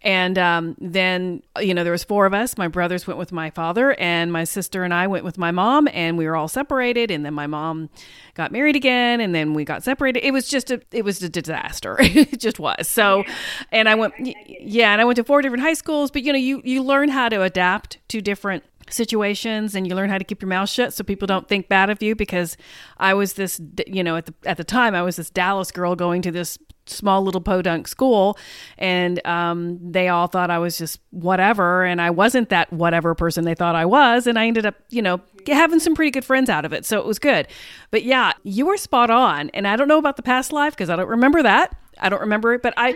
And, 0.00 0.38
um, 0.38 0.76
then, 0.80 1.42
you 1.60 1.74
know, 1.74 1.84
there 1.84 1.92
was 1.92 2.04
four 2.04 2.24
of 2.24 2.32
us. 2.32 2.56
My 2.56 2.68
brothers 2.68 3.06
went 3.06 3.18
with 3.18 3.30
my 3.30 3.50
father 3.50 3.94
and 3.94 4.32
my 4.32 4.44
sister 4.44 4.84
and 4.84 4.94
I 4.94 5.06
went 5.06 5.24
with 5.24 5.36
my 5.36 5.50
mom 5.50 5.88
and 5.92 6.16
we 6.16 6.26
were 6.26 6.36
all 6.36 6.48
separated. 6.48 7.10
And 7.10 7.26
then 7.26 7.34
my 7.34 7.46
mom 7.46 7.90
got 8.34 8.52
married 8.52 8.76
again 8.76 9.20
and 9.20 9.34
then 9.34 9.52
we 9.52 9.64
got 9.64 9.82
separated. 9.82 10.24
It 10.24 10.32
was 10.32 10.48
just 10.48 10.70
a, 10.70 10.80
it 10.92 11.04
was 11.04 11.22
a 11.22 11.28
disaster. 11.28 11.96
it 12.00 12.40
just 12.40 12.58
was. 12.58 12.88
So, 12.88 13.24
and 13.70 13.86
I 13.86 13.94
went, 13.94 14.14
yeah, 14.46 14.92
and 14.92 15.00
I 15.00 15.04
went 15.04 15.16
to 15.16 15.24
four 15.24 15.42
different 15.42 15.62
high 15.62 15.74
schools, 15.74 16.10
but 16.10 16.22
you 16.22 16.32
know, 16.32 16.38
you, 16.38 16.62
you 16.64 16.82
learn 16.82 17.10
how 17.10 17.28
to 17.28 17.42
adapt 17.42 17.98
to 18.08 18.13
different 18.20 18.64
situations 18.90 19.74
and 19.74 19.86
you 19.86 19.94
learn 19.94 20.10
how 20.10 20.18
to 20.18 20.24
keep 20.24 20.42
your 20.42 20.48
mouth 20.48 20.68
shut 20.68 20.92
so 20.92 21.02
people 21.02 21.26
don't 21.26 21.48
think 21.48 21.68
bad 21.68 21.90
of 21.90 22.02
you 22.02 22.14
because 22.14 22.56
I 22.98 23.14
was 23.14 23.34
this 23.34 23.60
you 23.86 24.04
know 24.04 24.16
at 24.16 24.26
the 24.26 24.34
at 24.44 24.56
the 24.56 24.64
time 24.64 24.94
I 24.94 25.02
was 25.02 25.16
this 25.16 25.30
Dallas 25.30 25.70
girl 25.70 25.96
going 25.96 26.22
to 26.22 26.30
this 26.30 26.58
small 26.86 27.22
little 27.22 27.40
podunk 27.40 27.88
school 27.88 28.36
and 28.76 29.26
um, 29.26 29.78
they 29.80 30.08
all 30.08 30.26
thought 30.26 30.50
I 30.50 30.58
was 30.58 30.76
just 30.76 31.00
whatever 31.10 31.84
and 31.84 32.00
I 32.00 32.10
wasn't 32.10 32.50
that 32.50 32.70
whatever 32.72 33.14
person 33.14 33.44
they 33.44 33.54
thought 33.54 33.74
I 33.74 33.86
was 33.86 34.26
and 34.26 34.38
I 34.38 34.46
ended 34.46 34.66
up 34.66 34.74
you 34.90 35.00
know 35.00 35.20
having 35.46 35.80
some 35.80 35.94
pretty 35.94 36.10
good 36.10 36.24
friends 36.24 36.50
out 36.50 36.64
of 36.64 36.72
it 36.72 36.84
so 36.84 36.98
it 36.98 37.06
was 37.06 37.18
good. 37.18 37.48
But 37.90 38.02
yeah 38.04 38.32
you 38.42 38.66
were 38.66 38.76
spot 38.76 39.10
on 39.10 39.50
and 39.50 39.66
I 39.66 39.76
don't 39.76 39.88
know 39.88 39.98
about 39.98 40.16
the 40.16 40.22
past 40.22 40.52
life 40.52 40.74
because 40.74 40.90
I 40.90 40.96
don't 40.96 41.08
remember 41.08 41.42
that 41.42 41.74
I 41.98 42.08
don't 42.08 42.20
remember 42.20 42.54
it, 42.54 42.62
but 42.62 42.74
I, 42.76 42.94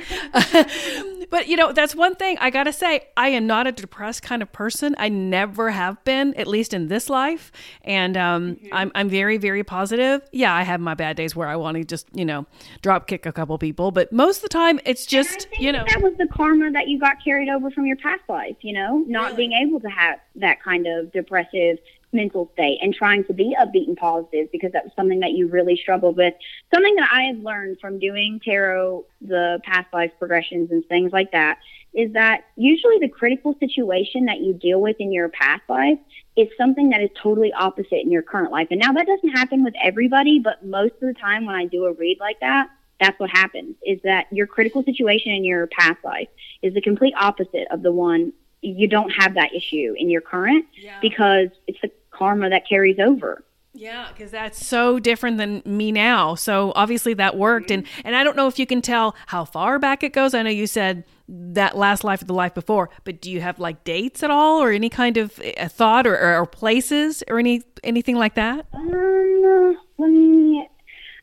but 1.30 1.48
you 1.48 1.56
know, 1.56 1.72
that's 1.72 1.94
one 1.94 2.14
thing 2.14 2.38
I 2.38 2.50
gotta 2.50 2.72
say. 2.72 3.08
I 3.16 3.28
am 3.28 3.46
not 3.46 3.66
a 3.66 3.72
depressed 3.72 4.22
kind 4.22 4.42
of 4.42 4.52
person. 4.52 4.94
I 4.98 5.08
never 5.08 5.70
have 5.70 6.02
been, 6.04 6.34
at 6.34 6.46
least 6.46 6.74
in 6.74 6.88
this 6.88 7.08
life. 7.08 7.52
And 7.82 8.16
um, 8.16 8.56
mm-hmm. 8.56 8.68
I'm, 8.72 8.92
I'm 8.94 9.08
very, 9.08 9.36
very 9.36 9.64
positive. 9.64 10.22
Yeah, 10.32 10.54
I 10.54 10.62
have 10.62 10.80
my 10.80 10.94
bad 10.94 11.16
days 11.16 11.34
where 11.34 11.48
I 11.48 11.56
want 11.56 11.76
to 11.76 11.84
just, 11.84 12.06
you 12.14 12.24
know, 12.24 12.46
drop 12.82 13.06
kick 13.06 13.26
a 13.26 13.32
couple 13.32 13.56
people, 13.58 13.90
but 13.90 14.12
most 14.12 14.38
of 14.38 14.42
the 14.42 14.48
time 14.48 14.80
it's 14.84 15.06
just, 15.06 15.48
you 15.58 15.72
know, 15.72 15.84
that 15.88 16.02
was 16.02 16.14
the 16.18 16.26
karma 16.28 16.70
that 16.72 16.88
you 16.88 16.98
got 16.98 17.22
carried 17.22 17.48
over 17.48 17.70
from 17.70 17.86
your 17.86 17.96
past 17.96 18.22
life. 18.28 18.56
You 18.60 18.74
know, 18.74 19.04
not 19.06 19.32
really? 19.32 19.36
being 19.36 19.52
able 19.52 19.80
to 19.80 19.88
have 19.88 20.18
that 20.36 20.62
kind 20.62 20.86
of 20.86 21.12
depressive 21.12 21.78
mental 22.12 22.50
state 22.54 22.78
and 22.80 22.94
trying 22.94 23.24
to 23.24 23.32
be 23.32 23.56
upbeat 23.60 23.86
and 23.86 23.96
positive 23.96 24.50
because 24.50 24.72
that 24.72 24.84
was 24.84 24.92
something 24.96 25.20
that 25.20 25.32
you 25.32 25.48
really 25.48 25.76
struggled 25.76 26.16
with. 26.16 26.34
Something 26.74 26.94
that 26.96 27.10
I 27.12 27.24
have 27.24 27.38
learned 27.38 27.78
from 27.80 27.98
doing 27.98 28.40
tarot, 28.44 29.04
the 29.20 29.60
past 29.64 29.92
life 29.92 30.12
progressions 30.18 30.70
and 30.70 30.84
things 30.86 31.12
like 31.12 31.32
that 31.32 31.58
is 31.94 32.12
that 32.12 32.44
usually 32.56 32.98
the 33.00 33.08
critical 33.08 33.54
situation 33.58 34.26
that 34.26 34.40
you 34.40 34.52
deal 34.52 34.80
with 34.80 34.96
in 35.00 35.12
your 35.12 35.28
past 35.28 35.62
life 35.68 35.98
is 36.36 36.48
something 36.56 36.90
that 36.90 37.00
is 37.00 37.10
totally 37.20 37.52
opposite 37.52 38.02
in 38.02 38.10
your 38.10 38.22
current 38.22 38.52
life. 38.52 38.68
And 38.70 38.80
now 38.80 38.92
that 38.92 39.06
doesn't 39.06 39.30
happen 39.30 39.64
with 39.64 39.74
everybody, 39.82 40.38
but 40.38 40.64
most 40.64 40.94
of 40.94 41.08
the 41.08 41.14
time 41.14 41.46
when 41.46 41.56
I 41.56 41.64
do 41.64 41.84
a 41.86 41.92
read 41.92 42.18
like 42.20 42.40
that, 42.40 42.68
that's 43.00 43.18
what 43.18 43.30
happens 43.30 43.76
is 43.84 44.00
that 44.04 44.26
your 44.32 44.46
critical 44.46 44.82
situation 44.82 45.32
in 45.32 45.44
your 45.44 45.66
past 45.68 46.02
life 46.04 46.28
is 46.62 46.74
the 46.74 46.80
complete 46.80 47.14
opposite 47.18 47.68
of 47.70 47.82
the 47.82 47.92
one 47.92 48.32
you 48.60 48.88
don't 48.88 49.10
have 49.10 49.34
that 49.34 49.54
issue 49.54 49.94
in 49.96 50.10
your 50.10 50.20
current 50.20 50.66
yeah. 50.74 50.98
because 51.00 51.48
it's 51.66 51.80
the 51.80 51.90
karma 52.10 52.50
that 52.50 52.68
carries 52.68 52.98
over. 52.98 53.44
Yeah, 53.74 54.08
because 54.12 54.32
that's 54.32 54.66
so 54.66 54.98
different 54.98 55.38
than 55.38 55.62
me 55.64 55.92
now. 55.92 56.34
So 56.34 56.72
obviously 56.74 57.14
that 57.14 57.36
worked, 57.36 57.68
mm-hmm. 57.68 57.86
and 57.86 58.04
and 58.04 58.16
I 58.16 58.24
don't 58.24 58.36
know 58.36 58.48
if 58.48 58.58
you 58.58 58.66
can 58.66 58.82
tell 58.82 59.14
how 59.26 59.44
far 59.44 59.78
back 59.78 60.02
it 60.02 60.12
goes. 60.12 60.34
I 60.34 60.42
know 60.42 60.50
you 60.50 60.66
said 60.66 61.04
that 61.28 61.76
last 61.76 62.02
life 62.02 62.20
of 62.20 62.26
the 62.26 62.34
life 62.34 62.54
before, 62.54 62.90
but 63.04 63.20
do 63.20 63.30
you 63.30 63.40
have 63.40 63.60
like 63.60 63.84
dates 63.84 64.24
at 64.24 64.32
all, 64.32 64.60
or 64.60 64.72
any 64.72 64.88
kind 64.88 65.16
of 65.16 65.38
a 65.38 65.60
eh, 65.60 65.68
thought, 65.68 66.08
or, 66.08 66.18
or, 66.18 66.40
or 66.40 66.46
places, 66.46 67.22
or 67.28 67.38
any 67.38 67.62
anything 67.84 68.16
like 68.16 68.34
that? 68.34 68.66
Um, 68.72 69.78
let 69.98 70.10
me. 70.10 70.68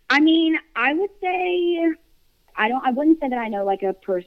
I 0.10 0.22
mean, 0.22 0.58
I 0.78 0.94
would 0.94 1.10
say 1.20 1.94
I 2.58 2.68
don't. 2.70 2.86
I 2.86 2.92
wouldn't 2.92 3.20
say 3.20 3.30
that 3.30 3.38
I 3.38 3.48
know 3.48 3.66
like 3.66 3.84
a 3.84 3.94
per, 3.94 4.22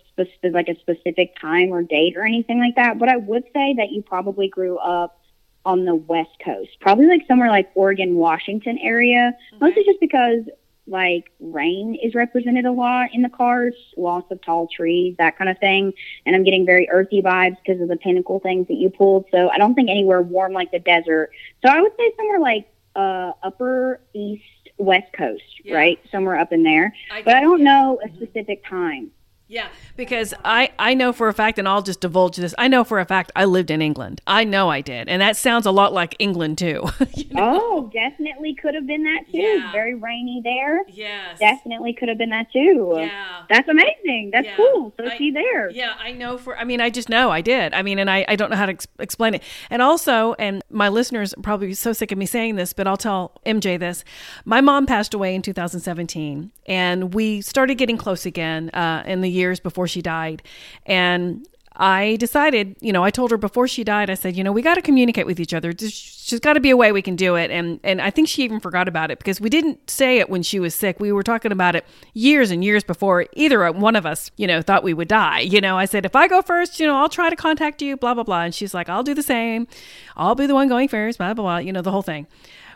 like 0.44 0.68
a 0.68 0.78
specific 0.80 1.34
time 1.40 1.70
or 1.70 1.82
date 1.82 2.16
or 2.16 2.24
anything 2.24 2.58
like 2.58 2.76
that. 2.76 2.98
But 2.98 3.08
I 3.08 3.16
would 3.16 3.44
say 3.54 3.74
that 3.78 3.90
you 3.90 4.02
probably 4.02 4.48
grew 4.48 4.78
up 4.78 5.20
on 5.64 5.84
the 5.84 5.94
West 5.94 6.36
Coast, 6.44 6.70
probably 6.80 7.06
like 7.06 7.22
somewhere 7.26 7.50
like 7.50 7.70
Oregon, 7.74 8.14
Washington 8.14 8.78
area, 8.78 9.34
okay. 9.52 9.58
mostly 9.60 9.84
just 9.84 10.00
because 10.00 10.44
like 10.86 11.30
rain 11.40 11.98
is 12.02 12.14
represented 12.14 12.64
a 12.64 12.72
lot 12.72 13.10
in 13.12 13.22
the 13.22 13.28
cards, 13.28 13.76
loss 13.96 14.24
of 14.30 14.40
tall 14.42 14.68
trees, 14.68 15.14
that 15.18 15.36
kind 15.36 15.50
of 15.50 15.58
thing. 15.58 15.92
And 16.24 16.34
I'm 16.34 16.44
getting 16.44 16.64
very 16.64 16.88
earthy 16.90 17.20
vibes 17.20 17.56
because 17.64 17.80
of 17.82 17.88
the 17.88 17.96
pentacle 17.96 18.40
things 18.40 18.66
that 18.68 18.74
you 18.74 18.90
pulled. 18.90 19.26
So 19.30 19.50
I 19.50 19.58
don't 19.58 19.74
think 19.74 19.90
anywhere 19.90 20.22
warm 20.22 20.52
like 20.52 20.70
the 20.70 20.78
desert. 20.78 21.30
So 21.64 21.70
I 21.70 21.80
would 21.80 21.92
say 21.98 22.12
somewhere 22.16 22.40
like 22.40 22.66
uh, 22.96 23.32
upper 23.42 24.00
east 24.14 24.42
west 24.78 25.12
coast, 25.12 25.42
yeah. 25.64 25.76
right? 25.76 26.00
Somewhere 26.10 26.38
up 26.38 26.52
in 26.52 26.62
there. 26.62 26.94
I 27.12 27.22
but 27.22 27.36
I 27.36 27.40
don't 27.40 27.62
know 27.62 28.00
a 28.02 28.08
mm-hmm. 28.08 28.16
specific 28.16 28.64
time. 28.64 29.10
Yeah, 29.48 29.68
because 29.96 30.34
I, 30.44 30.70
I 30.78 30.92
know 30.92 31.14
for 31.14 31.28
a 31.28 31.32
fact, 31.32 31.58
and 31.58 31.66
I'll 31.66 31.80
just 31.80 32.02
divulge 32.02 32.36
this. 32.36 32.54
I 32.58 32.68
know 32.68 32.84
for 32.84 33.00
a 33.00 33.06
fact 33.06 33.32
I 33.34 33.46
lived 33.46 33.70
in 33.70 33.80
England. 33.80 34.20
I 34.26 34.44
know 34.44 34.68
I 34.68 34.82
did, 34.82 35.08
and 35.08 35.22
that 35.22 35.38
sounds 35.38 35.64
a 35.64 35.70
lot 35.70 35.94
like 35.94 36.14
England 36.18 36.58
too. 36.58 36.84
you 37.14 37.32
know? 37.32 37.58
Oh, 37.58 37.90
definitely 37.92 38.54
could 38.54 38.74
have 38.74 38.86
been 38.86 39.04
that 39.04 39.24
too. 39.32 39.38
Yeah. 39.38 39.72
Very 39.72 39.94
rainy 39.94 40.42
there. 40.44 40.84
Yes, 40.88 41.38
definitely 41.38 41.94
could 41.94 42.10
have 42.10 42.18
been 42.18 42.28
that 42.28 42.52
too. 42.52 42.92
Yeah, 42.96 43.44
that's 43.48 43.68
amazing. 43.68 44.30
That's 44.34 44.46
yeah. 44.46 44.56
cool. 44.56 44.92
So 44.98 45.06
I, 45.06 45.16
see 45.16 45.30
there. 45.30 45.70
Yeah, 45.70 45.94
I 45.98 46.12
know 46.12 46.36
for. 46.36 46.58
I 46.58 46.64
mean, 46.64 46.82
I 46.82 46.90
just 46.90 47.08
know 47.08 47.30
I 47.30 47.40
did. 47.40 47.72
I 47.72 47.80
mean, 47.80 47.98
and 47.98 48.10
I, 48.10 48.26
I 48.28 48.36
don't 48.36 48.50
know 48.50 48.56
how 48.56 48.66
to 48.66 48.72
ex- 48.72 48.86
explain 48.98 49.34
it. 49.34 49.42
And 49.70 49.80
also, 49.80 50.34
and 50.34 50.62
my 50.68 50.90
listeners 50.90 51.32
are 51.32 51.40
probably 51.40 51.72
so 51.72 51.94
sick 51.94 52.12
of 52.12 52.18
me 52.18 52.26
saying 52.26 52.56
this, 52.56 52.74
but 52.74 52.86
I'll 52.86 52.98
tell 52.98 53.32
MJ 53.46 53.78
this. 53.78 54.04
My 54.44 54.60
mom 54.60 54.84
passed 54.84 55.14
away 55.14 55.34
in 55.34 55.40
2017, 55.40 56.52
and 56.66 57.14
we 57.14 57.40
started 57.40 57.76
getting 57.76 57.96
close 57.96 58.26
again 58.26 58.68
uh, 58.70 59.04
in 59.06 59.22
the 59.22 59.37
years 59.38 59.60
before 59.60 59.86
she 59.86 60.02
died. 60.02 60.42
And 60.86 61.46
I 61.80 62.16
decided, 62.16 62.74
you 62.80 62.92
know, 62.92 63.04
I 63.04 63.10
told 63.10 63.30
her 63.30 63.36
before 63.36 63.68
she 63.68 63.84
died, 63.84 64.10
I 64.10 64.14
said, 64.14 64.36
you 64.36 64.42
know, 64.42 64.50
we 64.50 64.62
got 64.62 64.74
to 64.74 64.82
communicate 64.82 65.26
with 65.26 65.38
each 65.38 65.54
other. 65.54 65.72
There's 65.72 66.40
got 66.42 66.54
to 66.54 66.60
be 66.60 66.70
a 66.70 66.76
way 66.76 66.90
we 66.90 67.02
can 67.02 67.14
do 67.14 67.36
it. 67.36 67.52
And 67.52 67.78
and 67.84 68.02
I 68.02 68.10
think 68.10 68.26
she 68.26 68.42
even 68.42 68.58
forgot 68.58 68.88
about 68.88 69.12
it 69.12 69.18
because 69.18 69.40
we 69.40 69.48
didn't 69.48 69.88
say 69.88 70.18
it 70.18 70.28
when 70.28 70.42
she 70.42 70.58
was 70.58 70.74
sick. 70.74 70.98
We 70.98 71.12
were 71.12 71.22
talking 71.22 71.52
about 71.52 71.76
it 71.76 71.86
years 72.14 72.50
and 72.50 72.64
years 72.64 72.82
before 72.82 73.26
either 73.34 73.70
one 73.70 73.94
of 73.94 74.04
us, 74.04 74.32
you 74.36 74.48
know, 74.48 74.60
thought 74.60 74.82
we 74.82 74.92
would 74.92 75.06
die. 75.06 75.40
You 75.40 75.60
know, 75.60 75.78
I 75.78 75.84
said, 75.84 76.04
if 76.04 76.16
I 76.16 76.26
go 76.26 76.42
first, 76.42 76.80
you 76.80 76.86
know, 76.86 76.96
I'll 76.96 77.08
try 77.08 77.30
to 77.30 77.36
contact 77.36 77.80
you, 77.80 77.96
blah, 77.96 78.14
blah, 78.14 78.24
blah. 78.24 78.42
And 78.42 78.52
she's 78.52 78.74
like, 78.74 78.88
I'll 78.88 79.04
do 79.04 79.14
the 79.14 79.22
same. 79.22 79.68
I'll 80.16 80.34
be 80.34 80.46
the 80.46 80.54
one 80.54 80.68
going 80.68 80.88
first, 80.88 81.18
blah, 81.18 81.32
blah, 81.32 81.44
blah, 81.44 81.58
you 81.58 81.72
know, 81.72 81.82
the 81.82 81.92
whole 81.92 82.02
thing. 82.02 82.26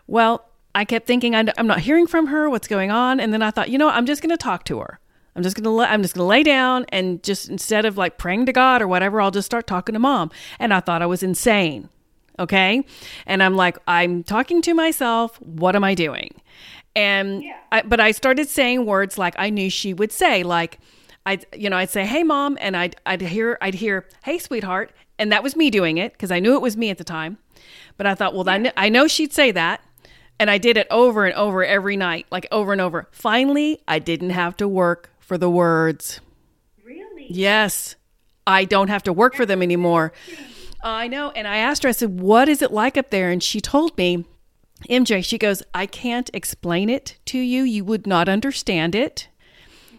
Well, 0.06 0.48
I 0.76 0.84
kept 0.84 1.08
thinking, 1.08 1.34
I'm 1.34 1.66
not 1.66 1.80
hearing 1.80 2.06
from 2.06 2.28
her. 2.28 2.48
What's 2.48 2.68
going 2.68 2.92
on? 2.92 3.18
And 3.18 3.32
then 3.32 3.42
I 3.42 3.50
thought, 3.50 3.68
you 3.68 3.78
know, 3.78 3.88
I'm 3.88 4.06
just 4.06 4.22
going 4.22 4.30
to 4.30 4.36
talk 4.36 4.64
to 4.66 4.78
her. 4.78 5.00
I'm 5.34 5.42
just 5.42 5.56
gonna 5.56 5.76
I'm 5.82 6.02
just 6.02 6.14
gonna 6.14 6.26
lay 6.26 6.42
down 6.42 6.84
and 6.90 7.22
just 7.22 7.48
instead 7.48 7.84
of 7.84 7.96
like 7.96 8.18
praying 8.18 8.46
to 8.46 8.52
God 8.52 8.82
or 8.82 8.88
whatever, 8.88 9.20
I'll 9.20 9.30
just 9.30 9.46
start 9.46 9.66
talking 9.66 9.94
to 9.94 9.98
mom. 9.98 10.30
And 10.58 10.74
I 10.74 10.80
thought 10.80 11.02
I 11.02 11.06
was 11.06 11.22
insane. 11.22 11.88
Okay. 12.38 12.84
And 13.26 13.42
I'm 13.42 13.56
like, 13.56 13.78
I'm 13.86 14.22
talking 14.22 14.62
to 14.62 14.74
myself. 14.74 15.40
What 15.40 15.76
am 15.76 15.84
I 15.84 15.94
doing? 15.94 16.30
And 16.94 17.42
yeah. 17.42 17.56
I, 17.70 17.82
but 17.82 18.00
I 18.00 18.10
started 18.10 18.48
saying 18.48 18.84
words 18.84 19.16
like 19.16 19.34
I 19.38 19.50
knew 19.50 19.70
she 19.70 19.94
would 19.94 20.12
say, 20.12 20.42
like 20.42 20.78
I, 21.24 21.38
you 21.56 21.70
know, 21.70 21.76
I'd 21.76 21.90
say, 21.90 22.04
"Hey, 22.04 22.24
mom," 22.24 22.58
and 22.60 22.76
I'd 22.76 22.96
I'd 23.06 23.20
hear 23.20 23.56
I'd 23.60 23.74
hear, 23.74 24.08
"Hey, 24.24 24.38
sweetheart," 24.38 24.92
and 25.18 25.30
that 25.30 25.42
was 25.42 25.54
me 25.54 25.70
doing 25.70 25.98
it 25.98 26.12
because 26.12 26.32
I 26.32 26.40
knew 26.40 26.54
it 26.54 26.60
was 26.60 26.76
me 26.76 26.90
at 26.90 26.98
the 26.98 27.04
time. 27.04 27.38
But 27.96 28.06
I 28.06 28.14
thought, 28.14 28.34
well, 28.34 28.44
yeah. 28.44 28.72
I 28.76 28.88
know 28.88 29.06
she'd 29.06 29.32
say 29.32 29.50
that. 29.52 29.80
And 30.40 30.50
I 30.50 30.58
did 30.58 30.76
it 30.76 30.88
over 30.90 31.24
and 31.24 31.34
over 31.34 31.64
every 31.64 31.96
night, 31.96 32.26
like 32.32 32.48
over 32.50 32.72
and 32.72 32.80
over. 32.80 33.06
Finally, 33.12 33.80
I 33.86 34.00
didn't 34.00 34.30
have 34.30 34.56
to 34.56 34.66
work 34.66 35.11
for 35.32 35.38
the 35.38 35.48
words. 35.48 36.20
Really? 36.84 37.26
Yes. 37.30 37.96
I 38.46 38.66
don't 38.66 38.88
have 38.88 39.02
to 39.04 39.14
work 39.14 39.34
for 39.34 39.46
them 39.46 39.62
anymore. 39.62 40.12
I 40.82 41.08
know. 41.08 41.30
And 41.30 41.48
I 41.48 41.56
asked 41.56 41.84
her, 41.84 41.88
I 41.88 41.92
said, 41.92 42.20
What 42.20 42.50
is 42.50 42.60
it 42.60 42.70
like 42.70 42.98
up 42.98 43.08
there? 43.08 43.30
And 43.30 43.42
she 43.42 43.58
told 43.58 43.96
me, 43.96 44.26
MJ, 44.90 45.24
she 45.24 45.38
goes, 45.38 45.62
I 45.72 45.86
can't 45.86 46.28
explain 46.34 46.90
it 46.90 47.16
to 47.26 47.38
you. 47.38 47.62
You 47.62 47.82
would 47.82 48.06
not 48.06 48.28
understand 48.28 48.94
it. 48.94 49.28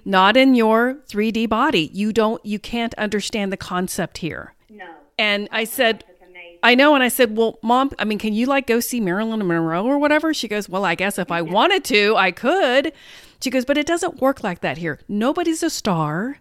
Not 0.06 0.38
in 0.38 0.54
your 0.54 1.00
3D 1.10 1.50
body. 1.50 1.90
You 1.92 2.14
don't, 2.14 2.46
you 2.46 2.60
can't 2.60 2.94
understand 2.94 3.52
the 3.52 3.58
concept 3.58 4.20
here. 4.20 4.54
No. 4.70 4.86
And 5.18 5.50
I 5.52 5.64
said, 5.64 6.04
I 6.62 6.76
know. 6.76 6.94
And 6.94 7.04
I 7.04 7.10
said, 7.10 7.36
Well, 7.36 7.58
mom, 7.64 7.90
I 7.98 8.06
mean, 8.06 8.20
can 8.20 8.34
you 8.34 8.46
like 8.46 8.68
go 8.68 8.80
see 8.80 9.02
Marilyn 9.02 9.46
Monroe 9.48 9.84
or 9.84 9.98
whatever? 9.98 10.32
She 10.32 10.48
goes, 10.48 10.70
Well, 10.70 10.86
I 10.86 10.94
guess 10.94 11.18
if 11.18 11.32
I 11.32 11.42
wanted 11.42 11.84
to, 11.86 12.16
I 12.16 12.32
could. 12.32 12.94
She 13.44 13.50
goes, 13.50 13.66
But 13.66 13.78
it 13.78 13.86
doesn't 13.86 14.22
work 14.22 14.42
like 14.42 14.62
that 14.62 14.78
here. 14.78 15.00
Nobody's 15.10 15.64
a 15.64 15.70
star. 15.70 16.38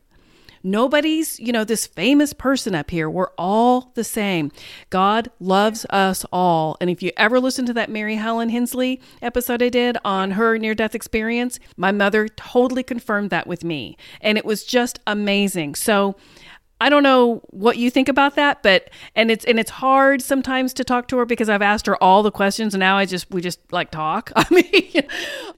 Nobody's, 0.62 1.40
you 1.40 1.50
know, 1.50 1.64
this 1.64 1.84
famous 1.84 2.32
person 2.32 2.76
up 2.76 2.90
here. 2.90 3.10
We're 3.10 3.32
all 3.36 3.90
the 3.96 4.04
same. 4.04 4.52
God 4.88 5.28
loves 5.40 5.84
us 5.90 6.24
all. 6.32 6.76
And 6.80 6.88
if 6.88 7.02
you 7.02 7.10
ever 7.16 7.40
listen 7.40 7.66
to 7.66 7.72
that 7.72 7.90
Mary 7.90 8.14
Helen 8.14 8.50
Hensley 8.50 9.00
episode 9.20 9.60
I 9.60 9.68
did 9.68 9.98
on 10.04 10.30
her 10.32 10.56
near 10.58 10.76
death 10.76 10.94
experience, 10.94 11.58
my 11.76 11.90
mother 11.90 12.28
totally 12.28 12.84
confirmed 12.84 13.30
that 13.30 13.48
with 13.48 13.64
me. 13.64 13.96
And 14.20 14.38
it 14.38 14.44
was 14.44 14.62
just 14.62 15.00
amazing. 15.04 15.74
So, 15.74 16.14
I 16.82 16.88
don't 16.88 17.04
know 17.04 17.40
what 17.50 17.76
you 17.76 17.92
think 17.92 18.08
about 18.08 18.34
that, 18.34 18.60
but 18.64 18.90
and 19.14 19.30
it's 19.30 19.44
and 19.44 19.60
it's 19.60 19.70
hard 19.70 20.20
sometimes 20.20 20.74
to 20.74 20.82
talk 20.82 21.06
to 21.08 21.18
her 21.18 21.24
because 21.24 21.48
I've 21.48 21.62
asked 21.62 21.86
her 21.86 21.94
all 22.02 22.24
the 22.24 22.32
questions 22.32 22.74
and 22.74 22.80
now 22.80 22.98
I 22.98 23.06
just 23.06 23.30
we 23.30 23.40
just 23.40 23.60
like 23.70 23.92
talk. 23.92 24.32
I 24.36 24.44
mean, 24.50 25.06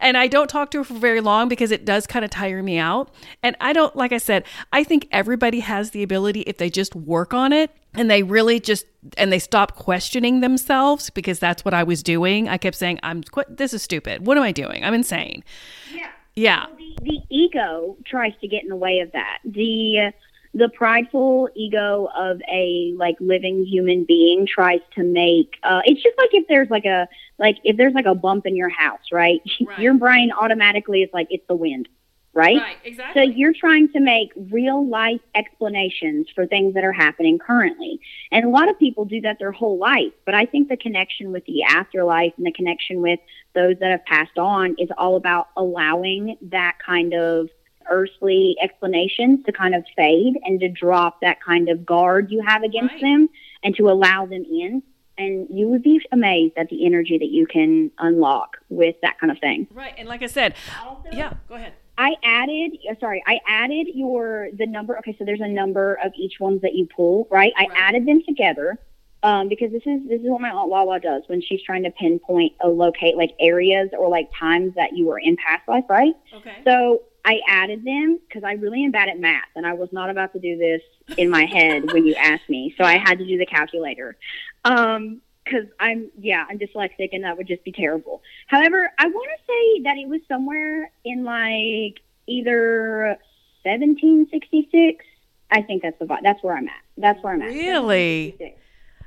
and 0.00 0.18
I 0.18 0.26
don't 0.26 0.50
talk 0.50 0.70
to 0.72 0.78
her 0.78 0.84
for 0.84 0.92
very 0.92 1.22
long 1.22 1.48
because 1.48 1.70
it 1.70 1.86
does 1.86 2.06
kind 2.06 2.26
of 2.26 2.30
tire 2.30 2.62
me 2.62 2.76
out. 2.76 3.10
And 3.42 3.56
I 3.58 3.72
don't 3.72 3.96
like 3.96 4.12
I 4.12 4.18
said, 4.18 4.44
I 4.70 4.84
think 4.84 5.08
everybody 5.10 5.60
has 5.60 5.92
the 5.92 6.02
ability 6.02 6.42
if 6.42 6.58
they 6.58 6.68
just 6.68 6.94
work 6.94 7.32
on 7.32 7.54
it 7.54 7.70
and 7.94 8.10
they 8.10 8.22
really 8.22 8.60
just 8.60 8.84
and 9.16 9.32
they 9.32 9.38
stop 9.38 9.76
questioning 9.76 10.40
themselves 10.40 11.08
because 11.08 11.38
that's 11.38 11.64
what 11.64 11.72
I 11.72 11.84
was 11.84 12.02
doing. 12.02 12.50
I 12.50 12.58
kept 12.58 12.76
saying, 12.76 13.00
"I'm 13.02 13.22
this 13.48 13.72
is 13.72 13.82
stupid. 13.82 14.26
What 14.26 14.36
am 14.36 14.42
I 14.42 14.52
doing? 14.52 14.84
I'm 14.84 14.92
insane." 14.92 15.42
Yeah. 15.90 16.10
Yeah. 16.36 16.66
The, 16.76 16.96
the 17.02 17.20
ego 17.30 17.96
tries 18.04 18.34
to 18.42 18.48
get 18.48 18.62
in 18.62 18.68
the 18.68 18.76
way 18.76 18.98
of 18.98 19.12
that. 19.12 19.38
The 19.42 20.12
the 20.54 20.68
prideful 20.68 21.48
ego 21.56 22.08
of 22.16 22.40
a 22.50 22.94
like 22.96 23.16
living 23.20 23.64
human 23.64 24.04
being 24.04 24.46
tries 24.46 24.80
to 24.94 25.02
make 25.02 25.56
uh 25.64 25.82
it's 25.84 26.02
just 26.02 26.16
like 26.16 26.30
if 26.32 26.46
there's 26.48 26.70
like 26.70 26.84
a 26.84 27.08
like 27.38 27.56
if 27.64 27.76
there's 27.76 27.94
like 27.94 28.06
a 28.06 28.14
bump 28.14 28.46
in 28.46 28.56
your 28.56 28.68
house 28.68 29.00
right, 29.12 29.40
Right. 29.60 29.78
your 29.78 29.94
brain 29.94 30.30
automatically 30.32 31.02
is 31.02 31.10
like 31.12 31.26
it's 31.30 31.46
the 31.48 31.56
wind 31.56 31.88
right, 32.32 32.56
so 32.56 32.88
exactly. 32.88 33.22
So 33.22 33.30
you're 33.36 33.52
trying 33.52 33.88
to 33.92 34.00
make 34.00 34.30
real 34.50 34.88
life 34.88 35.20
explanations 35.34 36.28
for 36.34 36.46
things 36.46 36.74
that 36.74 36.84
are 36.84 36.92
happening 36.92 37.38
currently 37.38 38.00
and 38.30 38.44
a 38.44 38.48
lot 38.48 38.68
of 38.68 38.78
people 38.78 39.04
do 39.04 39.20
that 39.22 39.38
their 39.40 39.52
whole 39.52 39.78
life 39.78 40.12
but 40.24 40.34
i 40.34 40.46
think 40.46 40.68
the 40.68 40.76
connection 40.76 41.32
with 41.32 41.44
the 41.46 41.64
afterlife 41.64 42.32
and 42.36 42.46
the 42.46 42.52
connection 42.52 43.00
with 43.00 43.18
those 43.54 43.76
that 43.80 43.90
have 43.90 44.04
passed 44.04 44.38
on 44.38 44.76
is 44.78 44.88
all 44.98 45.16
about 45.16 45.48
allowing 45.56 46.36
that 46.42 46.76
kind 46.84 47.12
of 47.12 47.48
earthly 47.90 48.56
explanations 48.60 49.44
to 49.46 49.52
kind 49.52 49.74
of 49.74 49.84
fade 49.96 50.34
and 50.44 50.60
to 50.60 50.68
drop 50.68 51.20
that 51.20 51.40
kind 51.42 51.68
of 51.68 51.84
guard 51.86 52.30
you 52.30 52.42
have 52.46 52.62
against 52.62 52.94
Right. 52.94 53.02
them 53.02 53.28
and 53.62 53.74
to 53.76 53.88
allow 53.90 54.26
them 54.26 54.44
in. 54.44 54.82
And 55.16 55.46
you 55.48 55.68
would 55.68 55.82
be 55.82 56.00
amazed 56.10 56.54
at 56.56 56.68
the 56.70 56.84
energy 56.84 57.18
that 57.18 57.28
you 57.30 57.46
can 57.46 57.90
unlock 57.98 58.56
with 58.68 58.96
that 59.02 59.18
kind 59.20 59.30
of 59.30 59.38
thing. 59.38 59.68
right. 59.72 59.94
And 59.96 60.08
like 60.08 60.22
I 60.22 60.26
said, 60.26 60.54
Also, 60.84 61.08
yeah, 61.12 61.34
go 61.48 61.54
ahead. 61.54 61.72
I 61.96 62.16
added, 62.24 62.72
uh, 62.90 62.94
sorry, 62.98 63.22
I 63.24 63.38
added 63.46 63.86
your, 63.94 64.48
the 64.52 64.66
number. 64.66 64.98
Okay, 64.98 65.14
so 65.16 65.24
there's 65.24 65.40
a 65.40 65.46
number 65.46 65.94
of 66.04 66.12
each 66.16 66.40
ones 66.40 66.62
that 66.62 66.74
you 66.74 66.88
pull, 66.94 67.28
right? 67.30 67.52
I 67.56 67.68
added 67.76 68.06
them 68.06 68.22
together. 68.26 68.78
Um, 69.22 69.48
because 69.48 69.72
this 69.72 69.80
is 69.86 70.06
this 70.06 70.20
is 70.20 70.26
what 70.28 70.42
my 70.42 70.50
aunt 70.50 70.68
Wawa 70.68 71.00
does 71.00 71.22
when 71.28 71.40
she's 71.40 71.62
trying 71.62 71.82
to 71.84 71.90
pinpoint 71.92 72.52
a 72.60 72.68
locate 72.68 73.16
like 73.16 73.30
areas 73.40 73.88
or 73.98 74.10
like 74.10 74.28
times 74.38 74.74
that 74.74 74.94
you 74.94 75.06
were 75.06 75.18
in 75.18 75.36
past 75.38 75.66
life, 75.66 75.84
right? 75.88 76.12
Okay. 76.34 76.56
So 76.66 77.04
I 77.24 77.40
added 77.48 77.84
them 77.84 78.18
because 78.26 78.44
I 78.44 78.52
really 78.52 78.84
am 78.84 78.90
bad 78.90 79.08
at 79.08 79.18
math, 79.18 79.48
and 79.56 79.66
I 79.66 79.72
was 79.72 79.88
not 79.92 80.10
about 80.10 80.32
to 80.34 80.38
do 80.38 80.58
this 80.58 80.82
in 81.16 81.30
my 81.30 81.46
head 81.46 81.92
when 81.92 82.06
you 82.06 82.14
asked 82.14 82.48
me. 82.48 82.74
So 82.76 82.84
I 82.84 82.98
had 82.98 83.18
to 83.18 83.26
do 83.26 83.38
the 83.38 83.46
calculator. 83.46 84.16
Um, 84.64 85.20
because 85.44 85.66
I'm 85.78 86.10
yeah 86.18 86.46
I'm 86.48 86.58
dyslexic 86.58 87.10
and 87.12 87.24
that 87.24 87.36
would 87.36 87.46
just 87.46 87.64
be 87.64 87.72
terrible. 87.72 88.22
However, 88.46 88.90
I 88.98 89.06
want 89.06 89.28
to 89.36 89.44
say 89.46 89.82
that 89.82 89.98
it 89.98 90.08
was 90.08 90.20
somewhere 90.26 90.90
in 91.04 91.24
like 91.24 92.00
either 92.26 93.18
1766. 93.64 95.04
I 95.50 95.62
think 95.62 95.82
that's 95.82 95.98
the 95.98 96.06
that's 96.22 96.42
where 96.42 96.56
I'm 96.56 96.68
at. 96.68 96.82
That's 96.96 97.22
where 97.22 97.34
I'm 97.34 97.42
at. 97.42 97.48
Really? 97.48 98.36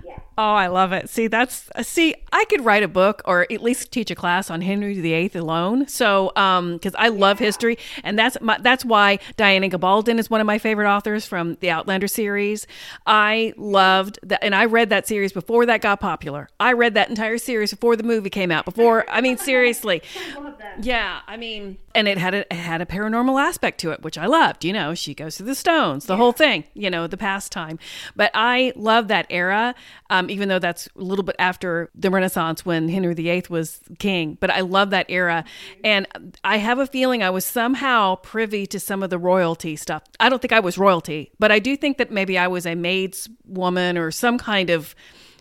Yeah. 0.06 0.20
Oh, 0.40 0.54
I 0.54 0.68
love 0.68 0.94
it. 0.94 1.10
See, 1.10 1.26
that's 1.26 1.68
uh, 1.74 1.82
see, 1.82 2.14
I 2.32 2.46
could 2.46 2.64
write 2.64 2.84
a 2.84 2.88
book 2.88 3.24
or 3.26 3.48
at 3.52 3.64
least 3.64 3.92
teach 3.92 4.12
a 4.12 4.16
class 4.16 4.52
on 4.52 4.62
Henry 4.62 4.94
VIII 4.94 5.32
alone. 5.34 5.88
So, 5.88 6.32
um, 6.36 6.74
because 6.74 6.94
I 6.96 7.08
love 7.08 7.40
history, 7.40 7.80
and 8.04 8.20
that's 8.20 8.38
my, 8.40 8.60
that's 8.60 8.86
why 8.86 9.18
Diana 9.36 9.68
Gabaldon 9.68 10.20
is 10.20 10.30
one 10.30 10.40
of 10.40 10.46
my 10.46 10.60
favorite 10.60 10.88
authors 10.88 11.26
from 11.26 11.56
the 11.60 11.72
Outlander 11.72 12.08
series. 12.08 12.68
I 13.08 13.54
loved 13.58 14.20
that, 14.22 14.44
and 14.44 14.54
I 14.54 14.66
read 14.66 14.92
that 14.92 15.08
series 15.08 15.34
before 15.34 15.66
that 15.66 15.82
got 15.82 16.00
popular. 16.00 16.50
I 16.60 16.74
read 16.74 16.94
that 16.94 17.10
entire 17.10 17.40
series 17.40 17.72
before 17.72 17.96
the 17.96 18.04
movie 18.04 18.30
came 18.30 18.52
out. 18.52 18.64
Before, 18.64 19.10
I 19.10 19.22
mean, 19.22 19.38
seriously, 19.38 20.04
yeah, 20.82 21.22
I 21.26 21.38
mean, 21.38 21.78
and 21.96 22.08
it 22.08 22.20
had 22.20 22.36
a 22.36 22.40
it 22.54 22.60
had 22.60 22.80
a 22.80 22.86
paranormal 22.86 23.42
aspect 23.42 23.80
to 23.80 23.92
it, 23.92 24.04
which 24.04 24.20
I 24.20 24.28
loved. 24.28 24.64
You 24.64 24.74
know, 24.74 24.94
she 24.94 25.16
goes 25.16 25.36
to 25.38 25.44
the 25.44 25.56
stones, 25.56 26.06
the 26.06 26.18
whole 26.18 26.32
thing. 26.32 26.66
You 26.76 26.92
know, 26.92 27.08
the 27.08 27.18
pastime. 27.18 27.80
But 28.16 28.30
I 28.36 28.72
love 28.76 29.08
that 29.08 29.26
era, 29.32 29.74
um, 30.12 30.27
Um, 30.28 30.32
even 30.32 30.50
though 30.50 30.60
that's 30.60 30.88
a 30.96 31.02
little 31.02 31.24
bit 31.24 31.36
after 31.40 31.90
the 31.96 32.12
Renaissance 32.12 32.66
when 32.66 32.90
Henry 32.90 33.14
VIII 33.14 33.46
was 33.50 33.80
king. 34.00 34.38
But 34.40 34.50
I 34.50 34.62
love 34.62 34.90
that 34.92 35.06
era, 35.10 35.46
and 35.84 36.08
I 36.44 36.58
have 36.58 36.80
a 36.80 36.88
feeling 36.88 37.24
I 37.24 37.30
was 37.30 37.46
somehow 37.46 38.16
privy 38.16 38.66
to 38.68 38.80
some 38.80 39.04
of 39.04 39.10
the 39.10 39.18
royalty 39.18 39.76
stuff. 39.76 40.04
I 40.20 40.30
don't 40.30 40.42
think 40.42 40.52
I 40.52 40.60
was 40.60 40.78
royalty, 40.78 41.32
but 41.40 41.52
I 41.52 41.60
do 41.60 41.76
think 41.78 41.98
that 41.98 42.12
maybe 42.12 42.38
I 42.38 42.48
was 42.48 42.66
a 42.66 42.76
maid's 42.76 43.30
woman 43.46 43.98
or 43.98 44.12
some 44.12 44.38
kind 44.38 44.70
of 44.70 44.96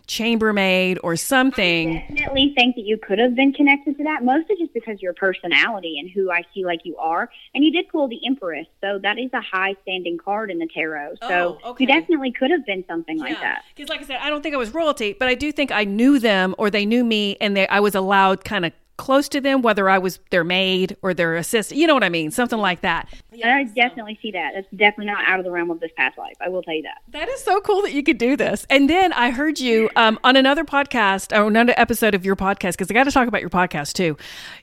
chambermaid 0.07 0.99
or 1.03 1.15
something. 1.15 1.97
I 1.97 2.05
definitely 2.09 2.53
think 2.55 2.75
that 2.75 2.85
you 2.85 2.97
could 2.97 3.19
have 3.19 3.35
been 3.35 3.53
connected 3.53 3.97
to 3.97 4.03
that, 4.05 4.23
mostly 4.23 4.55
just 4.57 4.73
because 4.73 5.01
your 5.01 5.13
personality 5.13 5.99
and 5.99 6.09
who 6.09 6.31
I 6.31 6.43
see 6.53 6.65
like 6.65 6.81
you 6.83 6.97
are. 6.97 7.29
And 7.53 7.63
you 7.63 7.71
did 7.71 7.87
pull 7.89 8.07
the 8.07 8.19
Empress, 8.25 8.67
so 8.81 8.99
that 9.03 9.19
is 9.19 9.29
a 9.33 9.41
high 9.41 9.75
standing 9.83 10.17
card 10.17 10.49
in 10.49 10.59
the 10.59 10.67
tarot. 10.73 11.15
So 11.21 11.59
Oh, 11.63 11.71
okay. 11.71 11.83
you 11.83 11.87
definitely 11.87 12.31
could 12.31 12.51
have 12.51 12.65
been 12.65 12.83
something 12.87 13.19
like 13.19 13.39
that. 13.41 13.63
Because, 13.75 13.89
like 13.89 14.01
I 14.01 14.05
said, 14.05 14.17
I 14.21 14.29
don't 14.29 14.41
think 14.41 14.55
I 14.55 14.57
was 14.57 14.73
royalty, 14.73 15.13
but 15.13 15.27
I 15.27 15.35
do 15.35 15.51
think 15.51 15.71
I 15.71 15.83
knew 15.83 16.19
them 16.19 16.55
or 16.57 16.69
they 16.69 16.85
knew 16.85 17.03
me, 17.03 17.37
and 17.41 17.55
they 17.55 17.67
I 17.67 17.79
was 17.79 17.93
allowed 17.95 18.43
kind 18.43 18.65
of 18.65 18.73
close 18.97 19.29
to 19.29 19.39
them, 19.39 19.61
whether 19.61 19.87
I 19.89 19.97
was 19.99 20.19
their 20.31 20.43
maid 20.43 20.97
or 21.01 21.13
their 21.13 21.35
assistant. 21.35 21.79
You 21.79 21.87
know 21.87 21.93
what 21.93 22.03
I 22.03 22.09
mean? 22.09 22.31
Something 22.31 22.59
like 22.59 22.81
that. 22.81 23.07
And 23.31 23.43
I 23.43 23.63
definitely 23.63 24.17
see 24.21 24.31
that. 24.31 24.51
That's 24.55 24.67
definitely 24.71 25.05
not 25.05 25.23
out 25.27 25.39
of 25.39 25.45
the 25.45 25.51
realm 25.51 25.69
of 25.71 25.79
this 25.79 25.91
past 25.95 26.17
life. 26.17 26.35
I 26.41 26.49
will 26.49 26.63
tell 26.63 26.73
you 26.73 26.83
that. 26.83 27.01
That 27.09 27.29
is 27.29 27.43
so 27.43 27.61
cool 27.61 27.81
that 27.83 27.93
you 27.93 28.03
could 28.03 28.17
do 28.17 28.35
this. 28.35 28.65
And 28.69 28.89
then 28.89 29.13
I 29.13 29.29
heard 29.29 29.59
you 29.59 29.89
um, 29.95 30.19
on 30.23 30.35
another 30.35 30.65
podcast 30.65 31.37
or 31.37 31.47
another 31.47 31.73
episode 31.77 32.15
of 32.15 32.25
your 32.25 32.35
podcast 32.35 32.73
because 32.73 32.89
I 32.89 32.93
got 32.93 33.03
to 33.03 33.11
talk 33.11 33.27
about 33.27 33.41
your 33.41 33.49
podcast 33.49 33.93
too. 33.93 34.17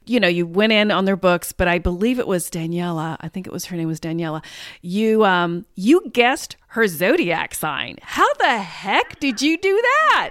You 0.07 0.21
know, 0.21 0.29
you 0.29 0.47
went 0.47 0.73
in 0.73 0.91
on 0.91 1.05
their 1.05 1.17
books, 1.17 1.53
but 1.53 1.69
I 1.69 1.79
believe 1.79 2.19
it 2.19 2.27
was 2.27 2.51
Daniela. 2.51 3.17
I 3.21 3.29
think 3.29 3.47
it 3.47 3.53
was 3.53 3.67
her 3.67 3.77
name 3.77 3.89
was 3.89 4.01
Daniela. 4.01 4.45
You 4.83 5.25
um 5.25 5.65
you 5.77 6.11
guessed 6.13 6.57
her 6.69 6.87
zodiac 6.89 7.55
sign. 7.55 7.99
How 8.03 8.33
the 8.35 8.59
heck 8.59 9.21
did 9.21 9.41
you 9.41 9.57
do 9.57 9.81
that? 9.83 10.31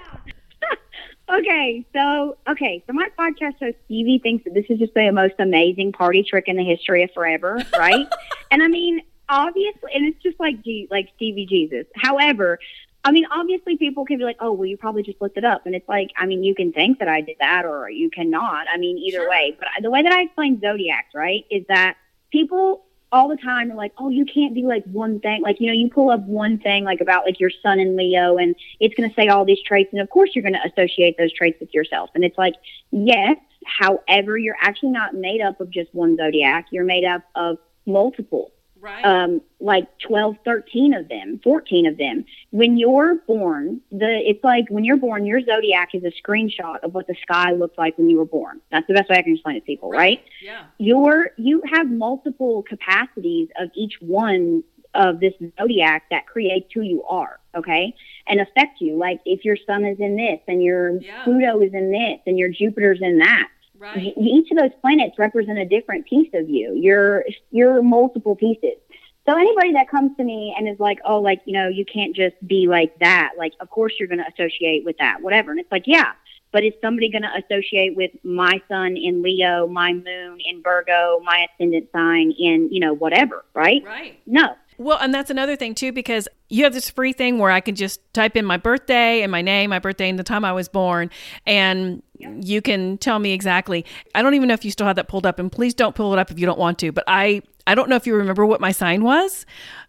Okay, 1.33 1.85
so 1.93 2.37
okay, 2.47 2.83
so 2.85 2.93
my 2.93 3.09
podcast 3.17 3.57
host 3.59 3.77
Stevie 3.85 4.19
thinks 4.21 4.43
that 4.43 4.53
this 4.53 4.65
is 4.69 4.77
just 4.77 4.93
the 4.93 5.09
most 5.11 5.33
amazing 5.39 5.91
party 5.91 6.21
trick 6.21 6.45
in 6.47 6.57
the 6.57 6.63
history 6.63 7.03
of 7.03 7.09
forever, 7.11 7.59
right? 7.77 8.05
and 8.51 8.61
I 8.61 8.67
mean, 8.67 9.01
obviously, 9.29 9.91
and 9.95 10.05
it's 10.05 10.21
just 10.21 10.39
like 10.39 10.63
G, 10.63 10.87
like 10.91 11.09
Stevie 11.15 11.47
Jesus. 11.47 11.87
However, 11.95 12.59
I 13.03 13.11
mean, 13.11 13.25
obviously, 13.31 13.77
people 13.77 14.05
can 14.05 14.19
be 14.19 14.25
like, 14.25 14.37
"Oh, 14.39 14.51
well, 14.51 14.67
you 14.67 14.77
probably 14.77 15.01
just 15.01 15.19
looked 15.21 15.37
it 15.37 15.43
up," 15.43 15.65
and 15.65 15.73
it's 15.73 15.89
like, 15.89 16.11
I 16.17 16.27
mean, 16.27 16.43
you 16.43 16.53
can 16.53 16.71
think 16.71 16.99
that 16.99 17.07
I 17.07 17.21
did 17.21 17.37
that, 17.39 17.65
or 17.65 17.89
you 17.89 18.11
cannot. 18.11 18.67
I 18.71 18.77
mean, 18.77 18.97
either 18.99 19.19
Sure. 19.19 19.29
way. 19.29 19.57
But 19.57 19.69
the 19.81 19.89
way 19.89 20.03
that 20.03 20.11
I 20.11 20.23
explain 20.23 20.61
zodiacs, 20.61 21.15
right, 21.15 21.45
is 21.49 21.65
that 21.67 21.97
people 22.31 22.85
all 23.13 23.29
the 23.29 23.37
time 23.37 23.71
are 23.71 23.75
like, 23.75 23.93
oh, 23.99 24.09
you 24.09 24.25
can't 24.25 24.55
do 24.55 24.67
like 24.67 24.83
one 24.85 25.19
thing. 25.19 25.43
Like, 25.43 25.61
you 25.61 25.67
know, 25.67 25.73
you 25.73 25.87
pull 25.87 26.09
up 26.09 26.21
one 26.21 26.57
thing 26.57 26.83
like 26.83 26.99
about 26.99 27.25
like 27.25 27.39
your 27.39 27.51
sun 27.61 27.79
and 27.79 27.95
Leo 27.95 28.37
and 28.37 28.55
it's 28.79 28.95
going 28.95 29.07
to 29.07 29.15
say 29.15 29.27
all 29.27 29.45
these 29.45 29.61
traits. 29.61 29.89
And 29.93 30.01
of 30.01 30.09
course, 30.09 30.31
you're 30.33 30.41
going 30.41 30.55
to 30.55 30.67
associate 30.67 31.15
those 31.17 31.31
traits 31.31 31.59
with 31.59 31.71
yourself. 31.75 32.09
And 32.15 32.23
it's 32.23 32.37
like, 32.39 32.55
yes, 32.89 33.37
however, 33.65 34.35
you're 34.37 34.57
actually 34.59 34.89
not 34.89 35.13
made 35.13 35.41
up 35.41 35.61
of 35.61 35.69
just 35.69 35.93
one 35.93 36.17
zodiac. 36.17 36.65
You're 36.71 36.85
made 36.85 37.05
up 37.05 37.21
of 37.35 37.59
multiple 37.85 38.51
Right. 38.83 39.05
um, 39.05 39.41
like 39.61 39.87
12, 39.99 40.35
13 40.43 40.93
of 40.93 41.07
them, 41.07 41.39
14 41.41 41.85
of 41.85 41.97
them. 41.97 42.25
When 42.49 42.77
you're 42.77 43.15
born, 43.25 43.79
the 43.91 44.19
it's 44.29 44.43
like 44.43 44.65
when 44.67 44.83
you're 44.83 44.97
born, 44.97 45.25
your 45.25 45.39
zodiac 45.39 45.91
is 45.93 46.03
a 46.03 46.11
screenshot 46.21 46.79
of 46.83 46.93
what 46.93 47.07
the 47.07 47.15
sky 47.21 47.53
looked 47.53 47.77
like 47.77 47.97
when 47.97 48.09
you 48.09 48.17
were 48.17 48.25
born. 48.25 48.59
That's 48.71 48.85
the 48.87 48.93
best 48.93 49.09
way 49.09 49.15
I 49.17 49.21
can 49.21 49.33
explain 49.35 49.55
it 49.55 49.61
to 49.61 49.65
people, 49.65 49.89
right? 49.89 50.21
Yeah. 50.41 50.65
Your 50.79 51.31
you 51.37 51.63
have 51.71 51.89
multiple 51.89 52.61
capacities 52.63 53.47
of 53.57 53.69
each 53.73 53.93
one 54.01 54.65
of 54.95 55.21
this 55.21 55.33
zodiac 55.57 56.03
that 56.11 56.27
creates 56.27 56.69
who 56.73 56.81
you 56.81 57.03
are, 57.05 57.39
okay? 57.55 57.95
And 58.27 58.41
affect 58.41 58.81
you. 58.81 58.97
Like 58.97 59.21
if 59.25 59.45
your 59.45 59.57
sun 59.65 59.85
is 59.85 59.97
in 59.99 60.17
this 60.17 60.39
and 60.47 60.61
your 60.61 61.01
Yeah. 61.01 61.23
Pluto 61.23 61.61
is 61.61 61.73
in 61.73 61.89
this 61.89 62.19
and 62.27 62.37
your 62.37 62.49
Jupiter's 62.49 62.99
in 63.01 63.19
that 63.19 63.47
Right. 63.83 64.13
each 64.17 64.49
of 64.49 64.57
those 64.57 64.71
planets 64.79 65.19
represent 65.19 65.59
a 65.59 65.65
different 65.65 66.07
piece 66.07 66.29
of 66.33 66.49
you. 66.49 66.73
You're 66.73 67.25
you're 67.51 67.81
multiple 67.83 68.35
pieces. 68.35 68.77
So 69.25 69.37
anybody 69.37 69.73
that 69.73 69.89
comes 69.89 70.15
to 70.17 70.23
me 70.23 70.55
and 70.57 70.69
is 70.69 70.79
like, 70.79 70.99
"Oh, 71.05 71.19
like 71.19 71.41
you 71.45 71.53
know, 71.53 71.67
you 71.67 71.83
can't 71.85 72.15
just 72.15 72.35
be 72.47 72.67
like 72.67 72.97
that." 72.99 73.33
Like, 73.37 73.53
of 73.59 73.69
course 73.69 73.93
you're 73.99 74.07
going 74.07 74.23
to 74.23 74.31
associate 74.33 74.85
with 74.85 74.97
that, 74.99 75.21
whatever. 75.21 75.51
And 75.51 75.59
it's 75.59 75.71
like, 75.71 75.83
yeah, 75.85 76.13
but 76.53 76.63
is 76.63 76.73
somebody 76.81 77.09
going 77.11 77.23
to 77.23 77.43
associate 77.43 77.95
with 77.95 78.11
my 78.23 78.61
sun 78.69 78.95
in 78.95 79.21
Leo, 79.21 79.67
my 79.67 79.91
moon 79.91 80.39
in 80.39 80.61
Virgo, 80.63 81.19
my 81.23 81.47
ascendant 81.53 81.89
sign 81.91 82.31
in 82.31 82.69
you 82.71 82.79
know 82.79 82.93
whatever, 82.93 83.43
right? 83.53 83.83
Right. 83.83 84.17
No. 84.25 84.55
Well, 84.77 84.97
and 84.99 85.13
that's 85.13 85.29
another 85.29 85.55
thing 85.55 85.75
too, 85.75 85.91
because 85.91 86.27
you 86.49 86.63
have 86.63 86.73
this 86.73 86.89
free 86.89 87.13
thing 87.13 87.37
where 87.39 87.51
I 87.51 87.59
can 87.59 87.75
just 87.75 87.99
type 88.13 88.35
in 88.35 88.45
my 88.45 88.57
birthday 88.57 89.21
and 89.21 89.31
my 89.31 89.41
name, 89.41 89.69
my 89.69 89.79
birthday, 89.79 90.09
and 90.09 90.17
the 90.19 90.23
time 90.23 90.43
I 90.45 90.51
was 90.53 90.67
born, 90.69 91.09
and 91.45 92.01
you 92.19 92.61
can 92.61 92.97
tell 92.97 93.19
me 93.19 93.31
exactly. 93.33 93.85
I 94.15 94.21
don't 94.21 94.33
even 94.33 94.47
know 94.47 94.53
if 94.53 94.63
you 94.65 94.71
still 94.71 94.87
have 94.87 94.95
that 94.97 95.07
pulled 95.07 95.25
up, 95.25 95.39
and 95.39 95.51
please 95.51 95.73
don't 95.73 95.95
pull 95.95 96.13
it 96.13 96.19
up 96.19 96.31
if 96.31 96.39
you 96.39 96.45
don't 96.45 96.59
want 96.59 96.79
to. 96.79 96.91
But 96.91 97.03
I, 97.07 97.41
I 97.67 97.75
don't 97.75 97.89
know 97.89 97.95
if 97.95 98.05
you 98.07 98.15
remember 98.15 98.45
what 98.45 98.61
my 98.61 98.71
sign 98.71 99.03
was, 99.03 99.45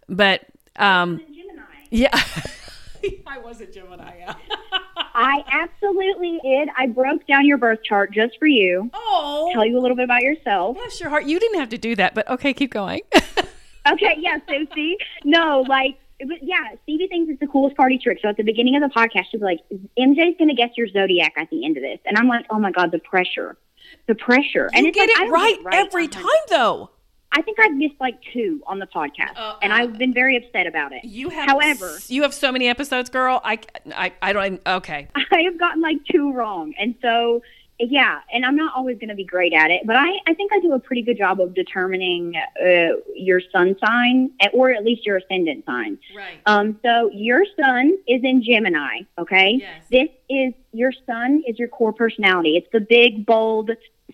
but 0.09 0.43
um, 0.77 1.19
Gemini. 1.19 1.63
yeah, 1.91 2.11
I 3.27 3.39
was 3.39 3.61
a 3.61 3.67
Gemini. 3.67 4.19
Yeah. 4.19 4.35
I 5.17 5.45
absolutely 5.49 6.41
did. 6.43 6.69
I 6.77 6.89
broke 6.89 7.25
down 7.29 7.47
your 7.47 7.57
birth 7.57 7.79
chart 7.85 8.13
just 8.13 8.37
for 8.39 8.47
you. 8.47 8.91
Oh, 8.95 9.49
Tell 9.53 9.65
you 9.65 9.79
a 9.79 9.81
little 9.81 9.97
bit 9.97 10.05
about 10.05 10.23
yourself. 10.23 10.77
bless 10.77 11.01
your 11.01 11.09
heart. 11.09 11.25
You 11.25 11.39
didn't 11.39 11.61
have 11.61 11.69
to 11.69 11.79
do 11.79 11.95
that, 11.97 12.15
but 12.17 12.29
okay, 12.29 12.53
keep 12.53 12.73
going. 12.73 13.03
Okay, 13.91 14.15
yeah, 14.19 14.39
so 14.49 14.55
see, 14.75 14.97
no, 15.25 15.65
like, 15.69 15.99
but 16.21 16.39
yeah, 16.43 16.57
Stevie 16.85 17.07
thinks 17.09 17.31
it's 17.31 17.41
the 17.41 17.47
coolest 17.47 17.77
party 17.77 17.99
trick. 17.99 18.19
So 18.23 18.29
at 18.29 18.37
the 18.37 18.43
beginning 18.45 18.77
of 18.77 18.83
the 18.83 18.95
podcast, 18.95 19.25
she'll 19.31 19.41
like, 19.41 19.61
MJ's 19.99 20.37
going 20.39 20.49
to 20.49 20.55
guess 20.55 20.71
your 20.77 20.89
zodiac 20.89 21.35
at 21.37 21.51
the 21.51 21.65
end 21.65 21.77
of 21.77 21.83
this. 21.83 21.99
And 22.07 22.17
I'm 22.17 22.29
like, 22.29 22.47
oh 22.51 22.59
my 22.59 22.71
God, 22.71 22.93
the 22.93 22.99
pressure. 23.01 23.57
The 24.07 24.15
pressure. 24.15 24.71
and 24.73 24.85
you 24.85 24.89
it's 24.89 24.97
get 24.97 25.09
like, 25.09 25.19
I 25.19 25.23
it 25.23 25.27
don't 25.27 25.33
right, 25.33 25.59
get 25.71 25.75
every 25.87 26.09
100%. 26.09 26.11
time, 26.13 26.25
though. 26.49 26.91
I 27.37 27.43
think 27.43 27.59
I've 27.59 27.75
missed 27.75 27.97
like 28.01 28.15
two 28.33 28.63
on 28.67 28.79
the 28.79 28.87
podcast, 28.87 29.37
Uh, 29.37 29.57
and 29.61 29.73
uh, 29.73 29.77
I've 29.77 29.99
been 29.99 30.15
very 30.15 30.37
upset 30.37 30.69
about 30.69 30.93
it. 30.93 31.05
You 31.05 31.31
have, 31.31 31.49
However- 31.49 31.99
you 32.07 32.23
have 32.23 32.33
so 32.33 32.53
many 32.53 32.69
episodes, 32.69 33.11
girl. 33.11 33.41
I, 33.43 33.59
I, 33.95 34.13
I 34.23 34.33
don't. 34.33 34.63
Okay. 34.65 35.09
I 35.33 35.43
have 35.43 35.59
gotten 35.59 35.83
like 35.83 35.97
two 36.11 36.33
wrong. 36.33 36.75
And 36.79 36.95
so, 37.03 37.43
yeah, 37.79 38.21
and 38.33 38.47
I'm 38.47 38.57
not 38.57 38.75
always 38.77 38.99
going 38.99 39.09
to 39.09 39.15
be 39.15 39.25
great 39.25 39.53
at 39.53 39.71
it, 39.71 39.83
but 39.85 39.97
I, 39.97 40.19
I 40.27 40.35
think 40.35 40.53
I 40.53 40.61
do 40.61 40.73
a 40.75 40.79
pretty 40.79 41.03
good 41.03 41.19
job 41.19 41.41
of 41.41 41.55
determining 41.55 42.35
uh, 42.37 42.97
your 43.15 43.41
sun 43.53 43.77
sign, 43.85 44.31
or 44.53 44.71
at 44.71 44.85
least 44.85 45.05
your 45.05 45.17
ascendant 45.17 45.65
sign. 45.67 45.99
Right. 46.17 46.39
Um, 46.47 46.79
so 46.85 47.11
your 47.13 47.45
sun 47.61 47.99
is 48.07 48.23
in 48.23 48.43
Gemini, 48.43 49.01
okay? 49.19 49.59
Yes. 49.61 49.83
This 49.91 50.09
is 50.29 50.55
your 50.73 50.93
sun 51.07 51.43
is 51.47 51.59
your 51.59 51.69
core 51.69 51.93
personality. 51.93 52.57
It's 52.57 52.69
the 52.73 52.81
big, 52.81 53.27
bold 53.27 53.71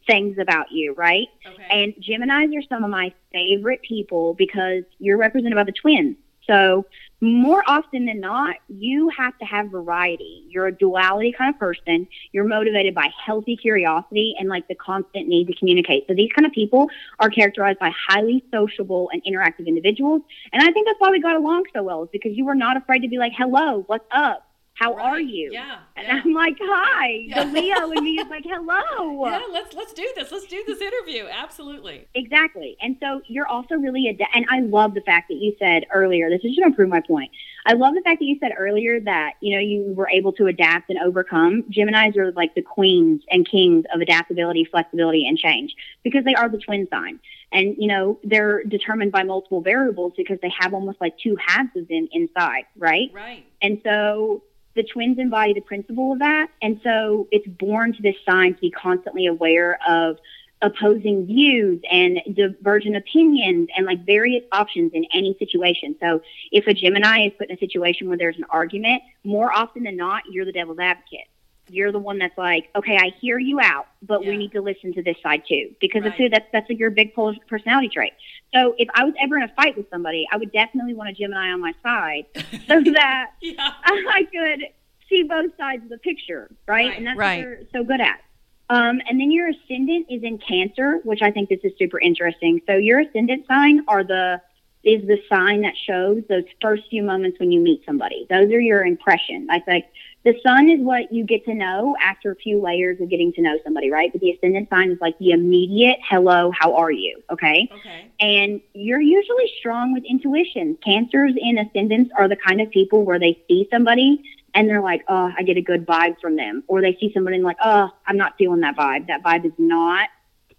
things 0.07 0.39
about 0.39 0.73
you, 0.73 0.95
right? 0.95 1.29
Okay. 1.47 1.67
And 1.71 1.95
Geminis 2.03 2.57
are 2.57 2.63
some 2.69 2.83
of 2.83 2.91
my 2.91 3.13
favorite 3.33 3.83
people 3.83 4.35
because 4.35 4.85
you're 4.99 5.19
represented 5.19 5.57
by 5.57 5.65
the 5.65 5.73
twins. 5.73 6.17
So 6.47 6.87
more 7.21 7.63
often 7.67 8.07
than 8.07 8.21
not, 8.21 8.57
you 8.69 9.11
have 9.11 9.37
to 9.39 9.45
have 9.45 9.71
variety. 9.71 10.45
You're 10.49 10.69
a 10.69 10.73
duality 10.73 11.33
kind 11.37 11.55
of 11.55 11.61
person. 11.61 12.09
You're 12.33 12.45
motivated 12.45 12.95
by 12.95 13.11
healthy 13.25 13.57
curiosity 13.57 14.35
and 14.39 14.49
like 14.49 14.67
the 14.69 14.75
constant 14.75 15.29
need 15.29 15.47
to 15.49 15.55
communicate. 15.55 16.07
So 16.09 16.15
these 16.15 16.31
kind 16.33 16.47
of 16.47 16.53
people 16.53 16.89
are 17.19 17.29
characterized 17.29 17.79
by 17.79 17.93
highly 18.09 18.43
sociable 18.51 19.11
and 19.13 19.23
interactive 19.25 19.67
individuals. 19.67 20.23
And 20.53 20.63
I 20.63 20.73
think 20.73 20.87
that's 20.87 20.99
why 20.99 21.11
we 21.11 21.21
got 21.21 21.37
along 21.37 21.65
so 21.75 21.83
well 21.83 22.05
is 22.05 22.09
because 22.13 22.33
you 22.37 22.45
were 22.45 22.55
not 22.55 22.77
afraid 22.77 23.01
to 23.01 23.09
be 23.09 23.19
like, 23.19 23.33
hello, 23.37 23.85
what's 23.87 24.07
up? 24.11 24.50
How 24.81 24.95
are 24.95 25.21
you? 25.21 25.51
Yeah. 25.53 25.81
And 25.95 26.07
yeah. 26.07 26.23
I'm 26.25 26.33
like, 26.33 26.57
hi. 26.59 27.09
Yeah. 27.27 27.45
The 27.45 27.53
Leo 27.53 27.91
in 27.91 28.03
me 28.03 28.13
is 28.19 28.27
like, 28.31 28.45
hello. 28.49 29.27
Yeah, 29.27 29.43
let's 29.53 29.75
let's 29.75 29.93
do 29.93 30.11
this. 30.17 30.33
Let's 30.33 30.47
do 30.47 30.65
this 30.67 30.81
interview. 30.81 31.27
Absolutely. 31.31 32.09
Exactly. 32.15 32.79
And 32.81 32.97
so 32.99 33.21
you're 33.27 33.47
also 33.47 33.75
really, 33.75 34.09
ad- 34.09 34.27
and 34.35 34.47
I 34.51 34.61
love 34.61 34.95
the 34.95 35.03
fact 35.03 35.29
that 35.29 35.35
you 35.35 35.55
said 35.59 35.85
earlier, 35.93 36.31
this 36.31 36.41
is 36.45 36.57
going 36.57 36.73
to 36.73 36.75
prove 36.75 36.89
my 36.89 37.03
point. 37.03 37.31
I 37.67 37.75
love 37.75 37.95
the 37.95 38.01
fact 38.01 38.21
that 38.21 38.25
you 38.25 38.39
said 38.41 38.53
earlier 38.57 38.99
that, 39.01 39.35
you 39.41 39.55
know, 39.55 39.61
you 39.61 39.93
were 39.95 40.09
able 40.09 40.33
to 40.33 40.47
adapt 40.47 40.89
and 40.89 40.99
overcome. 40.99 41.65
Geminis 41.65 42.17
are 42.17 42.33
like 42.33 42.55
the 42.55 42.63
queens 42.63 43.21
and 43.31 43.47
kings 43.47 43.85
of 43.95 44.01
adaptability, 44.01 44.65
flexibility, 44.65 45.27
and 45.29 45.37
change 45.37 45.75
because 46.03 46.25
they 46.25 46.35
are 46.35 46.49
the 46.49 46.57
twin 46.57 46.89
sign. 46.91 47.21
And, 47.53 47.77
you 47.77 47.89
know, 47.89 48.19
they're 48.25 48.65
determined 48.65 49.13
by 49.13 49.25
multiple 49.25 49.61
variables 49.61 50.15
because 50.17 50.39
they 50.41 50.53
have 50.59 50.73
almost 50.73 51.03
like 51.03 51.19
two 51.19 51.37
halves 51.45 51.71
of 51.77 51.87
them 51.89 52.09
inside, 52.13 52.65
right? 52.79 53.11
Right. 53.13 53.45
And 53.61 53.81
so 53.85 54.43
the 54.75 54.83
twins 54.83 55.19
embody 55.19 55.53
the 55.53 55.61
principle 55.61 56.13
of 56.13 56.21
that. 56.21 56.49
And 56.63 56.81
so 56.83 57.29
it's 57.31 57.47
born 57.47 57.93
to 57.95 58.03
this 58.03 58.17
sign 58.29 58.55
to 58.55 58.61
be 58.61 58.71
constantly 58.71 59.27
aware 59.27 59.79
of 59.87 60.19
opposing 60.63 61.27
views 61.27 61.81
and 61.91 62.21
divergent 62.35 62.97
opinions 62.97 63.69
and 63.77 63.87
like 63.87 64.05
various 64.05 64.45
options 64.53 64.93
in 64.93 65.07
any 65.13 65.35
situation. 65.39 65.97
So 66.01 66.21
if 66.53 66.67
a 66.67 66.75
Gemini 66.75 67.27
is 67.27 67.33
put 67.39 67.49
in 67.49 67.57
a 67.57 67.59
situation 67.59 68.09
where 68.09 68.19
there's 68.19 68.37
an 68.37 68.45
argument, 68.51 69.03
more 69.25 69.53
often 69.53 69.85
than 69.85 69.97
not, 69.97 70.25
you're 70.31 70.45
the 70.45 70.53
devil's 70.53 70.79
advocate. 70.79 71.29
You're 71.71 71.93
the 71.93 71.99
one 71.99 72.19
that's 72.19 72.37
like, 72.37 72.69
okay, 72.75 72.97
I 72.97 73.11
hear 73.21 73.39
you 73.39 73.61
out, 73.61 73.87
but 74.03 74.23
Yeah. 74.23 74.31
we 74.31 74.37
need 74.37 74.53
to 74.53 74.61
listen 74.61 74.93
to 74.95 75.03
this 75.03 75.17
side 75.23 75.43
too, 75.49 75.71
because 75.81 76.03
Right. 76.03 76.13
of 76.13 76.19
who 76.19 76.29
that's 76.29 76.47
that's 76.53 76.69
like 76.69 76.79
your 76.79 76.91
big 76.91 77.15
pol- 77.15 77.35
personality 77.49 77.89
trait. 77.89 78.13
So 78.53 78.75
if 78.79 78.89
I 78.95 79.05
was 79.05 79.15
ever 79.21 79.37
in 79.37 79.43
a 79.45 79.49
fight 79.49 79.77
with 79.77 79.89
somebody, 79.91 80.27
I 80.33 80.37
would 80.37 80.53
definitely 80.53 80.95
want 80.95 81.11
a 81.11 81.13
Gemini 81.13 81.51
on 81.53 81.61
my 81.61 81.73
side, 81.83 82.27
so 82.67 82.81
that 82.93 83.31
Yeah. 83.41 83.73
I 83.85 84.27
could 84.33 84.67
see 85.09 85.23
both 85.25 85.51
sides 85.57 85.83
of 85.85 85.89
the 85.91 85.99
picture, 85.99 86.51
right? 86.67 86.89
Right, 86.89 86.97
and 86.99 87.07
that's 87.07 87.19
right. 87.19 87.39
what 87.39 87.43
you're 87.47 87.59
so 87.73 87.85
good 87.85 88.01
at. 88.01 88.21
Um, 88.69 89.01
and 89.09 89.19
then 89.21 89.33
your 89.33 89.49
ascendant 89.49 90.07
is 90.09 90.23
in 90.23 90.39
Cancer, 90.39 91.01
which 91.03 91.23
I 91.23 91.33
think 91.33 91.49
this 91.49 91.59
is 91.65 91.73
super 91.77 91.99
interesting. 91.99 92.61
So 92.69 92.77
your 92.77 93.01
ascendant 93.01 93.47
sign 93.49 93.85
are 93.89 94.05
the 94.05 94.41
is 94.83 95.07
the 95.07 95.19
sign 95.29 95.61
that 95.63 95.75
shows 95.77 96.23
those 96.29 96.45
first 96.61 96.85
few 96.89 97.03
moments 97.03 97.39
when 97.39 97.53
you 97.53 97.61
meet 97.61 97.83
somebody. 97.85 98.27
Those 98.31 98.51
are 98.53 98.61
your 98.61 98.85
impression. 98.85 99.47
I 99.51 99.61
think 99.61 99.85
the 100.25 100.35
sun 100.43 100.71
is 100.71 100.81
what 100.81 101.13
you 101.13 101.25
get 101.25 101.45
to 101.47 101.55
know 101.55 101.97
after 102.03 102.31
a 102.31 102.37
few 102.37 102.61
layers 102.61 103.01
of 103.01 103.11
getting 103.11 103.33
to 103.35 103.43
know 103.43 103.59
somebody, 103.63 103.91
right? 103.91 104.11
But 104.11 104.21
the 104.23 104.31
ascendant 104.31 104.69
sign 104.71 104.91
is 104.91 104.99
like 105.01 105.19
the 105.19 105.31
immediate 105.33 105.99
hello, 106.09 106.51
how 106.59 106.75
are 106.77 106.91
you? 106.91 107.23
Okay 107.31 107.69
Okay. 107.73 108.11
and 108.21 108.61
you're 108.75 109.01
usually 109.01 109.51
strong 109.59 109.93
with 109.93 110.05
intuition. 110.05 110.77
Cancers 110.85 111.33
in 111.37 111.59
ascendants 111.59 112.11
are 112.17 112.29
the 112.29 112.37
kind 112.37 112.61
of 112.61 112.71
people 112.71 113.05
where 113.05 113.19
they 113.19 113.39
see 113.49 113.69
somebody 113.71 114.23
and 114.55 114.69
they're 114.69 114.83
like, 114.83 115.05
oh, 115.09 115.31
I 115.37 115.43
get 115.43 115.57
a 115.57 115.63
good 115.63 115.87
vibe 115.87 116.21
from 116.21 116.37
them. 116.37 116.65
Or 116.67 116.81
they 116.81 116.97
see 116.99 117.13
somebody 117.15 117.37
and 117.37 117.45
like, 117.45 117.59
oh, 117.63 117.91
I'm 118.07 118.17
not 118.17 118.35
feeling 118.39 118.61
that 118.61 118.77
vibe. 118.77 119.07
That 119.07 119.23
vibe 119.23 119.45
is 119.45 119.53
not 119.59 120.09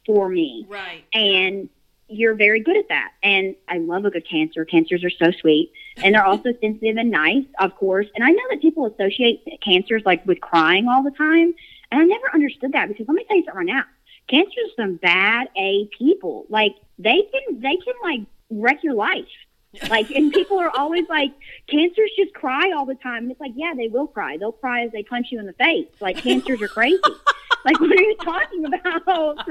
for 0.05 0.29
me. 0.29 0.65
Right. 0.69 1.03
And 1.13 1.69
you're 2.11 2.35
very 2.35 2.59
good 2.59 2.77
at 2.77 2.89
that. 2.89 3.11
And 3.23 3.55
I 3.67 3.77
love 3.77 4.05
a 4.05 4.11
good 4.11 4.27
cancer. 4.27 4.65
Cancers 4.65 5.03
are 5.03 5.09
so 5.09 5.31
sweet. 5.39 5.71
And 5.97 6.15
they're 6.15 6.25
also 6.25 6.53
sensitive 6.61 6.97
and 6.97 7.11
nice, 7.11 7.45
of 7.59 7.75
course. 7.75 8.07
And 8.15 8.23
I 8.23 8.31
know 8.31 8.43
that 8.51 8.61
people 8.61 8.85
associate 8.85 9.43
cancers 9.63 10.03
like 10.05 10.25
with 10.25 10.41
crying 10.41 10.87
all 10.87 11.03
the 11.03 11.11
time. 11.11 11.53
And 11.91 12.01
I 12.01 12.03
never 12.03 12.33
understood 12.33 12.73
that 12.73 12.87
because 12.87 13.07
let 13.07 13.15
me 13.15 13.25
tell 13.27 13.37
you 13.37 13.43
something 13.43 13.67
right 13.67 13.75
now. 13.75 13.83
Cancers 14.27 14.55
are 14.77 14.83
some 14.83 14.95
bad 14.95 15.47
A 15.57 15.89
people. 15.97 16.45
Like 16.49 16.75
they 16.99 17.21
can 17.21 17.59
they 17.59 17.75
can 17.77 17.93
like 18.03 18.21
wreck 18.49 18.83
your 18.83 18.93
life. 18.93 19.25
Like 19.89 20.09
and 20.11 20.33
people 20.33 20.59
are 20.59 20.71
always 20.77 21.05
like, 21.09 21.31
cancers 21.67 22.11
just 22.17 22.33
cry 22.33 22.71
all 22.75 22.85
the 22.85 22.95
time. 22.95 23.23
And 23.23 23.31
it's 23.31 23.41
like, 23.41 23.53
yeah, 23.55 23.73
they 23.75 23.87
will 23.87 24.07
cry. 24.07 24.37
They'll 24.37 24.51
cry 24.51 24.83
as 24.83 24.91
they 24.91 25.03
punch 25.03 25.27
you 25.31 25.39
in 25.39 25.45
the 25.45 25.53
face. 25.53 25.87
Like 25.99 26.17
cancers 26.17 26.61
are 26.61 26.67
crazy. 26.67 26.99
like 27.65 27.79
what 27.79 27.91
are 27.91 28.01
you 28.01 28.15
talking 28.17 28.65
about? 28.65 29.47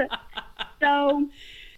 So 0.81 1.29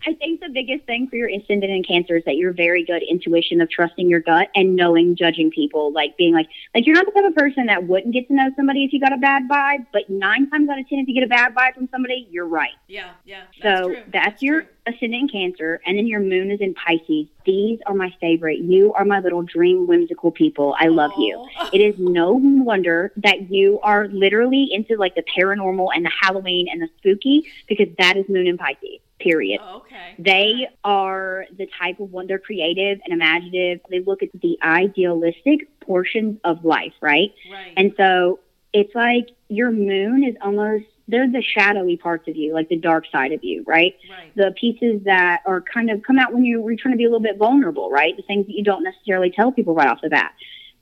I 0.06 0.14
think 0.14 0.40
the 0.40 0.48
biggest 0.48 0.84
thing 0.84 1.08
for 1.08 1.16
your 1.16 1.28
ascendant 1.28 1.72
in 1.72 1.82
cancer 1.84 2.16
is 2.16 2.24
that 2.24 2.36
you're 2.36 2.52
very 2.52 2.84
good 2.84 3.02
intuition 3.02 3.60
of 3.60 3.70
trusting 3.70 4.08
your 4.08 4.20
gut 4.20 4.48
and 4.54 4.74
knowing 4.76 5.16
judging 5.16 5.50
people, 5.50 5.92
like 5.92 6.16
being 6.16 6.34
like 6.34 6.48
like 6.74 6.86
you're 6.86 6.94
not 6.94 7.06
the 7.06 7.12
type 7.12 7.24
of 7.24 7.34
person 7.34 7.66
that 7.66 7.86
wouldn't 7.86 8.12
get 8.14 8.26
to 8.28 8.34
know 8.34 8.50
somebody 8.56 8.84
if 8.84 8.92
you 8.92 9.00
got 9.00 9.12
a 9.12 9.16
bad 9.18 9.48
vibe, 9.48 9.86
but 9.92 10.08
nine 10.10 10.48
times 10.50 10.68
out 10.68 10.78
of 10.78 10.88
ten 10.88 10.98
if 10.98 11.08
you 11.08 11.14
get 11.14 11.24
a 11.24 11.28
bad 11.28 11.54
vibe 11.54 11.74
from 11.74 11.88
somebody, 11.90 12.26
you're 12.30 12.46
right. 12.46 12.72
Yeah. 12.88 13.10
Yeah. 13.24 13.44
That's 13.62 13.80
So 13.80 13.88
true. 13.92 14.02
that's 14.12 14.42
your 14.42 14.62
true. 14.62 14.70
ascendant 14.86 15.22
in 15.22 15.28
Cancer, 15.28 15.80
and 15.86 15.96
then 15.96 16.06
your 16.06 16.20
moon 16.20 16.50
is 16.50 16.60
in 16.60 16.74
Pisces. 16.74 17.26
These 17.44 17.78
are 17.86 17.94
my 17.94 18.14
favorite. 18.20 18.58
You 18.58 18.92
are 18.94 19.04
my 19.04 19.20
little 19.20 19.42
dream 19.42 19.86
whimsical 19.86 20.30
people. 20.30 20.74
I 20.78 20.86
love 20.88 21.10
you. 21.18 21.44
It 21.72 21.78
is 21.80 21.94
no 21.98 22.32
wonder 22.34 23.12
that 23.16 23.50
you 23.50 23.80
are 23.82 24.08
literally 24.08 24.68
into 24.72 24.96
like 24.96 25.14
the 25.14 25.24
paranormal 25.36 25.88
and 25.94 26.04
the 26.04 26.12
Halloween 26.20 26.68
and 26.70 26.80
the 26.80 26.88
spooky 26.98 27.46
because 27.68 27.88
that 27.98 28.16
is 28.16 28.28
moon 28.28 28.46
in 28.46 28.58
Pisces. 28.58 29.00
Period. 29.22 29.60
Oh, 29.62 29.76
okay. 29.76 30.14
They 30.18 30.68
are 30.84 31.46
the 31.56 31.68
type 31.78 32.00
of 32.00 32.10
one, 32.12 32.26
they're 32.26 32.38
creative 32.38 32.98
and 33.04 33.12
imaginative. 33.12 33.80
They 33.90 34.00
look 34.00 34.22
at 34.22 34.30
the 34.40 34.58
idealistic 34.62 35.80
portions 35.80 36.38
of 36.44 36.64
life, 36.64 36.92
right? 37.00 37.32
Right. 37.50 37.72
And 37.76 37.92
so 37.96 38.40
it's 38.72 38.94
like 38.94 39.28
your 39.48 39.70
moon 39.70 40.24
is 40.24 40.34
almost, 40.42 40.84
they're 41.08 41.30
the 41.30 41.42
shadowy 41.42 41.96
parts 41.96 42.28
of 42.28 42.36
you, 42.36 42.54
like 42.54 42.68
the 42.68 42.76
dark 42.76 43.04
side 43.12 43.32
of 43.32 43.44
you, 43.44 43.64
right? 43.66 43.94
right. 44.10 44.34
The 44.34 44.54
pieces 44.58 45.02
that 45.04 45.42
are 45.46 45.60
kind 45.60 45.90
of 45.90 46.02
come 46.02 46.18
out 46.18 46.32
when 46.32 46.44
you, 46.44 46.66
you're 46.66 46.76
trying 46.76 46.94
to 46.94 46.98
be 46.98 47.04
a 47.04 47.08
little 47.08 47.20
bit 47.20 47.38
vulnerable, 47.38 47.90
right? 47.90 48.16
The 48.16 48.22
things 48.22 48.46
that 48.46 48.54
you 48.54 48.64
don't 48.64 48.82
necessarily 48.82 49.30
tell 49.30 49.52
people 49.52 49.74
right 49.74 49.88
off 49.88 50.00
the 50.02 50.08
bat. 50.08 50.32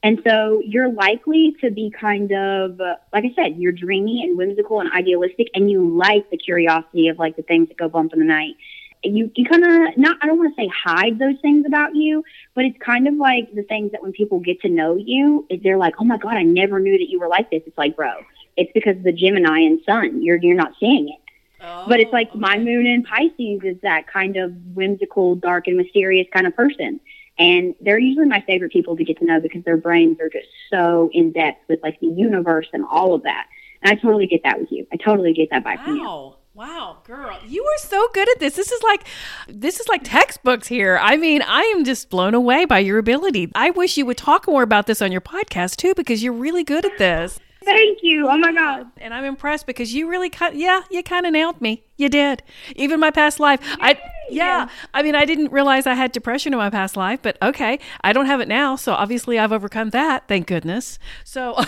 And 0.03 0.21
so 0.27 0.63
you're 0.65 0.91
likely 0.91 1.55
to 1.61 1.71
be 1.71 1.91
kind 1.91 2.33
of, 2.33 2.81
uh, 2.81 2.97
like 3.13 3.25
I 3.25 3.35
said, 3.35 3.57
you're 3.57 3.73
dreamy 3.73 4.23
and 4.23 4.37
whimsical 4.39 4.81
and 4.81 4.91
idealistic, 4.93 5.49
and 5.55 5.71
you 5.71 5.97
like 5.97 6.31
the 6.31 6.39
curiosity 6.39 7.09
of 7.09 7.19
like 7.19 7.37
the 7.37 7.43
things 7.43 7.69
that 7.69 7.77
go 7.77 7.89
bump 7.89 8.13
in 8.15 8.19
the 8.19 8.25
night. 8.25 8.55
You, 9.03 9.31
you 9.35 9.45
kind 9.47 9.65
of 9.65 9.99
not, 9.99 10.19
I 10.23 10.27
don't 10.27 10.39
want 10.39 10.55
to 10.55 10.63
say 10.63 10.69
hide 10.69 11.19
those 11.19 11.37
things 11.43 11.65
about 11.67 11.95
you, 11.95 12.23
but 12.55 12.65
it's 12.65 12.79
kind 12.79 13.09
of 13.09 13.15
like 13.15 13.55
the 13.55 13.63
things 13.63 13.93
that 13.93 14.03
when 14.03 14.13
people 14.13 14.41
get 14.41 14.61
to 14.63 14.69
know 14.69 14.97
you, 14.97 15.47
is 15.51 15.63
they're 15.63 15.79
like, 15.79 15.95
oh 15.99 16.05
my 16.05 16.19
God, 16.19 16.35
I 16.35 16.43
never 16.43 16.81
knew 16.81 16.97
that 16.99 17.09
you 17.09 17.21
were 17.21 17.29
like 17.29 17.51
this. 17.51 17.63
It's 17.67 17.79
like, 17.79 17.97
bro, 17.97 18.13
it's 18.57 18.73
because 18.73 18.97
of 18.97 19.03
the 19.03 19.13
Gemini 19.13 19.61
and 19.61 19.81
Sun. 19.85 20.23
You're, 20.23 20.37
you're 20.37 20.57
not 20.57 20.73
seeing 20.81 21.09
it. 21.09 21.21
Oh, 21.63 21.85
But 21.89 22.01
it's 22.01 22.13
like 22.13 22.35
my 22.35 22.59
moon 22.59 22.87
in 22.87 23.03
Pisces 23.03 23.61
is 23.65 23.77
that 23.83 24.07
kind 24.07 24.37
of 24.37 24.55
whimsical, 24.75 25.35
dark, 25.35 25.67
and 25.67 25.77
mysterious 25.77 26.27
kind 26.33 26.47
of 26.47 26.57
person. 26.57 27.01
And 27.41 27.75
they're 27.81 27.99
usually 27.99 28.29
my 28.29 28.43
favorite 28.47 28.71
people 28.71 28.97
to 28.97 29.03
get 29.03 29.19
to 29.19 29.25
know 29.25 29.41
because 29.41 29.65
their 29.65 29.79
brains 29.79 30.21
are 30.21 30.29
just 30.29 30.47
so 30.71 31.09
in 31.15 31.33
depth 31.33 31.61
with 31.69 31.83
like 31.83 31.99
the 32.01 32.07
universe 32.07 32.67
and 32.75 32.85
all 32.91 33.15
of 33.15 33.23
that. 33.23 33.47
And 33.83 33.91
I 33.91 34.01
totally 34.01 34.27
get 34.27 34.43
that 34.45 34.61
with 34.61 34.71
you. 34.71 34.87
I 34.93 34.97
totally 34.97 35.33
get 35.33 35.49
that 35.51 35.65
vibe 35.65 35.79
wow. 35.79 35.85
from 35.85 35.97
you. 35.97 36.35
Wow, 36.53 36.99
girl, 37.05 37.39
you 37.47 37.65
are 37.65 37.79
so 37.79 38.09
good 38.13 38.29
at 38.29 38.41
this. 38.41 38.57
This 38.57 38.71
is 38.71 38.83
like 38.83 39.07
this 39.49 39.81
is 39.81 39.89
like 39.89 40.03
textbooks 40.05 40.67
here. 40.67 40.99
I 41.01 41.17
mean, 41.17 41.41
I 41.43 41.63
am 41.75 41.85
just 41.85 42.11
blown 42.11 42.35
away 42.35 42.67
by 42.67 42.81
your 42.81 42.99
ability. 42.99 43.51
I 43.55 43.71
wish 43.71 43.97
you 43.97 44.05
would 44.05 44.19
talk 44.19 44.47
more 44.47 44.63
about 44.63 44.87
this 44.87 45.01
on 45.01 45.11
your 45.11 45.23
podcast 45.23 45.77
too 45.77 45.95
because 45.97 46.23
you're 46.23 46.35
really 46.35 46.65
good 46.65 46.85
at 46.85 46.99
this. 46.99 47.39
Thank 47.65 47.99
you. 48.03 48.29
Oh 48.29 48.37
my 48.39 48.53
God. 48.53 48.89
And 48.99 49.13
I'm 49.13 49.25
impressed 49.25 49.67
because 49.67 49.95
you 49.95 50.09
really 50.09 50.31
cut, 50.31 50.57
yeah, 50.57 50.83
you 50.91 51.03
kind 51.03 51.27
of 51.27 51.33
nailed 51.33 51.61
me. 51.61 51.85
You 51.97 52.09
did. 52.09 52.43
Even 52.75 53.01
my 53.01 53.11
past 53.11 53.39
life. 53.39 53.61
I, 53.81 53.99
yeah. 54.33 54.69
I 54.95 55.03
mean, 55.03 55.15
I 55.15 55.25
didn't 55.25 55.53
realize 55.53 55.87
I 55.87 55.95
had 55.95 56.13
depression 56.13 56.53
in 56.53 56.59
my 56.59 56.71
past 56.71 56.97
life, 56.97 57.21
but 57.23 57.37
okay. 57.43 57.79
I 58.03 58.13
don't 58.13 58.27
have 58.27 58.41
it 58.41 58.49
now. 58.49 58.77
So 58.77 58.93
obviously 58.93 59.39
I've 59.39 59.53
overcome 59.53 59.91
that. 59.91 60.29
Thank 60.29 60.47
goodness. 60.47 60.99
So, 61.25 61.55
uh, 61.57 61.65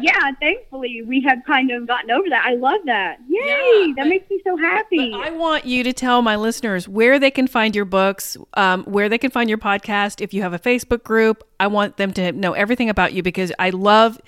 yeah, 0.00 0.30
thankfully 0.40 1.02
we 1.06 1.22
have 1.28 1.38
kind 1.46 1.70
of 1.70 1.86
gotten 1.86 2.10
over 2.10 2.28
that. 2.28 2.44
I 2.46 2.54
love 2.54 2.80
that. 2.86 3.18
Yay. 3.28 3.38
Yeah, 3.38 3.92
that 3.96 4.02
but, 4.02 4.08
makes 4.08 4.30
me 4.30 4.40
so 4.44 4.56
happy. 4.56 5.12
I 5.14 5.30
want 5.30 5.64
you 5.64 5.82
to 5.84 5.92
tell 5.92 6.22
my 6.22 6.36
listeners 6.36 6.88
where 6.88 7.18
they 7.18 7.30
can 7.30 7.46
find 7.46 7.74
your 7.74 7.84
books, 7.84 8.36
um, 8.54 8.84
where 8.84 9.08
they 9.08 9.18
can 9.18 9.30
find 9.30 9.48
your 9.48 9.58
podcast. 9.58 10.20
If 10.20 10.34
you 10.34 10.42
have 10.42 10.52
a 10.52 10.58
Facebook 10.58 11.04
group, 11.04 11.44
I 11.58 11.66
want 11.68 11.96
them 11.96 12.12
to 12.14 12.32
know 12.32 12.52
everything 12.52 12.88
about 12.88 13.12
you 13.12 13.22
because 13.22 13.52
I 13.58 13.70
love 13.70 14.20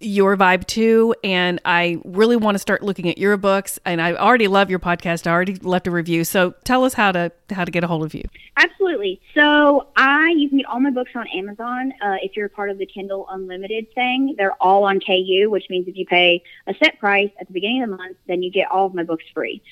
your 0.00 0.36
vibe 0.36 0.66
too. 0.66 1.14
And 1.22 1.60
I 1.64 2.00
really 2.04 2.36
want 2.36 2.54
to 2.54 2.58
start 2.58 2.82
looking 2.82 3.08
at 3.08 3.18
your 3.18 3.36
books. 3.36 3.78
And 3.84 4.00
I 4.00 4.14
already 4.14 4.48
love 4.48 4.70
your 4.70 4.78
podcast. 4.78 5.26
I 5.26 5.30
already 5.30 5.54
left 5.56 5.86
a 5.86 5.90
review. 5.90 6.24
So 6.24 6.54
tell 6.64 6.84
us 6.84 6.94
how 6.94 7.12
to 7.12 7.32
how 7.50 7.64
to 7.64 7.70
get 7.70 7.84
a 7.84 7.86
hold 7.86 8.04
of 8.04 8.14
you. 8.14 8.22
Absolutely. 8.56 9.20
So 9.34 9.88
I 9.96 10.30
you 10.36 10.48
can 10.48 10.58
get 10.58 10.66
all 10.66 10.80
my 10.80 10.90
books 10.90 11.12
on 11.14 11.26
Amazon. 11.28 11.92
Uh, 12.00 12.16
if 12.22 12.36
you're 12.36 12.48
part 12.48 12.70
of 12.70 12.78
the 12.78 12.86
Kindle 12.86 13.26
Unlimited 13.30 13.92
thing, 13.94 14.34
they're 14.36 14.60
all 14.60 14.84
on 14.84 15.00
KU, 15.00 15.48
which 15.50 15.68
means 15.70 15.86
if 15.86 15.96
you 15.96 16.06
pay 16.06 16.42
a 16.66 16.74
set 16.82 16.98
price 16.98 17.30
at 17.40 17.46
the 17.46 17.52
beginning 17.52 17.82
of 17.82 17.90
the 17.90 17.96
month, 17.96 18.16
then 18.26 18.42
you 18.42 18.50
get 18.50 18.70
all 18.70 18.86
of 18.86 18.94
my 18.94 19.04
books 19.04 19.24
free 19.34 19.62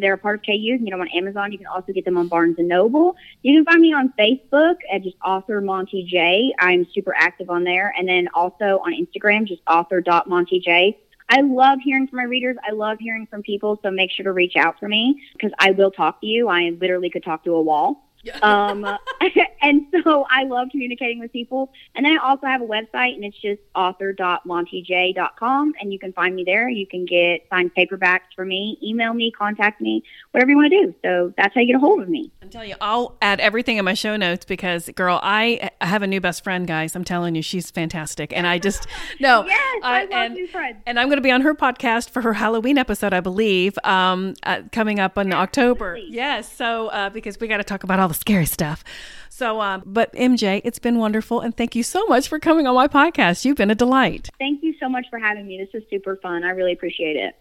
they're 0.00 0.14
a 0.14 0.18
part 0.18 0.36
of 0.36 0.44
KU. 0.44 0.52
You 0.52 0.76
can 0.76 0.84
get 0.84 0.92
them 0.92 1.00
on 1.00 1.08
Amazon. 1.08 1.52
You 1.52 1.58
can 1.58 1.66
also 1.66 1.92
get 1.92 2.04
them 2.04 2.16
on 2.16 2.28
Barnes 2.28 2.56
and 2.58 2.68
Noble. 2.68 3.16
You 3.42 3.54
can 3.54 3.64
find 3.64 3.80
me 3.80 3.92
on 3.92 4.12
Facebook 4.18 4.76
at 4.92 5.02
just 5.02 5.16
author 5.24 5.60
Monty 5.60 6.04
J. 6.04 6.52
I'm 6.58 6.86
super 6.94 7.14
active 7.16 7.50
on 7.50 7.64
there. 7.64 7.94
And 7.96 8.08
then 8.08 8.28
also 8.34 8.80
on 8.84 8.92
Instagram, 8.92 9.46
just 9.46 9.62
author.monty 9.66 10.60
J. 10.60 10.98
I 11.28 11.40
love 11.40 11.78
hearing 11.82 12.06
from 12.06 12.18
my 12.18 12.24
readers. 12.24 12.56
I 12.68 12.72
love 12.72 12.98
hearing 13.00 13.26
from 13.26 13.42
people. 13.42 13.78
So 13.82 13.90
make 13.90 14.10
sure 14.10 14.24
to 14.24 14.32
reach 14.32 14.56
out 14.56 14.78
for 14.78 14.88
me 14.88 15.20
because 15.32 15.52
I 15.58 15.70
will 15.70 15.90
talk 15.90 16.20
to 16.20 16.26
you. 16.26 16.48
I 16.48 16.70
literally 16.80 17.10
could 17.10 17.24
talk 17.24 17.44
to 17.44 17.54
a 17.54 17.62
wall 17.62 18.04
um, 18.42 18.84
and 19.62 19.86
so 20.02 20.26
I 20.30 20.44
love 20.44 20.68
communicating 20.70 21.20
with 21.20 21.32
people. 21.32 21.72
And 21.94 22.04
then 22.04 22.18
I 22.18 22.22
also 22.22 22.46
have 22.46 22.60
a 22.60 22.66
website, 22.66 23.14
and 23.14 23.24
it's 23.24 23.40
just 23.40 23.60
author.montyj.com, 23.74 25.72
and 25.80 25.92
you 25.92 25.98
can 25.98 26.12
find 26.12 26.34
me 26.34 26.44
there. 26.44 26.68
You 26.68 26.86
can 26.86 27.04
get 27.04 27.46
signed 27.50 27.72
paperbacks 27.74 28.34
for 28.34 28.44
me, 28.44 28.78
email 28.82 29.14
me, 29.14 29.30
contact 29.30 29.80
me, 29.80 30.02
whatever 30.30 30.50
you 30.50 30.56
want 30.56 30.72
to 30.72 30.86
do. 30.86 30.94
So 31.02 31.32
that's 31.36 31.54
how 31.54 31.60
you 31.60 31.68
get 31.68 31.76
a 31.76 31.80
hold 31.80 32.02
of 32.02 32.08
me. 32.08 32.30
I'm 32.42 32.50
telling 32.50 32.68
you, 32.70 32.76
I'll 32.80 33.16
add 33.22 33.40
everything 33.40 33.76
in 33.76 33.84
my 33.84 33.94
show 33.94 34.16
notes 34.16 34.44
because, 34.44 34.88
girl, 34.90 35.20
I 35.22 35.70
have 35.80 36.02
a 36.02 36.06
new 36.06 36.20
best 36.20 36.44
friend, 36.44 36.66
guys. 36.66 36.94
I'm 36.94 37.04
telling 37.04 37.34
you, 37.34 37.42
she's 37.42 37.70
fantastic, 37.70 38.32
and 38.34 38.46
I 38.46 38.58
just 38.58 38.86
no, 39.20 39.44
yes, 39.44 39.80
I, 39.82 40.00
I 40.00 40.00
love 40.02 40.10
and, 40.12 40.34
new 40.34 40.46
friends. 40.46 40.82
And 40.86 40.98
I'm 40.98 41.08
going 41.08 41.18
to 41.18 41.22
be 41.22 41.30
on 41.30 41.42
her 41.42 41.54
podcast 41.54 42.10
for 42.10 42.22
her 42.22 42.32
Halloween 42.34 42.78
episode, 42.78 43.12
I 43.12 43.20
believe, 43.20 43.78
um, 43.84 44.34
uh, 44.42 44.62
coming 44.72 45.00
up 45.00 45.18
in 45.18 45.32
October. 45.32 45.96
Yes, 45.96 46.52
so 46.52 46.88
uh, 46.88 47.10
because 47.10 47.38
we 47.40 47.48
got 47.48 47.58
to 47.58 47.64
talk 47.64 47.84
about 47.84 48.00
all 48.00 48.08
the 48.14 48.20
scary 48.20 48.46
stuff. 48.46 48.84
So, 49.28 49.60
um, 49.60 49.82
but 49.84 50.12
MJ, 50.14 50.60
it's 50.64 50.78
been 50.78 50.98
wonderful. 50.98 51.40
And 51.40 51.56
thank 51.56 51.74
you 51.74 51.82
so 51.82 52.06
much 52.06 52.28
for 52.28 52.38
coming 52.38 52.66
on 52.66 52.74
my 52.74 52.88
podcast. 52.88 53.44
You've 53.44 53.56
been 53.56 53.70
a 53.70 53.74
delight. 53.74 54.30
Thank 54.38 54.62
you 54.62 54.74
so 54.78 54.88
much 54.88 55.06
for 55.10 55.18
having 55.18 55.46
me. 55.46 55.58
This 55.58 55.72
was 55.74 55.82
super 55.90 56.16
fun. 56.16 56.44
I 56.44 56.50
really 56.50 56.72
appreciate 56.72 57.16
it. 57.16 57.36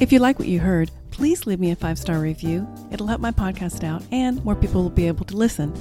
If 0.00 0.12
you 0.12 0.18
like 0.18 0.38
what 0.38 0.48
you 0.48 0.60
heard, 0.60 0.90
please 1.10 1.46
leave 1.46 1.60
me 1.60 1.70
a 1.70 1.76
five 1.76 1.98
star 1.98 2.18
review. 2.18 2.66
It'll 2.90 3.06
help 3.06 3.20
my 3.20 3.30
podcast 3.30 3.84
out 3.84 4.02
and 4.10 4.44
more 4.44 4.56
people 4.56 4.82
will 4.82 4.90
be 4.90 5.06
able 5.06 5.26
to 5.26 5.36
listen. 5.36 5.72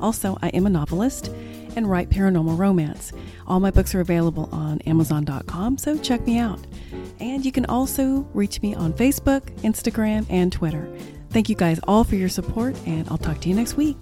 Also, 0.00 0.38
I 0.42 0.48
am 0.48 0.66
a 0.66 0.70
novelist 0.70 1.28
and 1.74 1.90
write 1.90 2.10
paranormal 2.10 2.58
romance. 2.58 3.12
All 3.46 3.60
my 3.60 3.70
books 3.70 3.94
are 3.94 4.00
available 4.00 4.48
on 4.52 4.80
Amazon.com, 4.82 5.78
so 5.78 5.96
check 5.98 6.26
me 6.26 6.38
out. 6.38 6.60
And 7.18 7.44
you 7.44 7.52
can 7.52 7.64
also 7.66 8.28
reach 8.34 8.60
me 8.62 8.74
on 8.74 8.92
Facebook, 8.92 9.42
Instagram, 9.62 10.26
and 10.28 10.52
Twitter. 10.52 10.86
Thank 11.32 11.48
you 11.48 11.54
guys 11.54 11.80
all 11.88 12.04
for 12.04 12.14
your 12.14 12.28
support, 12.28 12.76
and 12.86 13.08
I'll 13.08 13.16
talk 13.16 13.40
to 13.40 13.48
you 13.48 13.54
next 13.54 13.74
week. 13.74 13.96